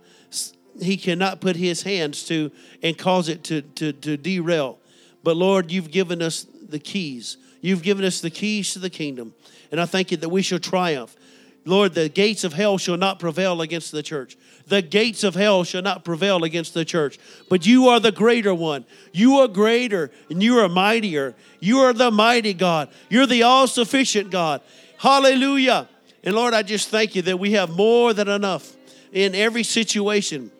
he 0.82 0.98
cannot 0.98 1.40
put 1.40 1.56
his 1.56 1.82
hands 1.82 2.24
to 2.24 2.52
and 2.82 2.96
cause 2.96 3.30
it 3.30 3.42
to, 3.44 3.62
to, 3.62 3.92
to 3.94 4.18
derail. 4.18 4.78
But 5.24 5.36
Lord, 5.36 5.72
you've 5.72 5.90
given 5.90 6.20
us 6.20 6.46
the 6.68 6.78
keys. 6.78 7.38
You've 7.62 7.82
given 7.82 8.04
us 8.04 8.20
the 8.20 8.30
keys 8.30 8.74
to 8.74 8.80
the 8.80 8.90
kingdom. 8.90 9.32
And 9.72 9.80
I 9.80 9.86
thank 9.86 10.10
you 10.10 10.18
that 10.18 10.28
we 10.28 10.42
shall 10.42 10.58
triumph. 10.58 11.16
Lord, 11.68 11.94
the 11.94 12.08
gates 12.08 12.44
of 12.44 12.54
hell 12.54 12.78
shall 12.78 12.96
not 12.96 13.18
prevail 13.18 13.60
against 13.60 13.92
the 13.92 14.02
church. 14.02 14.36
The 14.66 14.80
gates 14.80 15.22
of 15.22 15.34
hell 15.34 15.64
shall 15.64 15.82
not 15.82 16.04
prevail 16.04 16.42
against 16.44 16.72
the 16.72 16.84
church. 16.84 17.18
But 17.50 17.66
you 17.66 17.88
are 17.88 18.00
the 18.00 18.10
greater 18.10 18.54
one. 18.54 18.86
You 19.12 19.40
are 19.40 19.48
greater 19.48 20.10
and 20.30 20.42
you 20.42 20.58
are 20.58 20.68
mightier. 20.68 21.34
You 21.60 21.80
are 21.80 21.92
the 21.92 22.10
mighty 22.10 22.54
God. 22.54 22.88
You're 23.10 23.26
the 23.26 23.42
all 23.42 23.66
sufficient 23.66 24.30
God. 24.30 24.62
Hallelujah. 24.96 25.88
And 26.24 26.34
Lord, 26.34 26.54
I 26.54 26.62
just 26.62 26.88
thank 26.88 27.14
you 27.14 27.22
that 27.22 27.38
we 27.38 27.52
have 27.52 27.70
more 27.70 28.14
than 28.14 28.28
enough 28.28 28.74
in 29.12 29.34
every 29.34 29.62
situation. 29.62 30.50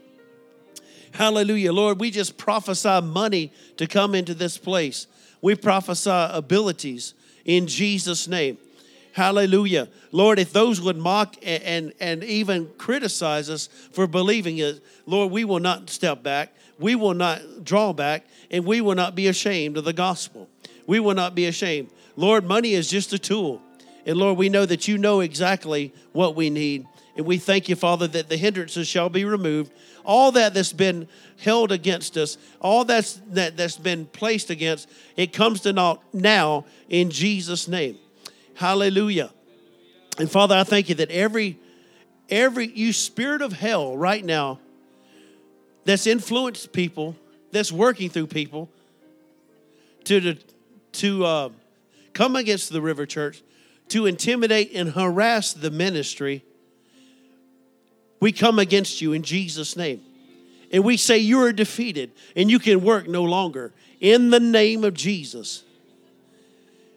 Hallelujah. 1.12 1.72
Lord, 1.72 2.00
we 2.00 2.10
just 2.10 2.36
prophesy 2.36 3.00
money 3.00 3.50
to 3.78 3.86
come 3.86 4.14
into 4.14 4.34
this 4.34 4.58
place. 4.58 5.06
We 5.40 5.54
prophesy 5.54 6.10
abilities 6.10 7.14
in 7.44 7.66
Jesus' 7.66 8.28
name. 8.28 8.58
Hallelujah. 9.18 9.88
Lord, 10.12 10.38
if 10.38 10.52
those 10.52 10.80
would 10.80 10.96
mock 10.96 11.34
and, 11.42 11.60
and, 11.64 11.92
and, 11.98 12.22
even 12.22 12.68
criticize 12.78 13.50
us 13.50 13.66
for 13.90 14.06
believing 14.06 14.58
it, 14.58 14.80
Lord, 15.06 15.32
we 15.32 15.44
will 15.44 15.58
not 15.58 15.90
step 15.90 16.22
back. 16.22 16.54
We 16.78 16.94
will 16.94 17.14
not 17.14 17.64
draw 17.64 17.92
back, 17.92 18.24
and 18.48 18.64
we 18.64 18.80
will 18.80 18.94
not 18.94 19.16
be 19.16 19.26
ashamed 19.26 19.76
of 19.76 19.84
the 19.84 19.92
gospel. 19.92 20.48
We 20.86 21.00
will 21.00 21.16
not 21.16 21.34
be 21.34 21.46
ashamed. 21.46 21.90
Lord, 22.14 22.44
money 22.44 22.74
is 22.74 22.86
just 22.86 23.12
a 23.12 23.18
tool. 23.18 23.60
And 24.06 24.16
Lord, 24.16 24.38
we 24.38 24.48
know 24.48 24.64
that 24.64 24.86
you 24.86 24.96
know 24.96 25.18
exactly 25.18 25.92
what 26.12 26.36
we 26.36 26.48
need. 26.48 26.86
And 27.16 27.26
we 27.26 27.38
thank 27.38 27.68
you, 27.68 27.74
Father, 27.74 28.06
that 28.06 28.28
the 28.28 28.36
hindrances 28.36 28.86
shall 28.86 29.08
be 29.08 29.24
removed. 29.24 29.72
All 30.04 30.30
that 30.30 30.54
that's 30.54 30.72
been 30.72 31.08
held 31.40 31.72
against 31.72 32.16
us, 32.16 32.38
all 32.60 32.84
that's 32.84 33.14
that, 33.30 33.56
that's 33.56 33.78
been 33.78 34.06
placed 34.06 34.48
against, 34.48 34.88
it 35.16 35.32
comes 35.32 35.62
to 35.62 35.72
naught 35.72 36.04
now 36.12 36.66
in 36.88 37.10
Jesus' 37.10 37.66
name. 37.66 37.98
Hallelujah. 38.58 39.30
And 40.18 40.28
Father, 40.28 40.56
I 40.56 40.64
thank 40.64 40.88
you 40.88 40.96
that 40.96 41.12
every 41.12 41.60
every 42.28 42.66
you 42.66 42.92
spirit 42.92 43.40
of 43.40 43.52
hell 43.52 43.96
right 43.96 44.24
now 44.24 44.58
that's 45.84 46.08
influenced 46.08 46.72
people, 46.72 47.14
that's 47.52 47.70
working 47.70 48.10
through 48.10 48.26
people 48.26 48.68
to 50.06 50.36
to 50.94 51.24
uh, 51.24 51.48
come 52.14 52.34
against 52.34 52.70
the 52.70 52.82
River 52.82 53.06
Church, 53.06 53.44
to 53.90 54.06
intimidate 54.06 54.72
and 54.74 54.90
harass 54.90 55.52
the 55.52 55.70
ministry. 55.70 56.44
We 58.18 58.32
come 58.32 58.58
against 58.58 59.00
you 59.00 59.12
in 59.12 59.22
Jesus' 59.22 59.76
name. 59.76 60.02
And 60.72 60.82
we 60.82 60.96
say 60.96 61.18
you 61.18 61.42
are 61.42 61.52
defeated 61.52 62.10
and 62.34 62.50
you 62.50 62.58
can 62.58 62.82
work 62.82 63.06
no 63.06 63.22
longer 63.22 63.72
in 64.00 64.30
the 64.30 64.40
name 64.40 64.82
of 64.82 64.94
Jesus. 64.94 65.62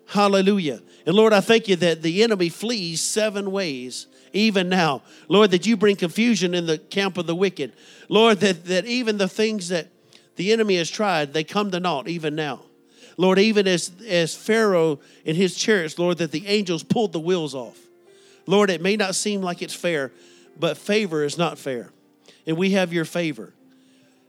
Hallelujah. 0.07 0.82
And 1.05 1.15
Lord, 1.15 1.33
I 1.33 1.41
thank 1.41 1.67
you 1.67 1.75
that 1.77 2.01
the 2.01 2.23
enemy 2.23 2.49
flees 2.49 3.01
seven 3.01 3.51
ways 3.51 4.07
even 4.33 4.69
now. 4.69 5.01
Lord, 5.27 5.51
that 5.51 5.65
you 5.65 5.75
bring 5.75 5.95
confusion 5.95 6.53
in 6.53 6.65
the 6.65 6.77
camp 6.77 7.17
of 7.17 7.27
the 7.27 7.35
wicked. 7.35 7.73
Lord, 8.07 8.39
that, 8.39 8.65
that 8.65 8.85
even 8.85 9.17
the 9.17 9.27
things 9.27 9.69
that 9.69 9.87
the 10.35 10.51
enemy 10.53 10.77
has 10.77 10.89
tried, 10.89 11.33
they 11.33 11.43
come 11.43 11.71
to 11.71 11.79
naught 11.79 12.07
even 12.07 12.35
now. 12.35 12.61
Lord, 13.17 13.39
even 13.39 13.67
as, 13.67 13.91
as 14.07 14.35
Pharaoh 14.35 14.99
and 15.25 15.35
his 15.35 15.55
chariots, 15.55 15.99
Lord, 15.99 16.17
that 16.19 16.31
the 16.31 16.47
angels 16.47 16.83
pulled 16.83 17.13
the 17.13 17.19
wheels 17.19 17.53
off. 17.53 17.77
Lord, 18.47 18.69
it 18.69 18.81
may 18.81 18.95
not 18.95 19.15
seem 19.15 19.41
like 19.41 19.61
it's 19.61 19.73
fair, 19.73 20.11
but 20.59 20.77
favor 20.77 21.23
is 21.23 21.37
not 21.37 21.57
fair. 21.57 21.91
And 22.47 22.57
we 22.57 22.71
have 22.71 22.93
your 22.93 23.05
favor. 23.05 23.53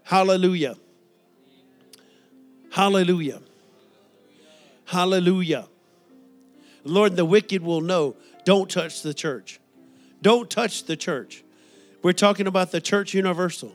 Hallelujah. 0.05 0.77
Hallelujah. 2.71 3.41
Hallelujah. 4.85 5.67
Lord, 6.85 7.17
the 7.17 7.25
wicked 7.25 7.63
will 7.63 7.81
know 7.81 8.17
don't 8.45 8.71
touch 8.71 9.03
the 9.03 9.15
church. 9.15 9.61
Don't 10.21 10.49
touch 10.49 10.85
the 10.85 10.97
church. 10.97 11.45
We're 12.03 12.13
talking 12.13 12.47
about 12.47 12.73
the 12.73 12.81
church 12.81 13.15
universal. 13.15 13.73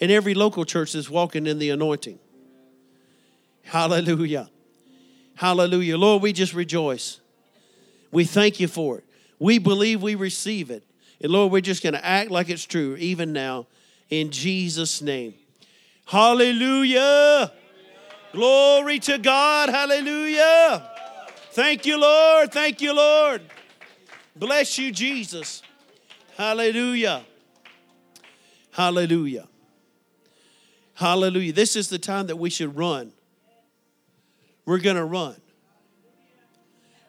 And 0.00 0.10
every 0.10 0.34
local 0.34 0.64
church 0.64 0.94
is 0.94 1.08
walking 1.08 1.46
in 1.46 1.58
the 1.58 1.70
anointing. 1.70 2.18
Hallelujah. 3.64 4.50
Hallelujah. 5.36 5.96
Lord, 5.96 6.22
we 6.22 6.32
just 6.32 6.54
rejoice. 6.54 7.20
We 8.10 8.24
thank 8.24 8.60
you 8.60 8.68
for 8.68 8.98
it. 8.98 9.04
We 9.38 9.58
believe 9.58 10.02
we 10.02 10.14
receive 10.14 10.70
it. 10.70 10.84
And 11.20 11.32
Lord, 11.32 11.52
we're 11.52 11.60
just 11.60 11.82
going 11.82 11.94
to 11.94 12.04
act 12.04 12.30
like 12.30 12.48
it's 12.48 12.64
true 12.64 12.96
even 12.96 13.32
now 13.32 13.66
in 14.10 14.30
Jesus' 14.30 15.02
name. 15.02 15.34
Hallelujah. 16.06 17.52
Glory 18.32 18.98
to 19.00 19.18
God. 19.18 19.70
Hallelujah. 19.70 20.93
Thank 21.54 21.86
you, 21.86 22.00
Lord. 22.00 22.50
Thank 22.50 22.80
you, 22.80 22.92
Lord. 22.92 23.40
Bless 24.34 24.76
you, 24.76 24.90
Jesus. 24.90 25.62
Hallelujah. 26.36 27.24
Hallelujah. 28.72 29.46
Hallelujah. 30.94 31.52
This 31.52 31.76
is 31.76 31.88
the 31.88 31.98
time 31.98 32.26
that 32.26 32.34
we 32.34 32.50
should 32.50 32.76
run. 32.76 33.12
We're 34.66 34.80
going 34.80 34.96
to 34.96 35.04
run. 35.04 35.36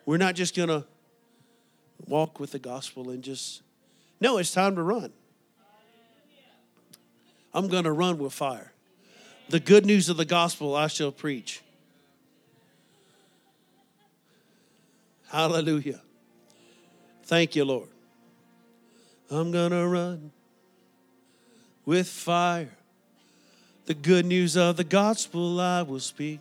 We're 0.05 0.17
not 0.17 0.35
just 0.35 0.55
going 0.55 0.69
to 0.69 0.85
walk 2.05 2.39
with 2.39 2.51
the 2.51 2.59
gospel 2.59 3.09
and 3.09 3.23
just, 3.23 3.63
no, 4.21 4.37
it's 4.37 4.51
time 4.51 4.75
to 4.75 4.83
run. 4.83 5.11
I'm 7.51 7.67
going 7.67 7.85
to 7.85 7.91
run 7.91 8.19
with 8.19 8.33
fire. 8.33 8.73
The 9.49 9.59
good 9.59 9.87
news 9.87 10.07
of 10.07 10.17
the 10.17 10.25
gospel 10.25 10.75
I 10.75 10.85
shall 10.85 11.11
preach. 11.11 11.63
Hallelujah. 15.29 16.01
Thank 17.23 17.55
you, 17.55 17.65
Lord. 17.65 17.89
I'm 19.29 19.51
going 19.51 19.71
to 19.71 19.87
run 19.87 20.31
with 21.85 22.07
fire. 22.07 22.71
The 23.85 23.93
good 23.93 24.25
news 24.25 24.55
of 24.57 24.77
the 24.77 24.83
gospel 24.83 25.59
I 25.59 25.83
will 25.83 25.99
speak. 25.99 26.39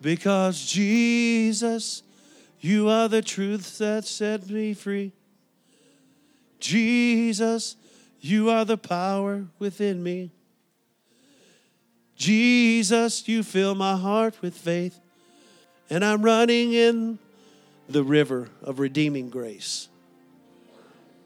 Because 0.00 0.64
Jesus, 0.64 2.02
you 2.60 2.88
are 2.88 3.08
the 3.08 3.22
truth 3.22 3.78
that 3.78 4.04
set 4.04 4.48
me 4.48 4.74
free. 4.74 5.12
Jesus, 6.58 7.76
you 8.20 8.50
are 8.50 8.64
the 8.64 8.78
power 8.78 9.46
within 9.58 10.02
me. 10.02 10.30
Jesus, 12.16 13.28
you 13.28 13.42
fill 13.42 13.74
my 13.74 13.96
heart 13.96 14.40
with 14.40 14.56
faith, 14.56 14.98
and 15.90 16.02
I'm 16.02 16.22
running 16.22 16.72
in 16.72 17.18
the 17.88 18.02
river 18.02 18.48
of 18.62 18.78
redeeming 18.78 19.30
grace. 19.30 19.88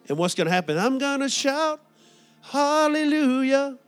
And 0.08 0.18
what's 0.18 0.34
going 0.34 0.46
to 0.46 0.52
happen? 0.52 0.78
I'm 0.78 0.98
going 0.98 1.20
to 1.20 1.28
shout, 1.28 1.80
Hallelujah. 2.42 3.78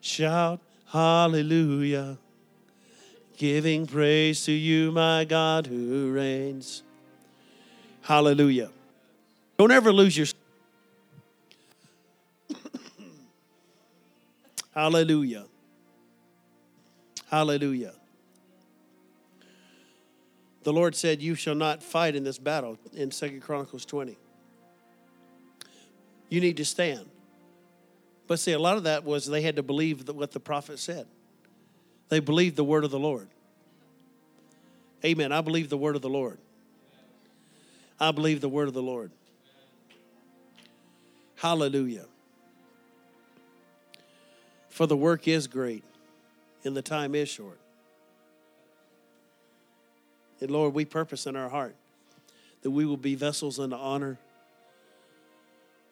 Shout, 0.00 0.60
Hallelujah. 0.86 2.18
Giving 3.36 3.86
praise 3.86 4.44
to 4.44 4.52
you, 4.52 4.92
my 4.92 5.24
God 5.24 5.66
who 5.66 6.12
reigns. 6.12 6.82
Hallelujah. 8.02 8.70
Don't 9.58 9.70
ever 9.70 9.92
lose 9.92 10.16
your. 10.16 10.26
Hallelujah. 14.74 15.46
Hallelujah 17.30 17.94
the 20.64 20.72
Lord 20.72 20.94
said, 20.94 21.20
You 21.20 21.34
shall 21.34 21.54
not 21.54 21.82
fight 21.82 22.14
in 22.14 22.24
this 22.24 22.38
battle 22.38 22.78
in 22.92 23.10
Second 23.10 23.40
Chronicles 23.40 23.84
20. 23.84 24.16
You 26.28 26.40
need 26.40 26.56
to 26.56 26.64
stand. 26.64 27.08
But 28.26 28.38
see, 28.38 28.52
a 28.52 28.58
lot 28.58 28.76
of 28.76 28.84
that 28.84 29.04
was 29.04 29.26
they 29.26 29.42
had 29.42 29.56
to 29.56 29.62
believe 29.62 30.08
what 30.08 30.30
the 30.30 30.40
prophet 30.40 30.78
said. 30.78 31.06
They 32.08 32.20
believed 32.20 32.56
the 32.56 32.64
word 32.64 32.84
of 32.84 32.90
the 32.90 32.98
Lord. 32.98 33.28
Amen. 35.04 35.32
I 35.32 35.40
believe 35.40 35.68
the 35.68 35.76
word 35.76 35.96
of 35.96 36.02
the 36.02 36.08
Lord. 36.08 36.38
I 37.98 38.12
believe 38.12 38.40
the 38.40 38.48
word 38.48 38.68
of 38.68 38.74
the 38.74 38.82
Lord. 38.82 39.10
Hallelujah. 41.36 42.06
For 44.68 44.86
the 44.86 44.96
work 44.96 45.26
is 45.26 45.46
great 45.48 45.84
and 46.64 46.76
the 46.76 46.82
time 46.82 47.14
is 47.14 47.28
short. 47.28 47.58
And 50.42 50.50
Lord, 50.50 50.74
we 50.74 50.84
purpose 50.84 51.26
in 51.26 51.36
our 51.36 51.48
heart 51.48 51.76
that 52.62 52.70
we 52.70 52.84
will 52.84 52.96
be 52.96 53.14
vessels 53.14 53.60
unto 53.60 53.76
honor. 53.76 54.18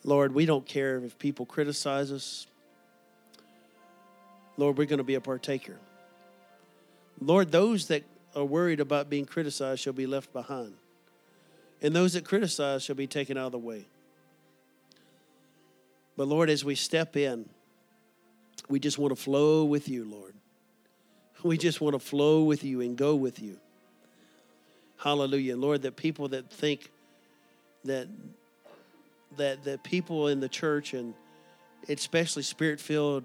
Lord, 0.03 0.35
we 0.35 0.45
don't 0.45 0.67
care 0.67 0.99
if 0.99 1.17
people 1.21 1.47
criticize 1.47 2.11
us. 2.11 2.49
Lord, 4.57 4.77
we're 4.77 4.87
going 4.87 4.99
to 4.99 5.05
be 5.05 5.15
a 5.15 5.21
partaker. 5.21 5.77
Lord, 7.21 7.53
those 7.53 7.87
that 7.89 8.03
are 8.35 8.45
worried 8.45 8.81
about 8.81 9.09
being 9.09 9.25
criticized 9.25 9.83
shall 9.83 9.93
be 9.93 10.07
left 10.07 10.33
behind, 10.33 10.75
and 11.81 11.95
those 11.95 12.15
that 12.15 12.25
criticize 12.25 12.83
shall 12.83 12.97
be 12.97 13.07
taken 13.07 13.37
out 13.37 13.47
of 13.47 13.53
the 13.53 13.59
way. 13.59 13.85
But 16.17 16.27
Lord, 16.27 16.51
as 16.51 16.65
we 16.65 16.75
step 16.75 17.17
in, 17.17 17.49
we 18.69 18.81
just 18.81 18.99
want 18.99 19.15
to 19.15 19.23
flow 19.23 19.65
with 19.65 19.89
you, 19.89 20.05
Lord. 20.05 20.35
We 21.45 21.57
just 21.57 21.81
want 21.81 21.95
to 21.95 22.01
flow 22.01 22.43
with 22.43 22.65
you 22.65 22.81
and 22.81 22.97
go 22.97 23.15
with 23.15 23.41
you. 23.41 23.59
Hallelujah. 25.03 25.57
Lord, 25.57 25.83
that 25.83 25.97
people 25.97 26.29
that 26.29 26.51
think 26.51 26.91
that 27.85 28.07
that 29.39 29.65
that 29.65 29.83
people 29.83 30.29
in 30.29 30.41
the 30.41 30.49
church 30.49 30.93
and 30.93 31.15
especially 31.89 32.43
spirit 32.43 32.81
filled, 32.81 33.25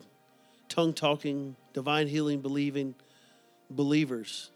tongue 0.70 0.94
talking, 0.94 1.58
divine 1.74 2.08
healing 2.08 2.40
believing 2.40 2.96
believers, 3.70 4.52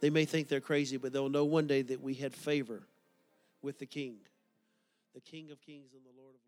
they 0.00 0.10
may 0.10 0.24
think 0.24 0.48
they're 0.48 0.60
crazy, 0.60 0.96
but 0.96 1.12
they'll 1.12 1.28
know 1.28 1.44
one 1.44 1.68
day 1.68 1.82
that 1.82 2.02
we 2.02 2.14
had 2.14 2.34
favor 2.34 2.82
with 3.62 3.78
the 3.78 3.86
King, 3.86 4.16
the 5.14 5.20
King 5.20 5.52
of 5.52 5.60
Kings 5.60 5.92
and 5.94 6.02
the 6.02 6.20
Lord 6.20 6.34
of. 6.34 6.47